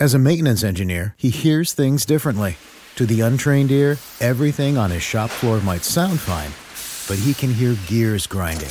As 0.00 0.12
a 0.12 0.18
maintenance 0.18 0.64
engineer, 0.64 1.14
he 1.16 1.30
hears 1.30 1.72
things 1.72 2.04
differently. 2.04 2.56
To 2.96 3.06
the 3.06 3.20
untrained 3.20 3.70
ear, 3.70 3.96
everything 4.18 4.76
on 4.76 4.90
his 4.90 5.04
shop 5.04 5.30
floor 5.30 5.60
might 5.60 5.84
sound 5.84 6.18
fine, 6.18 6.50
but 7.06 7.22
he 7.22 7.32
can 7.32 7.54
hear 7.54 7.76
gears 7.86 8.26
grinding 8.26 8.70